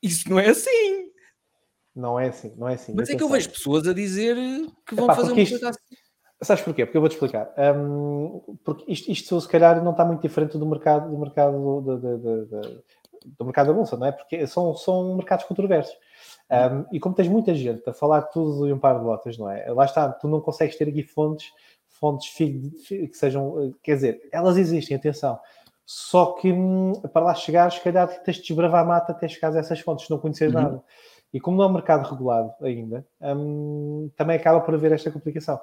[0.02, 1.10] Isso não é assim.
[1.94, 2.92] Não é assim, não é assim.
[2.94, 4.36] Mas é que eu vejo pessoas a dizer
[4.84, 5.52] que vão Epá, fazer uma isto...
[5.52, 5.96] coisa assim.
[6.42, 6.84] Sabes porquê?
[6.84, 7.54] Porque eu vou-te explicar.
[7.56, 11.96] Um, porque isto, isto, se calhar, não está muito diferente do mercado do mercado do,
[11.96, 12.84] do, do,
[13.38, 14.12] do mercado da bolsa, não é?
[14.12, 15.96] Porque são, são mercados controversos.
[16.50, 19.50] Um, e como tens muita gente a falar tudo e um par de botas, não
[19.50, 19.70] é?
[19.72, 21.50] Lá está, tu não consegues ter aqui fontes,
[21.88, 25.38] fontes que sejam, quer dizer, elas existem, atenção.
[25.86, 29.54] Só que hum, para lá chegar, se calhar tens de desbravar a mata até chegar
[29.54, 30.60] a essas fontes, não conheces uhum.
[30.60, 30.82] nada.
[31.32, 35.60] E como não é um mercado regulado ainda, hum, também acaba por haver esta complicação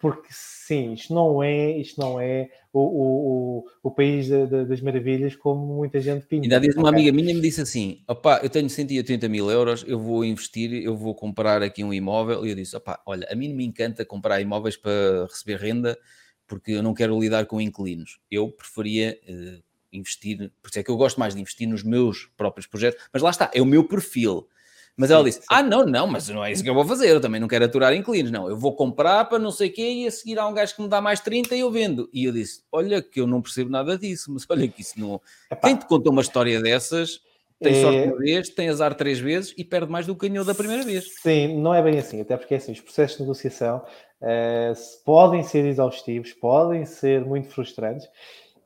[0.00, 4.80] porque sim, isto não é, isto não é o, o, o, país de, de, das
[4.80, 6.44] maravilhas como muita gente pinta.
[6.44, 9.98] Ainda dias uma amiga minha me disse assim, opá, eu tenho 180 mil euros, eu
[9.98, 13.48] vou investir, eu vou comprar aqui um imóvel, e eu disse, opá, olha, a mim
[13.48, 15.98] não me encanta comprar imóveis para receber renda,
[16.46, 18.18] porque eu não quero lidar com inquilinos.
[18.30, 22.24] Eu preferia uh, investir, por isso é que eu gosto mais de investir nos meus
[22.38, 24.48] próprios projetos, mas lá está, é o meu perfil.
[24.96, 27.08] Mas ela disse: Ah, não, não, mas não é isso que eu vou fazer.
[27.08, 28.30] Eu também não quero aturar inquilinos.
[28.30, 30.74] Não, eu vou comprar para não sei o quê e a seguir há um gajo
[30.74, 32.08] que me dá mais 30 e eu vendo.
[32.12, 35.20] E eu disse: Olha, que eu não percebo nada disso, mas olha que isso não.
[35.50, 35.68] Epá.
[35.68, 37.20] Quem te conta uma história dessas
[37.62, 37.82] tem é...
[37.82, 40.82] sorte uma vez, tem azar três vezes e perde mais do que ganhou da primeira
[40.82, 41.04] vez.
[41.20, 43.84] Sim, não é bem assim, até porque assim, os processos de negociação
[44.22, 48.08] uh, podem ser exaustivos, podem ser muito frustrantes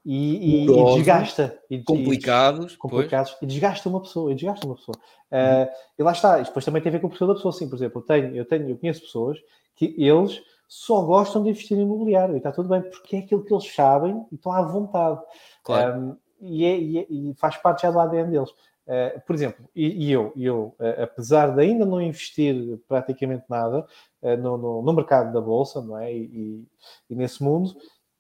[0.05, 1.59] e, e, e desgasta.
[1.71, 2.75] E, complicados.
[2.75, 3.37] E, complicados.
[3.41, 4.31] E desgasta uma pessoa.
[4.31, 4.97] E desgasta uma pessoa.
[5.33, 6.41] Uh, e lá está.
[6.41, 7.53] E depois também tem a ver com o perfil da pessoa.
[7.53, 9.39] Sim, por exemplo, eu, tenho, eu, tenho, eu conheço pessoas
[9.75, 12.35] que eles só gostam de investir em imobiliário.
[12.35, 15.21] E está tudo bem, porque é aquilo que eles sabem e estão à vontade.
[15.63, 15.99] Claro.
[15.99, 18.51] Um, e, é, e, é, e, faz parte já do ADN deles.
[18.51, 23.87] Uh, por exemplo, e, e eu, eu uh, apesar de ainda não investir praticamente nada
[24.21, 26.13] uh, no, no, no, mercado da Bolsa, não é?
[26.13, 26.67] E
[27.09, 27.75] nesse mundo,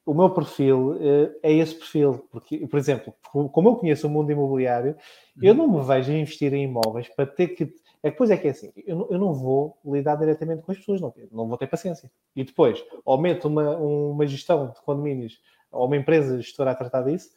[0.06, 0.96] o meu perfil
[1.42, 2.26] é esse perfil.
[2.30, 4.96] Porque, por exemplo, como eu conheço o mundo imobiliário,
[5.40, 5.58] eu uhum.
[5.58, 7.74] não me vejo a investir em imóveis para ter que.
[8.02, 10.78] É, depois é que é assim, eu não, eu não vou lidar diretamente com as
[10.78, 12.10] pessoas, não, não vou ter paciência.
[12.36, 15.40] E depois, ou meto uma, uma gestão de condomínios
[15.72, 17.30] ou uma empresa gestora a tratar disso,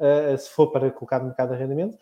[0.00, 1.98] uh, se for para colocar no mercado de arrendamento,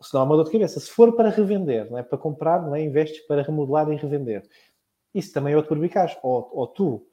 [0.00, 0.78] se não há uma dor de cabeça.
[0.80, 2.02] Se for para revender, não é?
[2.02, 2.82] para comprar, não é?
[2.82, 4.48] investes para remodelar e revender.
[5.14, 6.16] Isso também é outro barbicaz.
[6.22, 7.06] Ou, ou tu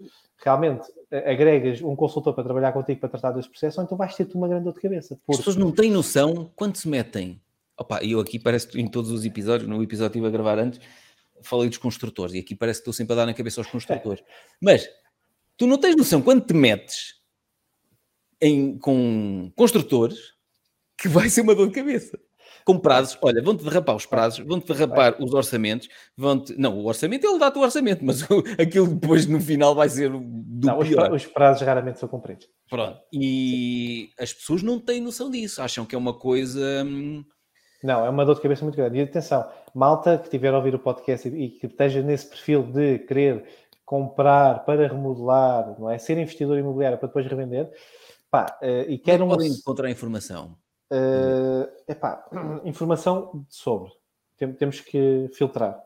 [0.43, 4.35] realmente agregas um consultor para trabalhar contigo para tratar desse processo, ou então vais ter-te
[4.35, 5.15] uma grande dor de cabeça.
[5.15, 5.31] Porque...
[5.33, 7.41] As pessoas não têm noção quando se metem.
[7.77, 10.59] Opa, eu aqui parece que em todos os episódios, no episódio que estive a gravar
[10.59, 10.79] antes,
[11.41, 14.23] falei dos construtores e aqui parece que estou sempre a dar na cabeça aos construtores.
[14.61, 14.87] Mas
[15.57, 17.15] tu não tens noção quando te metes
[18.41, 20.33] em, com construtores
[20.97, 22.17] que vai ser uma dor de cabeça
[22.65, 23.17] com prazos.
[23.21, 25.87] Olha, vão-te derrapar os prazos, vão-te derrapar os orçamentos,
[26.17, 26.59] vão-te.
[26.59, 28.23] Não, o orçamento ele dá-te o orçamento, mas
[28.59, 31.13] aquilo depois no final vai ser do não, pior.
[31.13, 32.49] Os prazos raramente são cumpridos.
[32.67, 32.99] Pronto.
[33.13, 36.83] E as pessoas não têm noção disso, acham que é uma coisa.
[36.83, 37.23] Hum,
[37.83, 38.97] não, é uma dor de cabeça muito grande.
[38.97, 42.97] E atenção, malta que estiver a ouvir o podcast e que esteja nesse perfil de
[42.99, 43.45] querer
[43.85, 45.99] comprar para remodelar, não é?
[45.99, 47.69] Ser investidor imobiliário para depois revender,
[48.31, 49.29] pá, uh, e quer um...
[49.29, 50.57] podem encontrar informação?
[50.91, 52.25] Uh, epá,
[52.63, 53.91] informação sobre.
[54.37, 55.79] Tem, temos que filtrar.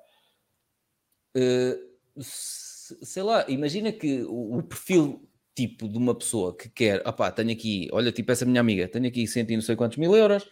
[1.35, 5.21] Uh, sei lá, imagina que o, o, perfil
[5.55, 9.07] tipo de uma pessoa que quer, opá, tenho aqui, olha, tipo essa minha amiga, tenho
[9.07, 10.43] aqui cento e não sei quantos mil euros,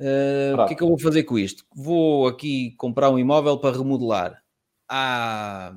[0.00, 1.64] uh, o que é que eu vou fazer com isto?
[1.74, 4.42] Vou aqui comprar um imóvel para remodelar.
[4.88, 5.74] Há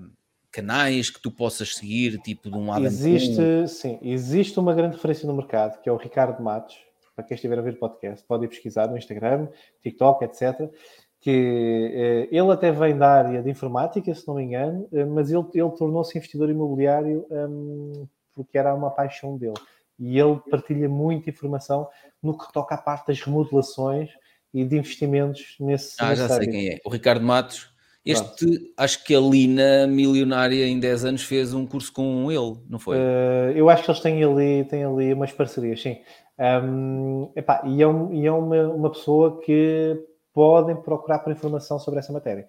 [0.52, 5.28] canais que tu possas seguir, tipo de um Adam Existe, sim, existe uma grande referência
[5.28, 6.78] no mercado, que é o Ricardo Matos,
[7.20, 9.50] para quem estiver a ver o podcast, pode ir pesquisar no Instagram,
[9.84, 10.72] TikTok, etc.
[11.20, 15.30] Que eh, ele até vem da área de informática, se não me engano, eh, mas
[15.30, 19.60] ele, ele tornou-se investidor imobiliário um, porque era uma paixão dele.
[20.00, 21.90] E ele partilha muita informação
[22.24, 24.10] no que toca à parte das remodelações
[24.54, 25.98] e de investimentos nesse.
[26.00, 26.80] Ah, já sei quem é.
[26.86, 27.70] O Ricardo Matos.
[28.06, 28.72] Este, Pronto.
[28.78, 32.96] acho que a Lina, milionária em 10 anos, fez um curso com ele, não foi?
[32.98, 35.98] Uh, eu acho que eles têm ali, têm ali umas parcerias, sim.
[36.40, 40.02] Um, epá, e é, um, e é uma, uma pessoa que
[40.34, 42.48] podem procurar por informação sobre essa matéria.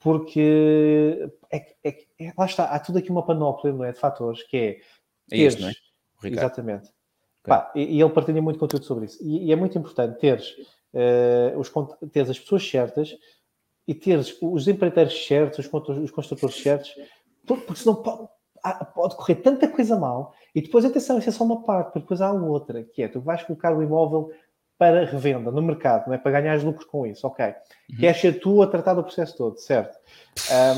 [0.00, 4.42] Porque é, é, é, lá está, há tudo aqui uma panóplia não é, de fatores
[4.42, 4.80] que é.
[5.28, 5.72] Teres, é isto, não é?
[6.24, 6.84] Exatamente.
[6.84, 6.92] Okay.
[7.44, 9.18] Pá, e, e, ele partilha muito conteúdo sobre isso.
[9.22, 10.50] E, e é muito importante teres,
[10.94, 11.70] uh, os,
[12.10, 13.16] teres as pessoas certas
[13.86, 16.94] e teres os empreiteiros certos, os, os construtores certos,
[17.46, 18.02] porque senão
[18.62, 22.00] pode, pode correr tanta coisa mal e depois, atenção, isso é só uma parte, porque
[22.00, 24.30] depois há outra, que é, tu vais colocar o imóvel
[24.78, 26.18] para revenda no mercado, não é?
[26.18, 27.46] para ganhar lucros com isso, ok.
[27.46, 27.96] Uhum.
[27.98, 29.98] Queres ser tu a tratar do processo todo, certo?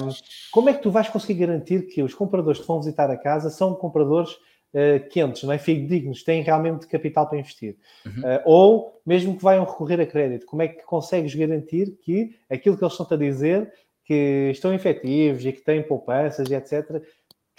[0.03, 0.09] Um,
[0.51, 3.51] como é que tu vais conseguir garantir que os compradores que vão visitar a casa
[3.51, 5.59] são compradores uh, quentes, não é?
[5.59, 7.77] dignos, têm realmente capital para investir?
[8.07, 8.23] Uhum.
[8.23, 12.79] Uh, ou, mesmo que vayam recorrer a crédito, como é que consegues garantir que aquilo
[12.79, 13.71] que eles estão a dizer,
[14.03, 17.03] que estão efetivos e que têm poupanças e etc.,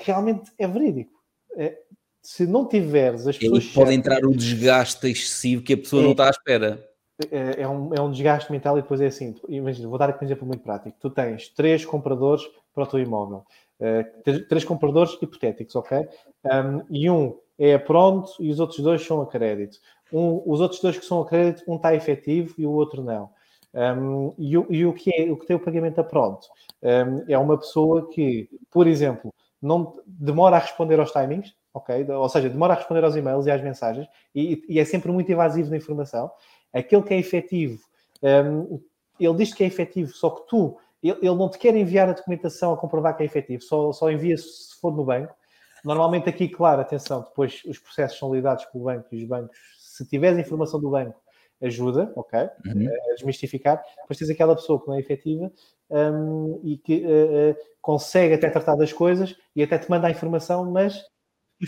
[0.06, 1.12] realmente é verídico?
[1.56, 1.78] É,
[2.22, 3.64] se não tiveres as pessoas.
[3.64, 6.88] Aí pode entrar o desgaste excessivo que a pessoa é, não está à espera.
[7.32, 9.36] É, é, um, é um desgaste mental e depois é assim.
[9.50, 10.96] Imagina, vou dar aqui um exemplo muito prático.
[11.00, 13.44] Tu tens três compradores para o teu imóvel.
[13.80, 16.08] Uh, três compradores hipotéticos, ok?
[16.46, 19.80] Um, e um é a pronto e os outros dois são a crédito.
[20.14, 23.30] Um, os outros dois que são a crédito, um está efetivo e o outro não.
[23.74, 26.48] Um, e, o, e o, que é, o que tem o pagamento a pronto?
[26.82, 32.10] Um, é uma pessoa que, por exemplo, não demora a responder aos timings, ok?
[32.10, 35.32] Ou seja, demora a responder aos e-mails e às mensagens e, e é sempre muito
[35.32, 36.32] invasivo na informação.
[36.74, 37.80] Aquele que é efetivo,
[38.24, 38.82] um,
[39.20, 42.14] ele diz que é efetivo, só que tu, ele, ele, não te quer enviar a
[42.14, 45.36] documentação a comprovar que é efetivo, só, só envia se for no banco.
[45.84, 50.06] Normalmente aqui, claro, atenção, depois os processos são lidados pelo banco e os bancos, se
[50.06, 51.21] tiveres informação do banco,
[51.62, 52.40] ajuda, ok?
[52.66, 52.88] Uhum.
[52.88, 53.84] A desmistificar.
[54.02, 55.52] Depois tens aquela pessoa que não é efetiva
[55.90, 60.12] um, e que uh, uh, consegue até tratar das coisas e até te manda a
[60.12, 61.04] informação, mas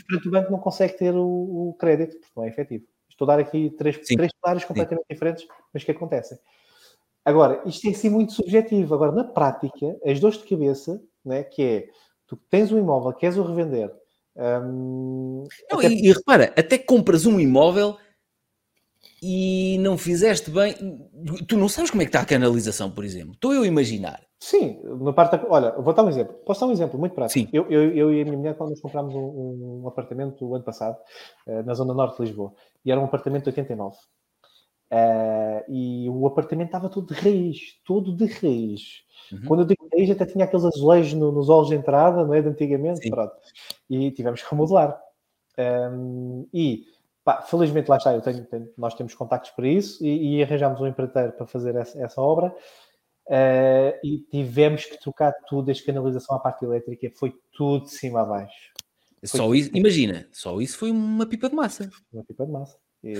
[0.08, 2.86] perante o banco não consegue ter o, o crédito, porque não é efetivo.
[3.10, 5.14] Estou a dar aqui três, três cenários completamente Sim.
[5.14, 6.38] diferentes, mas que acontecem.
[7.24, 8.94] Agora, isto é sim muito subjetivo.
[8.96, 11.90] Agora, na prática, as dores de cabeça, né, que é,
[12.28, 13.94] tu tens um imóvel, queres o revender.
[14.36, 15.90] Hum, não, até...
[15.90, 17.98] e, e, repara, até compras um imóvel
[19.26, 20.76] e não fizeste bem.
[21.48, 23.32] Tu não sabes como é que está a canalização, por exemplo.
[23.32, 24.22] Estou eu a imaginar.
[24.38, 25.46] Sim, na parte da...
[25.48, 26.34] Olha, vou dar um exemplo.
[26.46, 27.40] Posso dar um exemplo muito prático?
[27.40, 27.48] Sim.
[27.54, 30.66] Eu, eu, eu e a minha mulher, quando nós comprámos um, um apartamento o ano
[30.66, 30.98] passado,
[31.48, 33.96] uh, na zona norte de Lisboa, e era um apartamento de 89.
[34.92, 39.04] Uh, e o apartamento estava todo de raiz, todo de raiz.
[39.32, 39.48] Uhum.
[39.48, 42.42] Quando eu digo raiz, até tinha aqueles azulejos no, nos olhos de entrada, não é?
[42.42, 43.34] De antigamente, pronto.
[43.90, 45.00] E tivemos que remodelar.
[45.58, 46.84] Um, e
[47.24, 50.88] pá, felizmente lá está, tenho, tenho, nós temos contactos para isso e, e arranjámos um
[50.88, 52.54] empreiteiro para fazer essa, essa obra.
[53.26, 58.22] Uh, e tivemos que trocar tudo, desde canalização à parte elétrica, foi tudo de cima
[58.22, 58.74] a baixo.
[59.24, 61.90] Só isso, imagina, só isso foi uma pipa de massa.
[62.12, 62.78] Uma pipa de massa.
[63.04, 63.16] E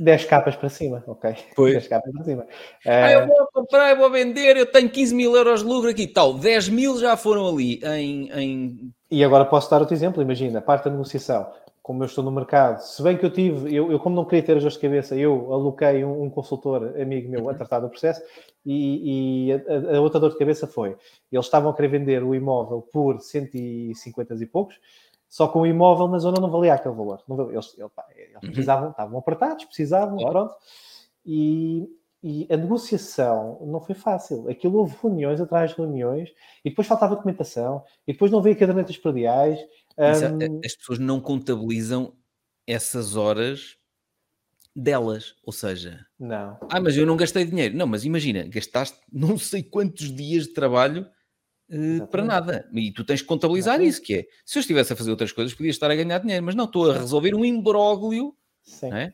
[0.00, 1.34] 10 capas para cima, ok?
[1.56, 1.72] Pois.
[1.72, 2.46] 10 capas para cima.
[2.86, 6.06] Ah, eu vou comprar, eu vou vender, eu tenho 15 mil euros de lucro aqui
[6.06, 6.34] tal.
[6.34, 8.92] 10 mil já foram ali em, em.
[9.10, 11.50] E agora posso dar outro exemplo, imagina, parte da negociação.
[11.88, 14.42] Como eu estou no mercado, se bem que eu tive, eu, eu como não queria
[14.42, 17.56] ter as dores de cabeça, eu aloquei um, um consultor amigo meu a uhum.
[17.56, 18.20] tratar do processo
[18.62, 20.94] e, e a, a, outra dor de cabeça foi,
[21.32, 24.78] eles estavam a querer vender o imóvel por 150 e poucos,
[25.30, 27.22] só que o imóvel na zona não valia aquele valor.
[27.26, 28.40] Eles, eles, eles uhum.
[28.40, 30.30] precisavam, estavam apertados, precisavam, claro.
[30.30, 30.54] pronto.
[31.24, 31.88] E,
[32.22, 34.46] e, a negociação não foi fácil.
[34.50, 36.28] Aquilo houve reuniões atrás de reuniões
[36.62, 39.58] e depois faltava documentação e depois não veio cadernetas prediais.
[39.98, 40.60] Um...
[40.64, 42.14] As pessoas não contabilizam
[42.66, 43.76] essas horas
[44.74, 46.56] delas, ou seja, não.
[46.70, 47.76] Ah, mas eu não gastei dinheiro.
[47.76, 51.06] Não, mas imagina, gastaste não sei quantos dias de trabalho
[51.70, 52.68] uh, para nada.
[52.72, 53.90] E tu tens que contabilizar Exatamente.
[53.90, 56.44] isso, que é, se eu estivesse a fazer outras coisas, podia estar a ganhar dinheiro,
[56.44, 58.34] mas não, estou a resolver um imbróglio.
[58.62, 58.92] Sim.
[58.92, 59.12] É?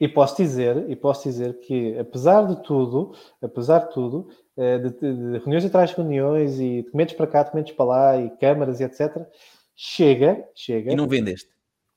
[0.00, 4.90] E posso dizer, e posso dizer que, apesar de tudo, apesar de tudo, eh, de,
[4.90, 8.80] de, de reuniões atrás de reuniões e documentos para cá, documentos para lá e câmaras
[8.80, 9.24] e etc.,
[9.74, 10.92] chega, chega.
[10.92, 11.50] E não vendeste.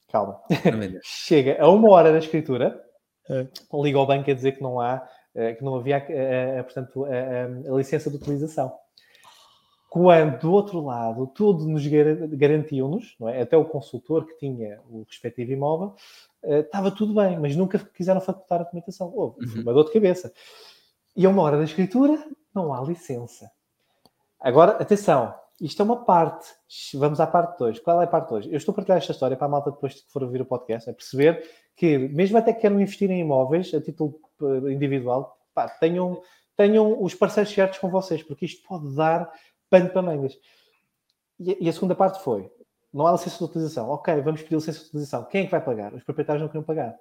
[0.08, 0.42] Calma.
[0.50, 1.08] Não vendeste.
[1.08, 2.82] chega a uma hora da escritura,
[3.30, 3.48] é.
[3.74, 6.06] liga ao banco a dizer que não há, eh, que não havia,
[6.64, 8.74] portanto, a, a, a licença de utilização
[9.90, 13.42] quando do outro lado tudo nos garantiu-nos, é?
[13.42, 15.96] até o consultor que tinha o respectivo imóvel,
[16.44, 19.12] uh, estava tudo bem, mas nunca quiseram facultar a documentação.
[19.16, 19.62] Houve oh, uhum.
[19.62, 20.32] uma dor de cabeça.
[21.16, 22.24] E a uma hora da escritura
[22.54, 23.50] não há licença.
[24.40, 26.48] Agora, atenção, isto é uma parte.
[26.94, 27.80] Vamos à parte 2.
[27.80, 28.46] Qual é a parte 2?
[28.48, 30.90] Eu estou a partilhar esta história para a malta depois que for ouvir o podcast,
[30.90, 31.44] é perceber
[31.76, 36.22] que, mesmo até que queiram investir em imóveis a título eh, individual, pá, tenham,
[36.56, 39.32] tenham os parceiros certos com vocês, porque isto pode dar
[39.70, 40.38] pano para mangas.
[41.40, 42.50] E, e, a segunda parte foi:
[42.94, 43.90] não há licença de utilização.
[43.90, 45.26] Ok, vamos pedir licença de utilização.
[45.26, 45.94] Quem é que vai pagar?
[45.94, 46.96] Os proprietários não queriam pagar.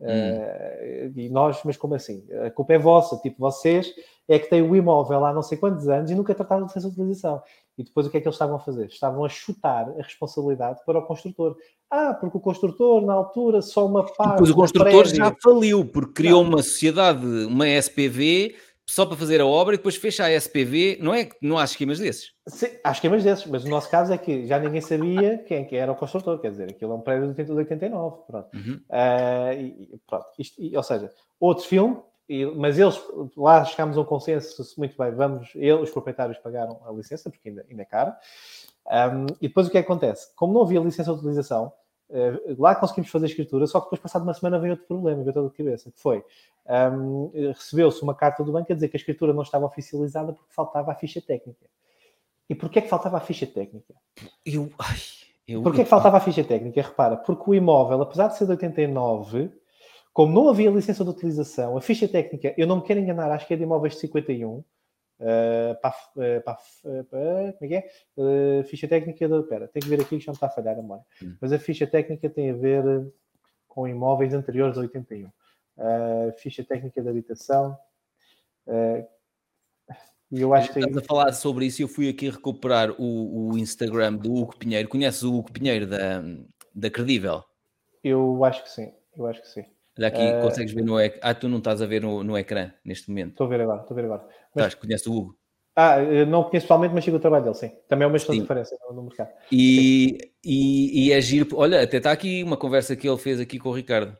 [0.00, 0.06] Hum.
[0.06, 2.24] Uh, e nós, mas como assim?
[2.46, 3.92] A culpa é vossa, tipo, vocês
[4.28, 7.42] é que têm o imóvel há não sei quantos anos e nunca trataram de utilização.
[7.78, 8.86] E depois o que é que eles estavam a fazer?
[8.86, 11.56] Estavam a chutar a responsabilidade para o construtor.
[11.90, 14.32] Ah, porque o construtor, na altura, só uma parte.
[14.32, 16.50] Depois o construtor já faliu, porque criou não.
[16.50, 18.54] uma sociedade, uma SPV,
[18.88, 21.28] só para fazer a obra e depois fecha a SPV, não é?
[21.42, 22.32] Não há esquemas desses?
[22.46, 25.76] Sim, há esquemas desses, mas no nosso caso é que já ninguém sabia quem que
[25.76, 28.48] era o construtor, quer dizer, aquilo é um prédio de 89, pronto.
[28.54, 28.80] Uhum.
[28.88, 32.98] Uh, e, pronto isto, e, ou seja, outro filme, e, mas eles,
[33.36, 37.50] lá chegámos a um consenso, muito bem, vamos, eles, os proprietários pagaram a licença, porque
[37.50, 38.18] ainda, ainda é cara,
[39.12, 40.34] um, e depois o que, é que acontece?
[40.34, 41.70] Como não havia licença de utilização,
[42.58, 45.34] lá conseguimos fazer a escritura, só que depois, passado uma semana, veio outro problema, veio
[45.34, 46.24] toda a cabeça, que foi,
[46.92, 50.52] um, recebeu-se uma carta do banco a dizer que a escritura não estava oficializada porque
[50.52, 51.66] faltava a ficha técnica.
[52.48, 53.94] E porquê é que faltava a ficha técnica?
[54.44, 54.70] Eu...
[54.78, 54.96] Ai,
[55.46, 55.62] eu...
[55.62, 56.80] Porquê é que faltava a ficha técnica?
[56.80, 59.50] Repara, porque o imóvel, apesar de ser de 89,
[60.12, 63.46] como não havia licença de utilização, a ficha técnica, eu não me quero enganar, acho
[63.46, 64.64] que é de imóveis de 51,
[65.20, 68.62] Uh, para, uh, para, uh, como é que é?
[68.64, 69.40] Ficha técnica da.
[69.40, 71.04] Espera, tem que ver aqui que já me está a falhar a memória.
[71.22, 71.36] Hum.
[71.40, 72.84] Mas a ficha técnica tem a ver
[73.66, 75.30] com imóveis anteriores a 81.
[76.36, 77.76] ficha técnica de habitação.
[80.30, 80.78] e eu acho que.
[80.78, 84.88] Estamos a falar sobre isso eu fui aqui recuperar o, o Instagram do Hugo Pinheiro.
[84.88, 86.22] Conheces o Hugo Pinheiro da,
[86.72, 87.42] da Credível?
[88.04, 88.94] Eu acho que sim.
[89.16, 89.64] Eu acho que sim.
[89.98, 91.20] Olha aqui, uh, consegues ver no ecrã.
[91.22, 93.32] Ah, tu não estás a ver no, no ecrã neste momento.
[93.32, 94.22] Estou a ver agora, estou a ver agora.
[94.54, 94.66] Mas...
[94.66, 95.36] Estás, conheces o Hugo?
[95.74, 97.70] Ah, não conheço pessoalmente, mas sigo o trabalho dele, sim.
[97.88, 99.30] Também é uma de diferença no, no mercado.
[99.50, 101.48] E, e, e, é giro.
[101.54, 104.16] Olha, até está aqui uma conversa que ele fez aqui com o Ricardo.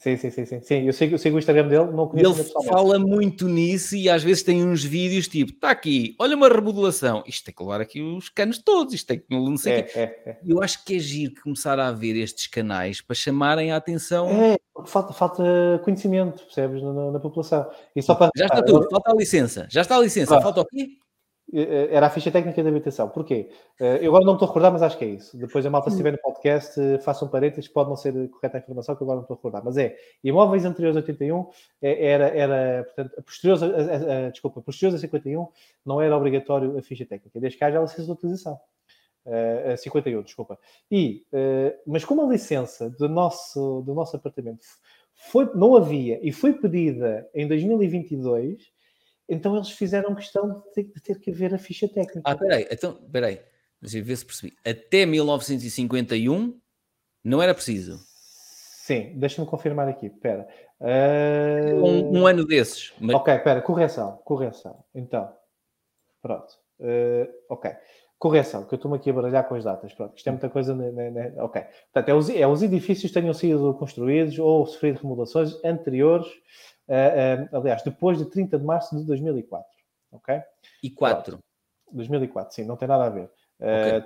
[0.00, 0.60] Sim, sim, sim, sim.
[0.62, 4.08] sim eu, sigo, eu sigo o Instagram dele, não conheço Ele fala muito nisso e
[4.08, 7.22] às vezes tem uns vídeos tipo, está aqui, olha uma remodelação.
[7.26, 10.02] Isto tem que levar aqui os canos todos, isto tem que não sei é, é,
[10.24, 10.38] é.
[10.46, 14.26] Eu acho que é giro começar a ver estes canais para chamarem a atenção.
[14.30, 14.56] É,
[14.86, 15.42] falta, falta
[15.84, 17.68] conhecimento, percebes, na, na população.
[17.94, 18.30] E só para...
[18.34, 19.68] Já está tudo, falta a licença.
[19.70, 20.96] Já está a licença, falta o quê?
[21.52, 23.08] Eh, era a ficha técnica de habitação.
[23.08, 23.50] Porquê?
[23.80, 25.36] Eh, eu agora não me estou a recordar, mas acho que é isso.
[25.36, 28.58] Depois a malta, se estiver no podcast, eh, façam um parênteses, pode não ser correta
[28.58, 29.64] a informação, que eu agora não estou a recordar.
[29.64, 31.48] Mas é, imóveis anteriores a 81,
[31.82, 35.48] era, era portanto, posteriores a, a, a, desculpa, posteriores a 51,
[35.84, 38.58] não era obrigatório a ficha técnica, desde que haja a licença de utilização.
[39.26, 40.58] Uh, 51, desculpa.
[40.90, 44.64] E, uh, mas como a licença do nosso, do nosso apartamento
[45.14, 48.72] foi, não havia e foi pedida em 2022,
[49.30, 52.22] então eles fizeram questão de ter, de ter que haver a ficha técnica.
[52.24, 53.40] Ah, peraí, então, peraí,
[53.80, 54.52] deixa eu ver se percebi.
[54.64, 56.60] Até 1951
[57.24, 58.00] não era preciso.
[58.90, 60.48] Sim, deixa-me confirmar aqui, espera.
[60.80, 61.84] Uh...
[61.84, 62.92] Um, um, ano desses.
[62.98, 63.14] Mas...
[63.14, 64.82] Ok, espera, correção, correção.
[64.92, 65.32] Então,
[66.20, 66.58] pronto.
[66.80, 67.70] Uh, ok.
[68.18, 69.94] Correção, que eu estou-me aqui a baralhar com as datas.
[69.94, 70.74] Pronto, isto é muita coisa.
[70.74, 71.34] Né, né, né.
[71.38, 71.62] Ok.
[71.92, 76.26] Portanto, é os, é os, edifícios que tenham sido construídos ou sofrido remodelações anteriores,
[76.90, 79.64] uh, uh, aliás, depois de 30 de março de 2004.
[80.12, 80.40] Ok?
[80.82, 81.38] E 4?
[81.92, 83.30] 2004, sim, não tem nada a ver.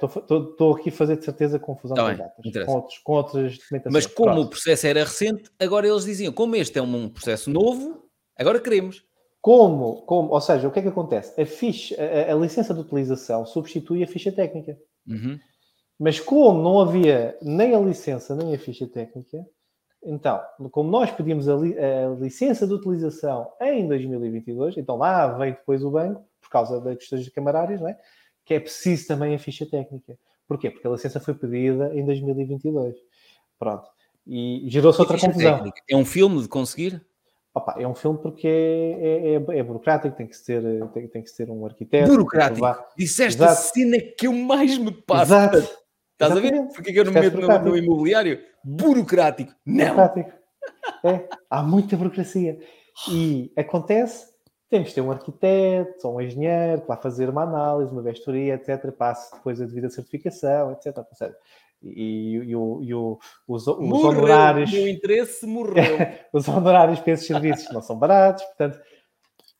[0.02, 3.58] Estou uh, aqui a fazer de certeza confusão tá com datas, com, outros, com outras
[3.58, 4.04] documentações.
[4.04, 4.46] Mas como Pronto.
[4.46, 9.04] o processo era recente, agora eles diziam, como este é um processo novo, agora queremos.
[9.40, 11.40] Como, como, ou seja, o que é que acontece?
[11.40, 14.76] A, ficha, a, a licença de utilização substitui a ficha técnica.
[15.06, 15.38] Uhum.
[15.98, 19.46] Mas como não havia nem a licença nem a ficha técnica,
[20.04, 20.40] então,
[20.70, 25.82] como nós pedimos a, li, a licença de utilização em 2022, então lá vem depois
[25.82, 27.98] o banco, por causa das questões camarárias, não é?
[28.44, 30.18] que é preciso também a ficha técnica.
[30.46, 30.70] Porquê?
[30.70, 32.94] Porque a licença foi pedida em 2022.
[33.58, 33.88] Pronto.
[34.26, 35.56] E gerou-se outra confusão.
[35.56, 35.82] Técnica?
[35.88, 37.04] É um filme de conseguir?
[37.54, 40.62] Opa, é um filme porque é, é, é, burocrático, tem que, ser,
[40.92, 42.10] tem, tem que ser um arquiteto.
[42.10, 42.66] Burocrático.
[42.98, 43.52] Disseste Exato.
[43.52, 45.32] a cena que eu mais me passo.
[45.32, 45.83] Exato.
[46.14, 46.58] Estás Exatamente.
[46.58, 46.72] a ver?
[46.72, 48.40] Porque é que eu não me meto no, no, imobiliário?
[48.62, 49.52] Burocrático.
[49.66, 49.84] Não.
[49.94, 50.32] Burocrático.
[51.04, 52.58] É, há muita burocracia.
[53.10, 54.26] E acontece,
[54.70, 58.54] temos de ter um arquiteto ou um engenheiro que vai fazer uma análise, uma vestoria,
[58.54, 58.90] etc.
[58.92, 60.98] Passe depois a devida certificação, etc.
[60.98, 61.34] etc
[61.84, 64.72] e, e, o, e o, os, os morreu, honorários.
[64.72, 65.98] O meu interesse morreu.
[66.32, 68.80] os honorários para esses serviços não são baratos, portanto.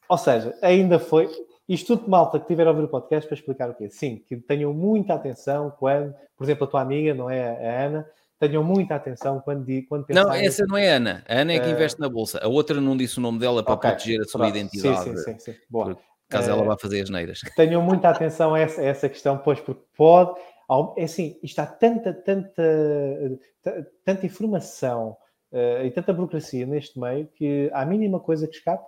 [0.09, 1.29] Ou seja, ainda foi.
[1.69, 3.89] Isto tudo malta que tiver a ouvir o podcast para explicar o quê?
[3.89, 8.07] Sim, que tenham muita atenção quando, por exemplo, a tua amiga, não é a Ana,
[8.39, 11.25] tenham muita atenção quando, quando Não, essa não é a Ana.
[11.27, 11.71] A Ana é que uh...
[11.71, 12.39] investe na bolsa.
[12.43, 13.91] A outra não disse o nome dela para okay.
[13.91, 14.57] proteger a sua Pronto.
[14.57, 15.05] identidade.
[15.05, 15.53] Sim, sim, sim.
[15.53, 15.59] sim.
[15.71, 15.97] Boa.
[16.29, 16.53] Caso uh...
[16.53, 17.41] ela vá fazer as neiras.
[17.57, 20.35] Tenham muita atenção a essa, a essa questão, pois, porque pode
[20.97, 22.63] é assim, isto há tanta, tanta,
[24.05, 25.17] tanta informação
[25.53, 28.85] uh, e tanta burocracia neste meio que há a mínima coisa que escape.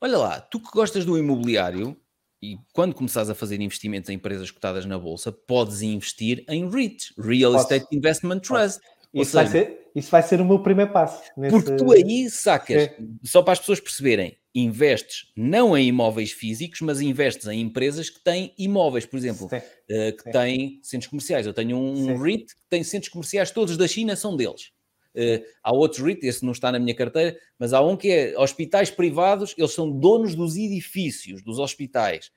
[0.00, 1.94] Olha lá, tu que gostas do imobiliário
[2.42, 7.12] e quando começares a fazer investimentos em empresas cotadas na bolsa, podes investir em REIT,
[7.18, 7.64] Real Posso.
[7.64, 8.80] Estate Investment Trust.
[9.12, 11.22] Isso, seja, vai ser, isso vai ser o meu primeiro passo.
[11.36, 11.54] Nesse...
[11.54, 12.90] Porque tu aí sacas,
[13.24, 18.22] só para as pessoas perceberem, investes não em imóveis físicos, mas investes em empresas que
[18.22, 19.48] têm imóveis, por exemplo, uh,
[20.16, 20.30] que Sim.
[20.30, 21.46] têm centros comerciais.
[21.46, 22.22] Eu tenho um Sim.
[22.22, 24.72] REIT que tem centros comerciais, todos da China são deles.
[25.14, 28.38] Uh, há outros REIT, esse não está na minha carteira, mas há um que é
[28.38, 32.30] hospitais privados, eles são donos dos edifícios, dos hospitais.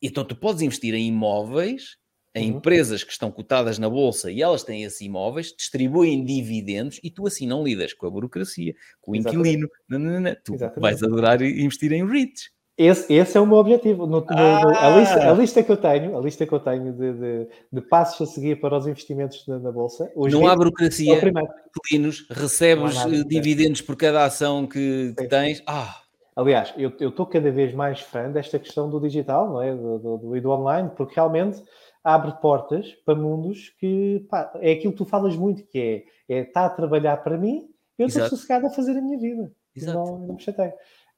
[0.00, 1.96] Então tu podes investir em imóveis
[2.34, 2.56] em uhum.
[2.56, 7.26] empresas que estão cotadas na bolsa e elas têm esses imóveis, distribuem dividendos e tu
[7.26, 9.68] assim não lidas com a burocracia, com o inquilino.
[9.88, 10.80] Não, não, não, tu Exatamente.
[10.80, 12.50] vais adorar investir em REITs.
[12.82, 14.06] Esse, esse é o meu objetivo.
[14.06, 14.60] No, ah!
[14.62, 17.48] no, a, lista, a, lista, que eu tenho, a lista que eu tenho de, de,
[17.72, 20.10] de passos a seguir para os investimentos na, na bolsa.
[20.16, 25.62] Não há burocracia, inquilinos, recebes nada, eh, dividendos por cada ação que, que tens.
[25.66, 26.02] Ah,
[26.34, 29.74] Aliás, eu estou cada vez mais fã desta questão do digital não é?
[29.74, 31.62] do, do, do, do online, porque realmente
[32.02, 36.40] abre portas para mundos que pá, é aquilo que tu falas muito, que é, é
[36.40, 37.68] está a trabalhar para mim,
[37.98, 39.52] eu estou sossegado a fazer a minha vida.
[39.76, 39.98] Exato.
[39.98, 40.72] Não, não me chatei.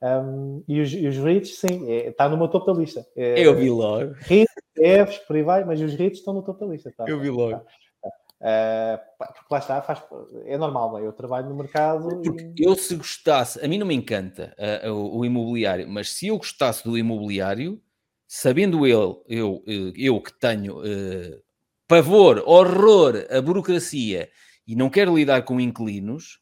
[0.05, 3.06] Um, e os, e os REITs, sim, é, está no meu topo da lista.
[3.16, 4.12] É, eu vi logo.
[4.18, 6.93] REITs, EFs, por aí vai, mas os REITs estão no topo da lista.
[6.94, 7.52] Tá, eu vi logo.
[7.52, 8.10] Tá, tá.
[8.44, 10.02] Uh, porque lá está, faz,
[10.44, 11.06] é normal, é?
[11.06, 12.20] eu trabalho no mercado.
[12.22, 12.62] E...
[12.62, 14.55] eu, se gostasse, a mim não me encanta
[14.85, 17.81] uh, o, o, imobiliário, mas se eu gostasse do imobiliário,
[18.28, 21.43] sabendo ele, eu, eh, eu que tenho uh,
[21.89, 24.28] pavor, horror a burocracia
[24.66, 26.39] e não quero lidar com inquilinos,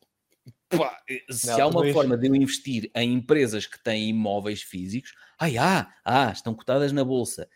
[0.76, 4.62] pá, eh, se não, há uma forma de eu investir em empresas que têm imóveis
[4.62, 7.48] físicos, ai, ah, ah, estão cotadas na bolsa,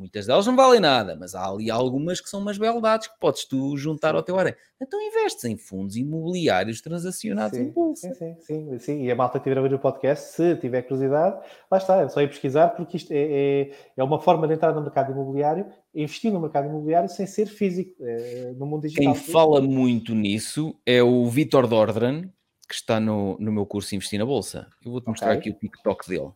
[0.00, 3.44] Muitas delas não valem nada, mas há ali algumas que são umas beldades que podes
[3.44, 4.54] tu juntar ao teu arém.
[4.80, 8.08] Então investes em fundos imobiliários transacionados sim, em bolsa.
[8.14, 9.02] Sim, sim, sim, sim.
[9.04, 12.08] E a malta que tiver a ver o podcast, se tiver curiosidade, lá está, é
[12.08, 15.66] só ir pesquisar, porque isto é, é, é uma forma de entrar no mercado imobiliário,
[15.94, 19.12] investir no mercado imobiliário sem ser físico, é, no mundo digital.
[19.12, 22.30] Quem fala muito nisso é o Vitor Dordran,
[22.70, 24.70] que está no, no meu curso Investir na Bolsa.
[24.80, 25.40] Eu vou-te mostrar okay.
[25.40, 26.30] aqui o TikTok dele.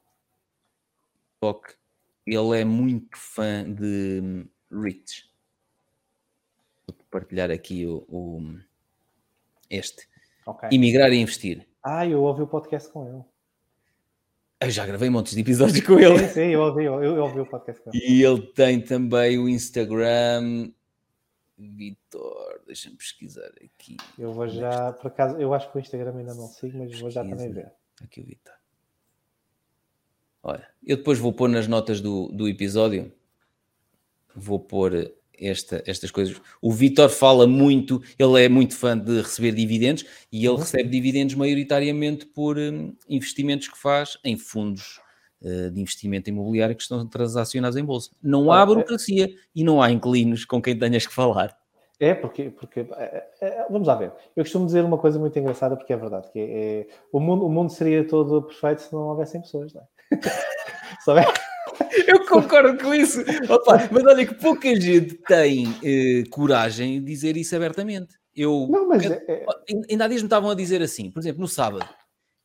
[1.40, 1.76] TikTok
[2.26, 5.30] ele é muito fã de Rich.
[6.88, 8.58] Vou partilhar aqui o, o
[9.70, 10.08] este.
[10.44, 10.70] Okay.
[10.72, 11.68] Imigrar e investir.
[11.80, 13.22] Ah, eu ouvi o podcast com ele.
[14.60, 16.18] Eu já gravei montes de episódios com ele.
[16.18, 18.04] Sim, sim, eu ouvi, eu, eu ouvi o podcast com ele.
[18.04, 20.72] E ele tem também o Instagram.
[21.56, 23.96] Vitor, deixa-me pesquisar aqui.
[24.18, 27.10] Eu vou já, por acaso, eu acho que o Instagram ainda não sigo, mas vou
[27.10, 27.72] já também ver.
[28.02, 28.54] Aqui o Vitor.
[30.42, 33.12] Olha, eu depois vou pôr nas notas do, do episódio,
[34.34, 36.40] vou pôr esta, estas coisas.
[36.60, 40.56] O Vitor fala muito, ele é muito fã de receber dividendos e ele uhum.
[40.56, 45.00] recebe dividendos maioritariamente por um, investimentos que faz em fundos
[45.40, 48.10] de investimento imobiliário que estão transacionados em bolsa.
[48.22, 51.54] Não há burocracia e não há inquilinos com quem tenhas que falar.
[52.00, 54.12] É, porque, porque é, é, vamos lá ver.
[54.34, 57.46] Eu costumo dizer uma coisa muito engraçada porque é verdade, que é, é o, mundo,
[57.46, 59.86] o mundo seria todo perfeito se não houvessem pessoas, não é?
[61.04, 61.20] Sabe?
[62.06, 63.20] Eu concordo com isso.
[63.48, 68.14] Opa, mas olha que pouca gente tem eh, coragem de dizer isso abertamente.
[68.34, 69.46] Eu, não, mas é, é...
[69.90, 71.88] ainda há dias me estavam a dizer assim, por exemplo, no sábado,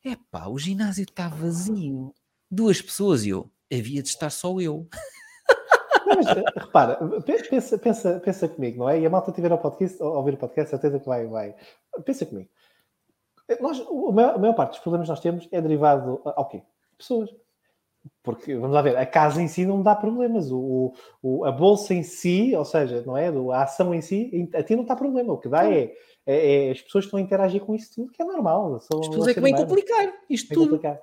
[0.05, 2.13] é pá, o ginásio está vazio,
[2.49, 4.87] duas pessoas e eu, havia de estar só eu.
[6.05, 8.99] Não, mas, eh, repara, pensa, pensa, pensa comigo, não é?
[8.99, 11.55] E a malta tiver ao podcast, ao ouvir o podcast, certeza que vai, vai.
[12.03, 12.49] Pensa comigo.
[13.59, 16.61] Nós, a, maior, a maior parte dos problemas que nós temos é derivado ao quê?
[16.97, 17.29] Pessoas.
[18.23, 20.51] Porque, vamos lá ver, a casa em si não dá problemas.
[20.51, 23.27] O, o, a bolsa em si, ou seja, não é?
[23.53, 25.33] A ação em si, a ti não dá problema.
[25.33, 25.93] O que dá é,
[26.31, 28.79] é, é as pessoas estão a interagir com isso tudo, que é normal.
[28.81, 30.71] São, as pessoas é que vêm complicar isto tudo.
[30.71, 31.01] Complicar.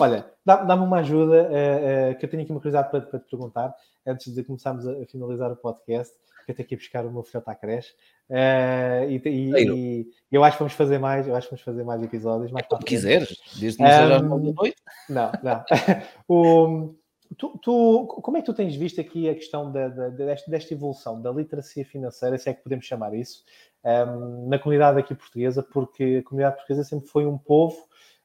[0.00, 3.20] Olha, dá-me dá uma ajuda, uh, uh, que eu tenho aqui uma curiosidade para, para
[3.20, 3.74] te perguntar,
[4.06, 7.12] antes de começarmos a, a finalizar o podcast que eu tenho que ir buscar o
[7.12, 7.92] meu filhote à creche.
[8.28, 11.84] Uh, e, e, e, eu acho que vamos fazer mais, eu acho que vamos fazer
[11.84, 12.50] mais episódios.
[12.50, 14.76] Mais é como quiseres, desde que não seja às nove da noite.
[15.08, 15.64] Não, não.
[16.28, 16.94] o,
[17.36, 20.74] tu, tu, como é que tu tens visto aqui a questão da, da, desta, desta,
[20.74, 23.44] evolução da literacia financeira, se é que podemos chamar isso,
[23.84, 27.76] um, na comunidade aqui portuguesa, porque a comunidade portuguesa sempre foi um povo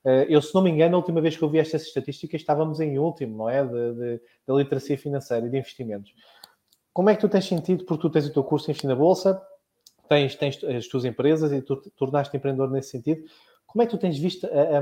[0.08, 2.80] uh, eu, se não me engano, a última vez que eu vi estas estatísticas estávamos
[2.80, 3.64] em último, não é?
[3.64, 6.14] De, de, da literacia financeira e de investimentos.
[6.94, 9.42] Como é que tu tens sentido, porque tu tens o teu curso em na Bolsa,
[10.08, 13.24] tens, tens as tuas empresas e tu tornaste empreendedor nesse sentido,
[13.68, 14.80] como é que tu tens visto a,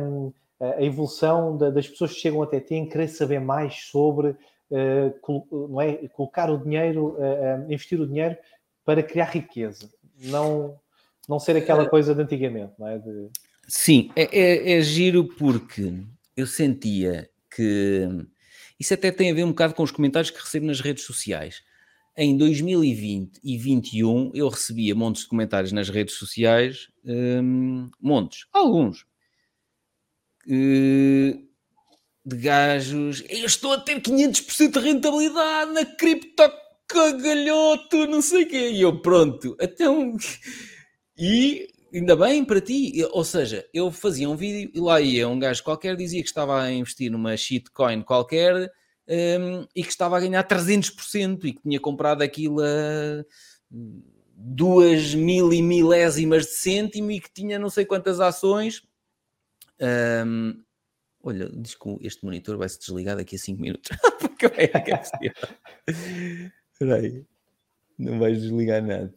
[0.60, 5.68] a, evolução da, das pessoas que chegam até ti em querer saber mais sobre uh,
[5.70, 8.38] não é, colocar o dinheiro, uh, investir o dinheiro
[8.84, 9.90] para criar riqueza,
[10.24, 10.80] não,
[11.28, 13.00] não ser aquela eh, coisa de antigamente, não é?
[13.00, 13.30] De...
[13.68, 15.94] Sim, é, é, é giro porque
[16.38, 18.08] eu sentia que
[18.80, 21.64] isso até tem a ver um bocado com os comentários que recebo nas redes sociais.
[22.18, 29.06] Em 2020 e 2021 eu recebia montes de comentários nas redes sociais, um, montes, alguns,
[30.46, 36.44] de gajos, eu estou a ter 500% de rentabilidade na cripto
[36.88, 40.16] cagalhoto, não sei o quê, e eu pronto, então,
[41.18, 45.40] e ainda bem para ti, ou seja, eu fazia um vídeo e lá ia um
[45.40, 48.72] gajo qualquer, dizia que estava a investir numa shitcoin qualquer,
[49.08, 53.24] um, e que estava a ganhar 300% e que tinha comprado aquilo a
[54.38, 58.82] duas mil e milésimas de cêntimo e que tinha não sei quantas ações.
[59.82, 60.64] Um,
[61.24, 63.92] olha, diz que este monitor vai se desligar daqui a 5 minutos.
[64.20, 65.34] Porque vai aquecer.
[66.72, 67.26] Espera aí.
[67.98, 69.14] Não vais desligar nada.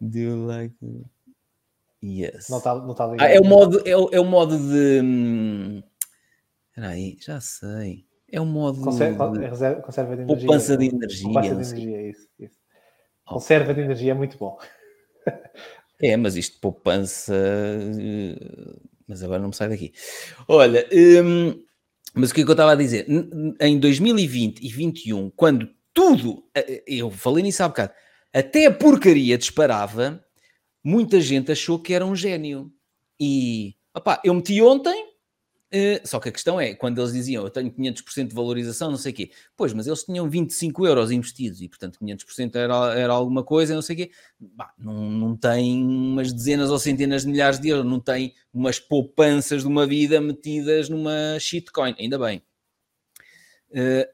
[0.00, 0.76] Do you like...
[2.02, 2.48] Yes.
[2.48, 3.26] Não está não tá ligado.
[3.26, 5.00] Ah, é o modo, é o, é o modo de...
[5.02, 5.82] Hum,
[6.68, 8.06] espera aí, já sei.
[8.30, 9.40] É um modo conserva, de...
[9.40, 10.46] reserva, conserva de energia.
[10.46, 11.24] Poupança de energia.
[11.24, 12.58] Poupança de energia, isso, isso.
[13.26, 13.34] Oh.
[13.34, 14.56] Conserva de energia é muito bom.
[16.00, 17.34] É, mas isto poupança.
[19.08, 19.92] Eh, mas agora não me sai daqui.
[20.46, 21.62] Olha, hum,
[22.14, 23.06] mas o que, é que eu estava a dizer?
[23.60, 26.44] Em 2020 e 2021, quando tudo.
[26.54, 27.92] Eh, eu falei nisso há bocado.
[28.32, 30.22] Até a porcaria disparava,
[30.84, 32.70] muita gente achou que era um gênio.
[33.20, 33.74] E.
[33.94, 35.07] Opá, eu meti ontem
[35.70, 38.96] Uh, só que a questão é, quando eles diziam eu tenho 500% de valorização, não
[38.96, 43.12] sei o quê, pois, mas eles tinham 25 euros investidos e, portanto, 500% era, era
[43.12, 47.28] alguma coisa, não sei o quê, bah, não, não tem umas dezenas ou centenas de
[47.28, 52.42] milhares de euros, não tem umas poupanças de uma vida metidas numa shitcoin, ainda bem.
[53.70, 54.08] Uh,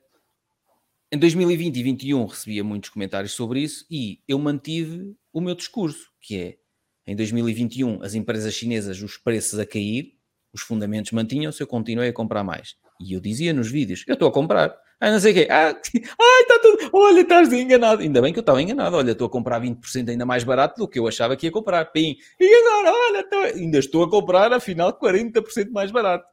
[1.13, 6.11] em 2020 e 2021 recebia muitos comentários sobre isso e eu mantive o meu discurso,
[6.21, 6.59] que é
[7.07, 10.19] em 2021 as empresas chinesas, os preços a cair,
[10.55, 12.77] os fundamentos mantinham-se, eu continuei a comprar mais.
[13.01, 14.75] E eu dizia nos vídeos, eu estou a comprar.
[15.01, 15.49] Ah, não sei o quê.
[15.51, 16.91] Ah, ai, está tudo.
[16.93, 18.03] Olha, estás enganado.
[18.03, 18.97] Ainda bem que eu estava enganado.
[18.97, 21.85] Olha, estou a comprar 20% ainda mais barato do que eu achava que ia comprar.
[21.87, 22.17] Pim.
[22.41, 26.25] E agora, olha, ainda estou a comprar, afinal, 40% mais barato.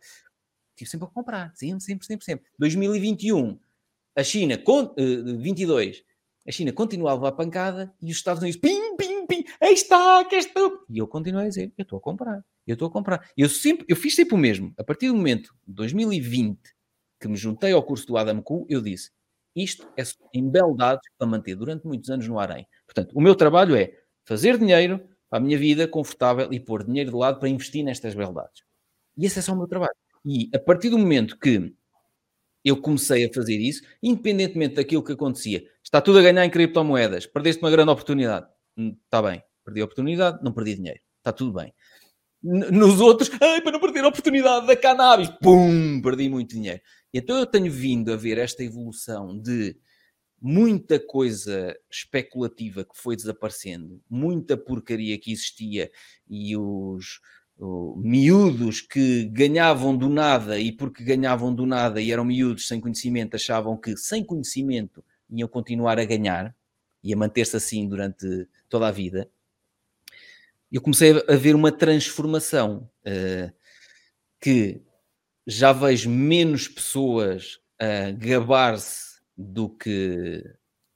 [0.70, 1.52] Estive sempre a comprar.
[1.56, 2.46] Sempre, sempre, sempre, sempre.
[2.60, 3.60] 2021,
[4.16, 6.04] a China, com, uh, 22,
[6.48, 10.36] a China continua a pancada e os Estados Unidos, pim, pim, pim, aí está, que
[10.36, 10.86] estou.
[10.90, 12.44] E eu continuo a dizer, eu estou a comprar.
[12.66, 13.30] Eu estou a comprar.
[13.36, 14.74] Eu, sempre, eu fiz sempre o mesmo.
[14.78, 16.60] A partir do momento de 2020
[17.20, 19.12] que me juntei ao curso do Adam Kuh, eu disse:
[19.56, 20.04] Isto é
[20.34, 22.66] embeldados para manter durante muitos anos no Arém.
[22.86, 23.94] Portanto, o meu trabalho é
[24.26, 25.00] fazer dinheiro
[25.30, 28.64] para a minha vida confortável e pôr dinheiro de lado para investir nestas beldades.
[29.18, 29.96] E esse é só o meu trabalho.
[30.26, 31.74] E a partir do momento que
[32.64, 37.26] eu comecei a fazer isso, independentemente daquilo que acontecia, está tudo a ganhar em criptomoedas,
[37.26, 38.48] perdeste uma grande oportunidade.
[38.78, 41.00] Está hum, bem, perdi a oportunidade, não perdi dinheiro.
[41.20, 41.74] Está tudo bem.
[42.44, 46.82] Nos outros, ai, para não perder a oportunidade da cannabis, pum, perdi muito dinheiro.
[47.14, 49.78] Então eu tenho vindo a ver esta evolução de
[50.42, 55.92] muita coisa especulativa que foi desaparecendo, muita porcaria que existia
[56.28, 57.20] e os
[57.98, 63.36] miúdos que ganhavam do nada e porque ganhavam do nada e eram miúdos sem conhecimento
[63.36, 66.56] achavam que sem conhecimento iam continuar a ganhar
[67.04, 69.30] e a manter-se assim durante toda a vida.
[70.72, 73.54] Eu comecei a ver uma transformação uh,
[74.40, 74.82] que
[75.46, 80.44] já vejo menos pessoas a gabar-se do que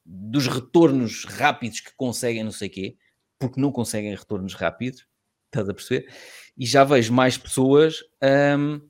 [0.05, 2.97] dos retornos rápidos que conseguem, não sei quê,
[3.39, 5.07] porque não conseguem retornos rápidos,
[5.45, 6.13] estás a perceber?
[6.55, 8.87] E já vejo mais pessoas a um,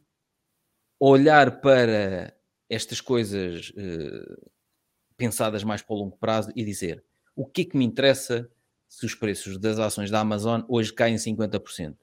[1.00, 2.36] olhar para
[2.70, 4.52] estas coisas uh,
[5.16, 7.04] pensadas mais para o longo prazo e dizer
[7.36, 8.49] o que é que me interessa
[8.88, 11.95] se os preços das ações da Amazon hoje caem 50%.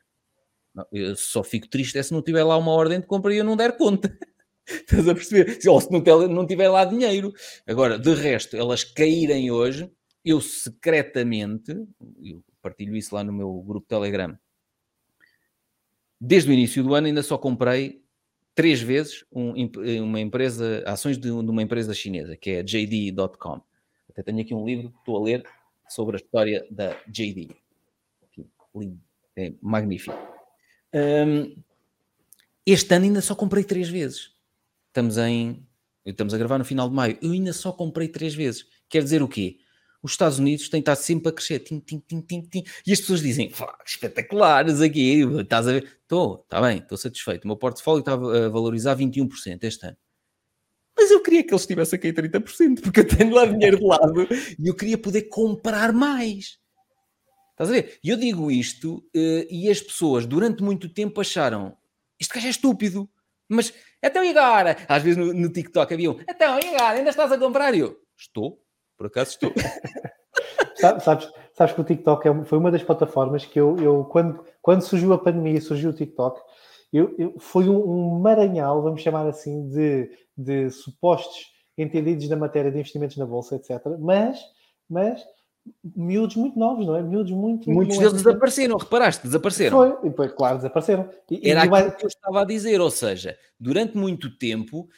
[0.74, 3.38] Não, eu só fico triste é se não tiver lá uma ordem de compra e
[3.38, 4.16] eu não der conta.
[4.66, 5.58] Estás a perceber?
[5.66, 7.32] Ou se não, não tiver lá dinheiro.
[7.66, 9.90] Agora, de resto, elas caírem hoje,
[10.24, 11.72] eu secretamente,
[12.22, 14.38] eu partilho isso lá no meu grupo Telegram,
[16.20, 18.02] desde o início do ano ainda só comprei
[18.54, 19.52] três vezes um,
[20.02, 23.60] uma empresa, ações de, de, uma empresa chinesa, que é JD.com.
[24.12, 25.44] Até tenho aqui um livro que estou a ler
[25.88, 27.48] sobre a história da JD.
[28.22, 29.00] Aqui, lindo,
[29.34, 30.16] é magnífico.
[30.94, 31.56] Um,
[32.66, 34.32] este ano ainda só comprei três vezes.
[34.88, 35.66] Estamos em.
[36.04, 37.18] Estamos a gravar no final de maio.
[37.22, 38.66] Eu ainda só comprei três vezes.
[38.88, 39.58] Quer dizer o quê?
[40.02, 41.60] Os Estados Unidos têm estado sempre a crescer.
[41.60, 42.64] Tim, tim, tim, tim, tim.
[42.86, 43.50] E as pessoas dizem:
[43.86, 45.22] espetaculares aqui.
[45.40, 45.98] Estás a ver?
[46.02, 47.44] Estou, está bem, estou satisfeito.
[47.44, 49.96] O meu portfólio está a valorizar 21% este ano.
[51.02, 54.28] Mas eu queria que eles estivessem aqui 30%, porque eu tenho lá dinheiro de lado
[54.56, 56.60] e eu queria poder comprar mais.
[57.50, 57.98] Estás a ver?
[58.04, 61.76] E eu digo isto uh, e as pessoas durante muito tempo acharam
[62.20, 63.10] isto gajo é estúpido.
[63.48, 64.76] Mas então e agora?
[64.88, 66.98] Às vezes no, no TikTok havia um então e agora?
[66.98, 67.74] Ainda estás a comprar?
[67.74, 68.62] E eu estou,
[68.96, 69.52] por acaso estou.
[71.00, 74.82] sabes, sabes que o TikTok é, foi uma das plataformas que eu, eu quando, quando
[74.82, 76.40] surgiu a pandemia, surgiu o TikTok,
[76.92, 82.70] eu, eu, foi um, um maranhal, vamos chamar assim, de, de supostos entendidos na matéria
[82.70, 83.80] de investimentos na bolsa, etc.
[83.98, 84.38] Mas,
[84.88, 85.24] mas
[85.96, 87.02] miúdos muito novos, não é?
[87.02, 87.70] Miúdos muito.
[87.70, 89.22] Muitos deles desapareceram, reparaste?
[89.22, 89.98] Desapareceram.
[90.00, 91.08] Foi, e, claro, desapareceram.
[91.30, 94.88] E, Era e aquilo que eu estava a dizer, ou seja, durante muito tempo,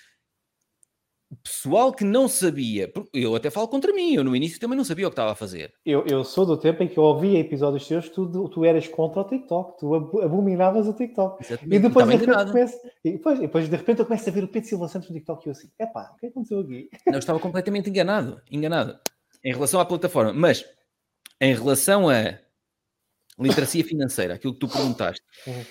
[1.43, 5.07] pessoal que não sabia, eu até falo contra mim, eu no início também não sabia
[5.07, 5.73] o que estava a fazer.
[5.85, 9.21] Eu, eu sou do tempo em que eu ouvia episódios teus, tu, tu eras contra
[9.21, 11.45] o TikTok, tu abominavas o TikTok.
[11.45, 11.77] Exatamente.
[11.77, 14.49] E depois, de repente, começo, e depois, depois de repente eu começo a ver o
[14.49, 16.89] Pedro Silva Santos no TikTok e eu assim, epá, o que aconteceu aqui?
[17.07, 18.99] Não, eu estava completamente enganado, enganado
[19.45, 20.33] em relação à plataforma.
[20.33, 20.65] Mas
[21.41, 22.39] em relação a
[23.39, 25.65] literacia financeira, aquilo que tu perguntaste, uhum.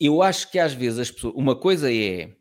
[0.00, 1.34] eu acho que às vezes as pessoas.
[1.34, 2.34] Uma coisa é.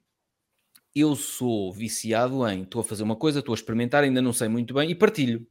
[0.95, 2.63] Eu sou viciado em.
[2.63, 5.47] Estou a fazer uma coisa, estou a experimentar, ainda não sei muito bem e partilho.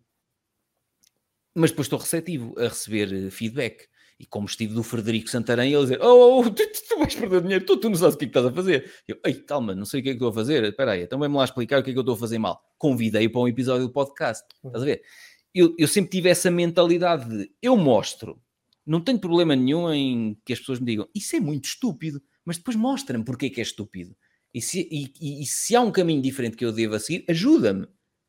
[1.55, 3.89] Mas depois estou receptivo a receber eh, feedback.
[4.19, 7.14] E como estive do Frederico Santarém, ele dizer: Oh, oh, oh tu, tu, tu, vais
[7.14, 8.93] perder dinheiro, tu, tu não sabes o que é que estás a fazer.
[9.09, 10.62] Eu, ei, calma, não sei o que é que estou a fazer.
[10.64, 12.62] Espera aí, então vem-me lá explicar o que é que eu estou a fazer mal.
[12.78, 14.44] Convidei para um episódio do podcast.
[14.64, 15.02] Estás a ver?
[15.52, 18.40] Eu, eu sempre tive essa mentalidade de eu mostro,
[18.86, 22.56] não tenho problema nenhum em que as pessoas me digam isso é muito estúpido, mas
[22.56, 24.16] depois mostra-me porque é que é estúpido.
[24.55, 27.87] E se, e, e, e se há um caminho diferente que eu devo seguir, ajuda-me.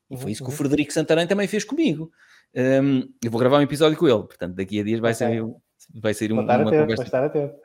[0.09, 0.57] E foi isso que o uhum.
[0.57, 2.11] Frederico Santarém também fez comigo.
[2.55, 5.27] Um, eu vou gravar um episódio com ele, portanto, daqui a dias vai okay.
[5.27, 5.43] ser
[5.95, 7.03] vai ser um, uma atento, conversa.
[7.03, 7.55] Estar atento.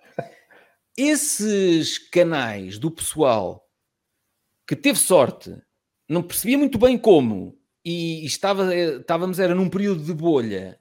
[0.96, 3.64] Esses canais do pessoal
[4.66, 5.56] que teve sorte,
[6.08, 10.78] não percebia muito bem como, e estava, estávamos era num período de bolha.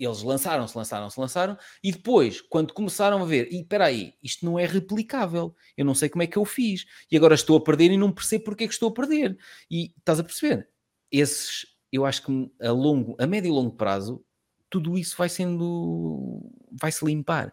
[0.00, 4.58] Eles lançaram-se, lançaram-se, lançaram, e depois, quando começaram a ver, e espera aí, isto não
[4.58, 7.90] é replicável, eu não sei como é que eu fiz, e agora estou a perder
[7.90, 9.36] e não percebo porque é que estou a perder.
[9.70, 10.70] E estás a perceber?
[11.12, 14.24] Esses, eu acho que a longo, a médio e longo prazo,
[14.70, 17.52] tudo isso vai sendo, vai se limpar.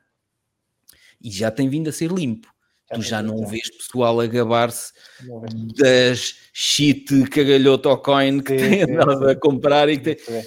[1.21, 2.47] E já tem vindo a ser limpo.
[2.89, 4.93] Já tu já não vês pessoal a gabar-se
[5.75, 10.45] das shit cagalhoto coin que sim, tem andado a comprar e que tem...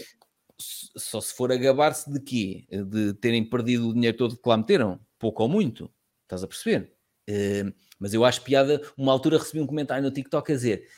[0.96, 2.66] Só se for a gabar-se de quê?
[2.70, 5.00] De terem perdido o dinheiro todo que lá meteram?
[5.18, 5.90] Pouco ou muito.
[6.22, 6.92] Estás a perceber?
[7.28, 8.80] Uh, mas eu acho piada.
[8.96, 10.88] Uma altura recebi um comentário no TikTok a dizer: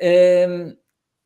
[0.00, 0.76] uh,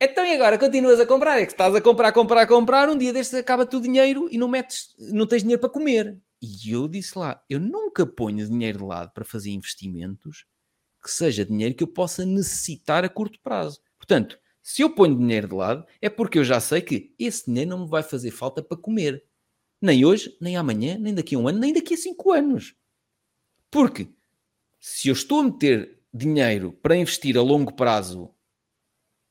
[0.01, 1.39] Então e agora continuas a comprar?
[1.39, 4.47] É que estás a comprar, comprar, comprar, um dia destes acaba o dinheiro e não
[4.47, 6.17] metes, não tens dinheiro para comer.
[6.41, 10.45] E eu disse lá, eu nunca ponho dinheiro de lado para fazer investimentos
[11.03, 13.81] que seja dinheiro que eu possa necessitar a curto prazo.
[13.97, 17.71] Portanto, se eu ponho dinheiro de lado, é porque eu já sei que esse dinheiro
[17.71, 19.23] não me vai fazer falta para comer.
[19.81, 22.75] Nem hoje, nem amanhã, nem daqui a um ano, nem daqui a cinco anos.
[23.71, 24.09] Porque
[24.79, 28.33] se eu estou a meter dinheiro para investir a longo prazo,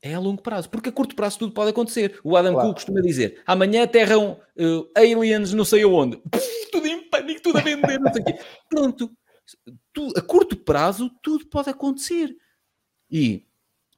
[0.00, 0.70] é a longo prazo.
[0.70, 2.18] Porque a curto prazo tudo pode acontecer.
[2.22, 2.68] O Adam claro.
[2.68, 6.20] Cook costuma dizer: amanhã aterram uh, aliens não sei aonde.
[6.70, 8.38] Tudo em pânico, tudo a vender, não sei o quê.
[8.68, 9.10] Pronto.
[9.92, 12.36] Tu, a curto prazo tudo pode acontecer.
[13.10, 13.47] E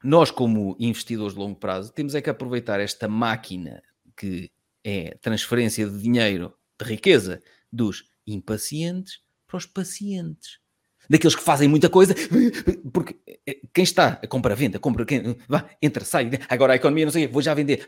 [0.02, 3.82] nós, como investidores de longo prazo, temos é que aproveitar esta máquina
[4.16, 4.50] que
[4.82, 10.58] é transferência de dinheiro, de riqueza, dos impacientes para os pacientes.
[11.08, 12.14] Daqueles que fazem muita coisa,
[12.92, 13.16] porque
[13.46, 17.26] eh, quem está a compra-venda, compra, quem, vá, entra, sai, agora a economia, não sei,
[17.26, 17.86] vou já vender.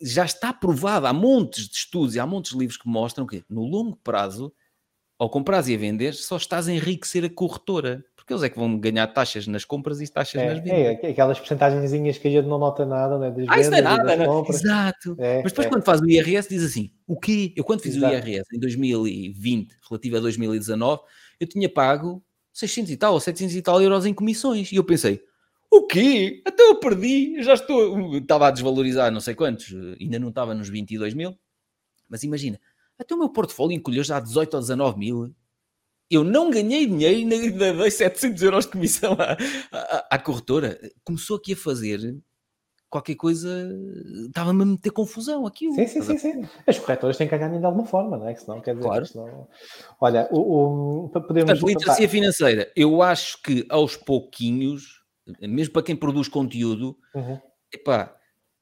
[0.00, 3.44] Já está provado, há montes de estudos e há montes de livros que mostram que
[3.48, 4.52] no longo prazo,
[5.18, 8.58] ao comprar e a vender, só estás a enriquecer a corretora porque eles é que
[8.58, 11.04] vão ganhar taxas nas compras e taxas é, nas vendas.
[11.04, 13.30] É, aquelas porcentagens que a gente não nota nada, né?
[13.30, 14.44] Das ah, isso não é nada, não.
[14.44, 14.48] É?
[14.48, 15.16] Exato.
[15.16, 15.70] É, Mas depois, é.
[15.70, 17.52] quando faz o IRS, diz assim: o quê?
[17.54, 18.12] Eu, quando fiz Exato.
[18.12, 21.02] o IRS em 2020, relativo a 2019,
[21.38, 22.20] eu tinha pago
[22.52, 24.72] 600 e tal ou 700 e tal euros em comissões.
[24.72, 25.22] E eu pensei:
[25.70, 26.42] o quê?
[26.44, 28.16] Até eu perdi, já estou.
[28.16, 31.32] Estava a desvalorizar não sei quantos, ainda não estava nos 22 mil.
[32.08, 32.58] Mas imagina,
[32.98, 35.34] até o meu portfólio encolheu já 18 ou 19 mil
[36.10, 39.36] eu não ganhei dinheiro e ainda dei 700 euros de comissão à,
[39.72, 40.78] à, à, corretora.
[41.04, 42.16] Começou aqui a fazer
[42.88, 43.68] qualquer coisa,
[44.26, 45.70] estava-me a meter confusão aqui.
[45.72, 46.48] Sim, sim, sim, sim.
[46.66, 48.34] As corretoras têm que ganhar de alguma forma, não é?
[48.34, 49.06] Que senão, quer dizer, claro.
[49.06, 49.48] Senão...
[50.00, 51.50] Olha, o, o, podemos...
[51.50, 55.02] Portanto, literacia financeira, eu acho que aos pouquinhos,
[55.40, 57.38] mesmo para quem produz conteúdo, uhum.
[57.72, 58.14] epá,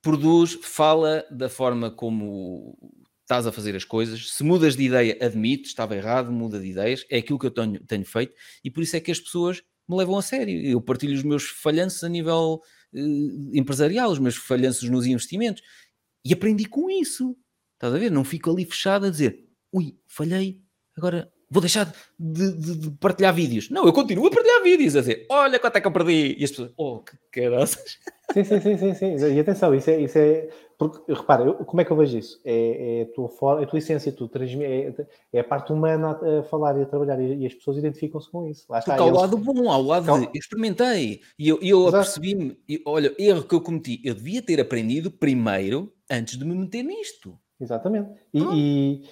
[0.03, 2.77] produz, fala da forma como
[3.25, 4.31] estás a fazer as coisas.
[4.31, 7.05] Se mudas de ideia, admite, estava errado, muda de ideias.
[7.11, 9.97] É aquilo que eu tenho, tenho feito e por isso é que as pessoas me
[9.97, 10.63] levam a sério.
[10.65, 12.61] Eu partilho os meus falhanços a nível
[12.95, 15.63] uh, empresarial, os meus falhanços nos investimentos
[16.25, 17.37] e aprendi com isso.
[17.75, 18.11] Estás a ver?
[18.11, 19.45] Não fico ali fechado a dizer
[19.75, 20.63] ui, falhei,
[20.97, 23.71] agora vou deixar de, de, de, partilhar vídeos.
[23.71, 26.35] Não, eu continuo a partilhar vídeos, a dizer, olha quanto é que eu perdi.
[26.37, 27.99] E as pessoas, oh, que caraças.
[28.33, 29.35] Sim, sim, sim, sim, sim.
[29.35, 32.41] E atenção, isso é, isso é porque, repara, eu, como é que eu vejo isso?
[32.45, 34.95] É, é a, tua é a tua essência, tu é,
[35.33, 38.49] é, a parte humana a, falar e a trabalhar e, e as pessoas identificam-se com
[38.49, 38.65] isso.
[38.69, 43.15] Lá está, Porque ao lado bom, ao lado de, experimentei e eu, eu apercebi-me, olha,
[43.17, 47.39] erro que eu cometi, eu devia ter aprendido primeiro antes de me meter nisto.
[47.61, 48.11] Exatamente.
[48.33, 48.51] E, ah.
[48.53, 49.03] e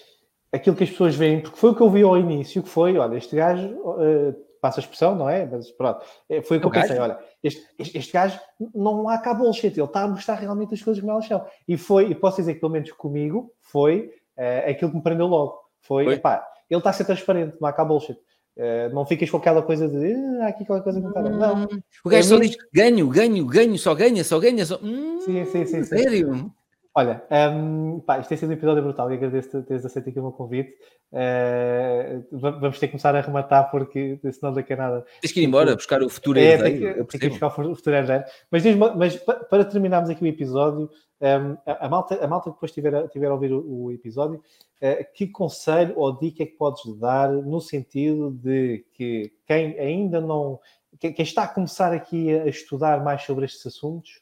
[0.52, 2.96] aquilo que as pessoas veem, porque foi o que eu vi ao início, que foi,
[2.98, 5.46] olha, este gajo, uh, passa a expressão, não é?
[5.46, 8.38] Mas pronto, é, foi o que o eu pensei, olha, este, este, este gajo
[8.74, 11.44] não há cá bullshit, ele está a mostrar realmente as coisas como elas são.
[11.66, 15.26] E foi, e posso dizer que pelo menos comigo, foi uh, aquilo que me prendeu
[15.26, 15.58] logo.
[15.80, 16.14] Foi, foi?
[16.14, 18.16] Epá, ele está a ser transparente, não há cá bullshit.
[18.54, 21.32] Uh, não ficas com aquela coisa de ah, aqui aquela coisa que não está bem.
[21.32, 21.64] Não.
[22.04, 24.78] O gajo é só diz ganho, ganho, ganho, só ganha, só ganha, só.
[24.82, 26.52] Hum, sim, sim, sim, sério?
[26.94, 27.24] Olha,
[27.54, 30.32] um, pá, isto tem sido um episódio brutal e agradeço teres aceito aqui o meu
[30.32, 30.74] convite.
[31.10, 35.06] Uh, vamos ter que começar a rematar porque senão daqui a nada.
[35.22, 37.06] Tens que ir embora buscar o futuro é, herdeiro.
[37.06, 38.24] Tem que, que buscar o futuro herdeiro.
[38.50, 38.62] Mas,
[38.94, 40.90] mas para terminarmos aqui o episódio,
[41.22, 44.42] um, a, a, malta, a malta que depois tiver, tiver a ouvir o, o episódio,
[44.82, 50.20] uh, que conselho ou dica é que podes dar no sentido de que quem ainda
[50.20, 50.60] não.
[51.00, 54.21] Quem está a começar aqui a estudar mais sobre estes assuntos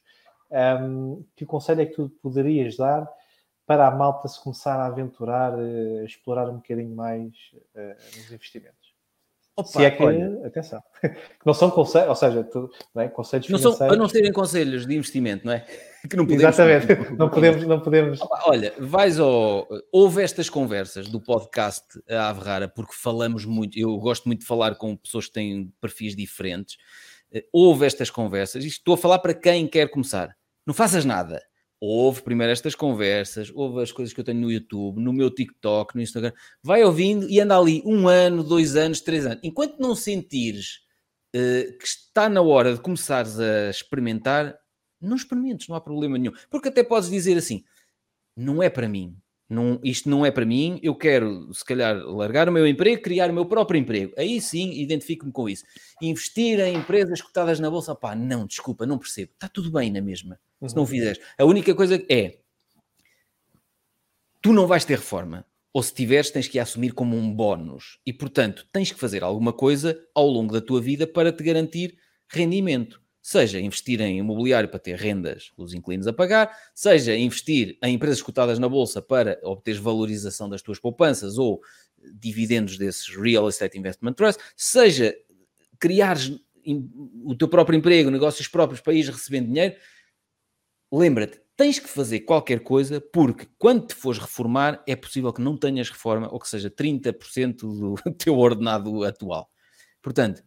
[0.51, 3.09] um, que conselho é que tu poderias dar
[3.67, 7.33] para a malta se começar a aventurar, a explorar um bocadinho mais
[7.77, 8.91] uh, nos investimentos?
[9.57, 13.09] Opa, se é que, olha, atenção, que não são conselhos, ou seja, tu, não é?
[13.09, 13.79] conselhos não financeiros.
[13.79, 15.67] São, para não serem conselhos de investimento, não é?
[16.09, 17.67] Que não podemos, Exatamente, não podemos.
[17.67, 18.23] Não podemos...
[18.23, 19.69] Opa, olha, vais ao.
[19.93, 24.77] Houve estas conversas do podcast a Averrara, porque falamos muito, eu gosto muito de falar
[24.77, 26.79] com pessoas que têm perfis diferentes.
[27.31, 30.35] Eh, houve estas conversas, e estou a falar para quem quer começar
[30.67, 31.43] não faças nada.
[31.81, 35.95] Ouve primeiro estas conversas, ouve as coisas que eu tenho no YouTube, no meu TikTok,
[35.95, 36.33] no Instagram.
[36.63, 39.41] Vai ouvindo e anda ali um ano, dois anos, três anos.
[39.43, 40.81] Enquanto não sentires
[41.35, 44.55] uh, que está na hora de começares a experimentar,
[45.01, 46.35] não experimentes, não há problema nenhum.
[46.51, 47.65] Porque até podes dizer assim:
[48.37, 49.17] não é para mim,
[49.51, 53.31] não, isto não é para mim, eu quero, se calhar, largar o meu emprego, criar
[53.31, 54.13] o meu próprio emprego.
[54.17, 55.65] Aí sim, identifico-me com isso.
[56.01, 59.33] Investir em empresas cotadas na bolsa, pá, não, desculpa, não percebo.
[59.33, 60.69] Está tudo bem na mesma, uhum.
[60.69, 61.21] se não fizeres.
[61.39, 62.39] A única coisa é,
[64.43, 65.47] tu não vais ter reforma.
[65.73, 68.01] Ou se tiveres, tens que assumir como um bónus.
[68.05, 71.97] E, portanto, tens que fazer alguma coisa ao longo da tua vida para te garantir
[72.29, 77.95] rendimento seja investir em imobiliário para ter rendas, os inquilinos a pagar, seja investir em
[77.95, 81.61] empresas cotadas na bolsa para obter valorização das tuas poupanças ou
[82.15, 85.15] dividendos desses Real Estate Investment Trust, seja
[85.79, 86.17] criar
[87.25, 89.75] o teu próprio emprego, negócios próprios ir recebendo dinheiro,
[90.93, 95.57] lembra-te, tens que fazer qualquer coisa porque quando te fores reformar é possível que não
[95.57, 99.51] tenhas reforma ou que seja 30% do teu ordenado atual.
[100.03, 100.43] Portanto,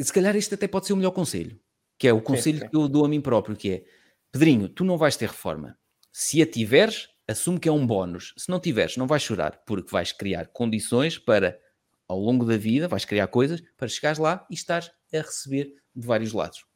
[0.00, 1.58] se calhar isto até pode ser o melhor conselho,
[1.98, 2.70] que é o conselho sim, sim.
[2.70, 3.84] que eu dou a mim próprio, que é,
[4.30, 5.78] Pedrinho, tu não vais ter reforma.
[6.12, 8.34] Se a tiveres, assume que é um bónus.
[8.36, 11.58] Se não tiveres, não vais chorar, porque vais criar condições para,
[12.06, 16.06] ao longo da vida, vais criar coisas para chegares lá e estares a receber de
[16.06, 16.67] vários lados.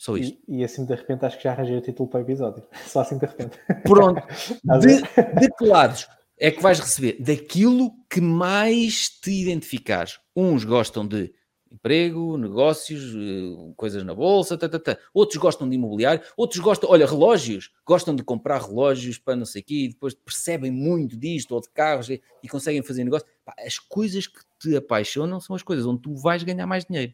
[0.00, 0.38] Só isto.
[0.48, 2.64] E, e, assim de repente acho que já arranjei o título para o episódio.
[2.86, 3.58] Só assim de repente.
[3.82, 4.22] Pronto.
[4.80, 6.08] de, de que lados
[6.38, 7.20] é que vais receber?
[7.20, 10.18] Daquilo que mais te identificares.
[10.34, 11.34] Uns gostam de
[11.70, 14.96] emprego, negócios, eh, coisas na bolsa, tá, tá, tá.
[15.12, 19.60] outros gostam de imobiliário, outros gostam, olha, relógios, gostam de comprar relógios para não sei
[19.60, 23.28] o quê, e depois percebem muito disto, ou de carros, e, e conseguem fazer negócio.
[23.44, 27.12] Pá, as coisas que te apaixonam são as coisas onde tu vais ganhar mais dinheiro.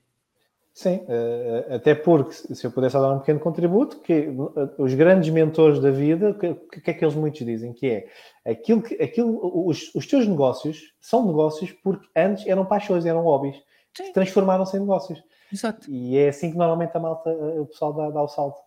[0.77, 4.28] Sim, eh, até porque, se eu pudesse dar um pequeno contributo, que eh,
[4.77, 7.73] os grandes mentores da vida, o que, que, é que eles muitos dizem?
[7.73, 8.07] Que
[8.44, 13.23] é aquilo que aquilo, os, os teus negócios são negócios porque antes eram paixões, eram
[13.23, 13.57] hobbies,
[13.94, 15.19] que transformaram-se em negócios.
[15.51, 15.90] Exato.
[15.90, 18.61] E é assim que normalmente a malta, eh, o pessoal dá, dá o salto.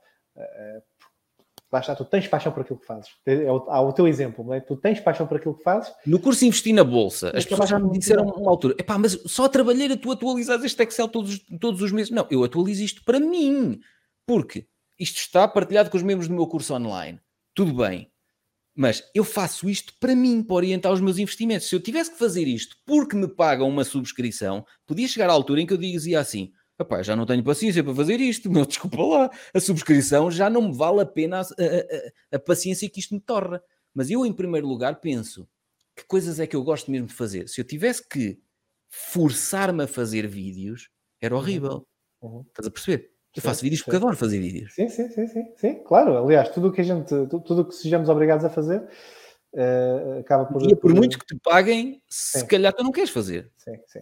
[1.72, 3.12] Lá está, tu tens paixão por aquilo que fazes.
[3.28, 4.60] É há o teu exemplo, não é?
[4.60, 5.94] Tu tens paixão por aquilo que fazes.
[6.06, 9.46] No curso Investir na Bolsa, as pessoas já me disseram uma altura: epá, mas só
[9.46, 12.10] a trabalheira tu atualizas este Excel todos, todos os meses.
[12.10, 13.80] Não, eu atualizo isto para mim,
[14.26, 14.68] porque
[15.00, 17.20] isto está partilhado com os membros do meu curso online.
[17.54, 18.12] Tudo bem.
[18.76, 21.68] Mas eu faço isto para mim, para orientar os meus investimentos.
[21.68, 25.62] Se eu tivesse que fazer isto porque me pagam uma subscrição, podia chegar à altura
[25.62, 29.04] em que eu dizia assim: Epá, já não tenho paciência para fazer isto, meu, desculpa
[29.04, 33.14] lá, a subscrição já não me vale a pena a, a, a, paciência que isto
[33.14, 33.62] me torna.
[33.94, 35.48] Mas eu, em primeiro lugar, penso
[35.96, 37.50] que coisas é que eu gosto mesmo de fazer.
[37.50, 38.40] Se eu tivesse que
[38.88, 40.90] forçar-me a fazer vídeos,
[41.20, 41.86] era horrível.
[42.22, 42.38] Uhum.
[42.38, 42.46] uhum.
[42.48, 43.12] Estás a perceber?
[43.36, 43.98] Eu faço sim, vídeos porque sim.
[43.98, 44.74] adoro fazer vídeos.
[44.74, 46.18] Sim, sim, sim, sim, sim, claro.
[46.18, 48.82] Aliás, tudo o que a gente, tudo o que sejamos obrigados a fazer,
[49.54, 50.64] uh, acaba por.
[50.64, 53.52] E por, muitos que te paguem, se calhar tu não queres fazer.
[53.58, 54.02] Sim, sim.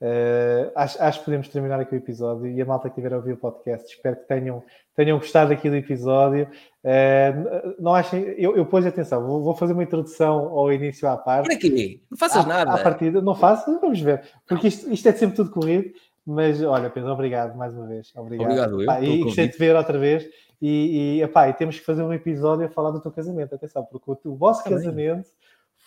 [0.00, 3.16] Uh, acho, acho, que podemos terminar aqui o episódio e a malta que tiver a
[3.16, 4.62] ouvir o podcast, espero que tenham,
[4.96, 6.48] tenham gostado aqui do episódio.
[6.82, 11.18] Uh, não achem, eu, eu pus atenção, vou, vou, fazer uma introdução ao início à
[11.18, 11.46] parte.
[11.46, 12.00] Para quê?
[12.10, 12.72] Não faças à, nada.
[12.72, 15.92] À partida, não faço, vamos ver, porque isto, isto é sempre tudo corrido.
[16.26, 18.12] Mas olha, Pedro, obrigado mais uma vez.
[18.14, 18.46] Obrigado.
[18.46, 18.86] Obrigado, eu.
[18.86, 20.26] Pá, e gostei de te ver outra vez.
[20.62, 23.54] E, e, epá, e temos que fazer um episódio a falar do teu casamento.
[23.54, 24.78] Atenção, porque o, o vosso Também.
[24.78, 25.28] casamento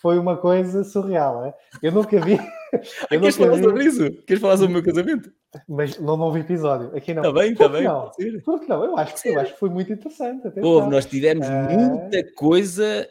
[0.04, 1.46] foi uma coisa surreal.
[1.46, 1.54] É?
[1.82, 2.34] Eu nunca vi.
[3.10, 3.62] Eu Queres falar vi...
[3.62, 4.10] sobre isso?
[4.26, 5.32] Queres falar sobre o meu casamento?
[5.66, 6.94] Mas não houve episódio.
[6.94, 7.22] Aqui não.
[7.22, 7.84] Está bem, está bem.
[7.84, 8.10] Não?
[8.44, 8.84] Porque não?
[8.84, 10.52] Eu acho, que, eu acho que foi muito interessante.
[10.60, 11.76] Houve, nós tivemos é...
[11.78, 13.08] muita coisa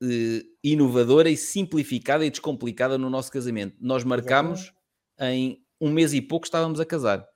[0.00, 0.06] uh,
[0.62, 3.74] inovadora e simplificada e descomplicada no nosso casamento.
[3.80, 4.72] Nós marcámos
[5.18, 7.26] em um mês e pouco estávamos a casar.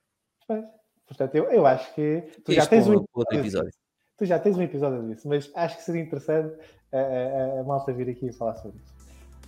[0.47, 0.63] Pois.
[1.05, 3.71] Portanto, eu, eu acho que tu já tens um outro episódio.
[4.17, 6.55] Tu já tens um episódio disso, mas acho que seria interessante
[6.93, 8.92] a, a, a malta vir aqui e falar sobre isso.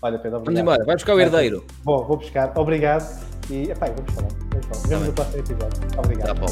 [0.06, 0.46] Olha, Pedro, obrigado.
[0.46, 1.66] Vamos embora, vai buscar o herdeiro.
[1.84, 2.54] Bom, vou buscar.
[2.56, 3.26] Obrigado.
[3.50, 4.28] E, epá, vamos falar.
[4.52, 4.88] Vamos.
[4.88, 6.00] Vemos tá no próximo episódio.
[6.00, 6.28] Obrigado.
[6.28, 6.46] Tá bom.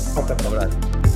[0.43, 1.12] Um abraço.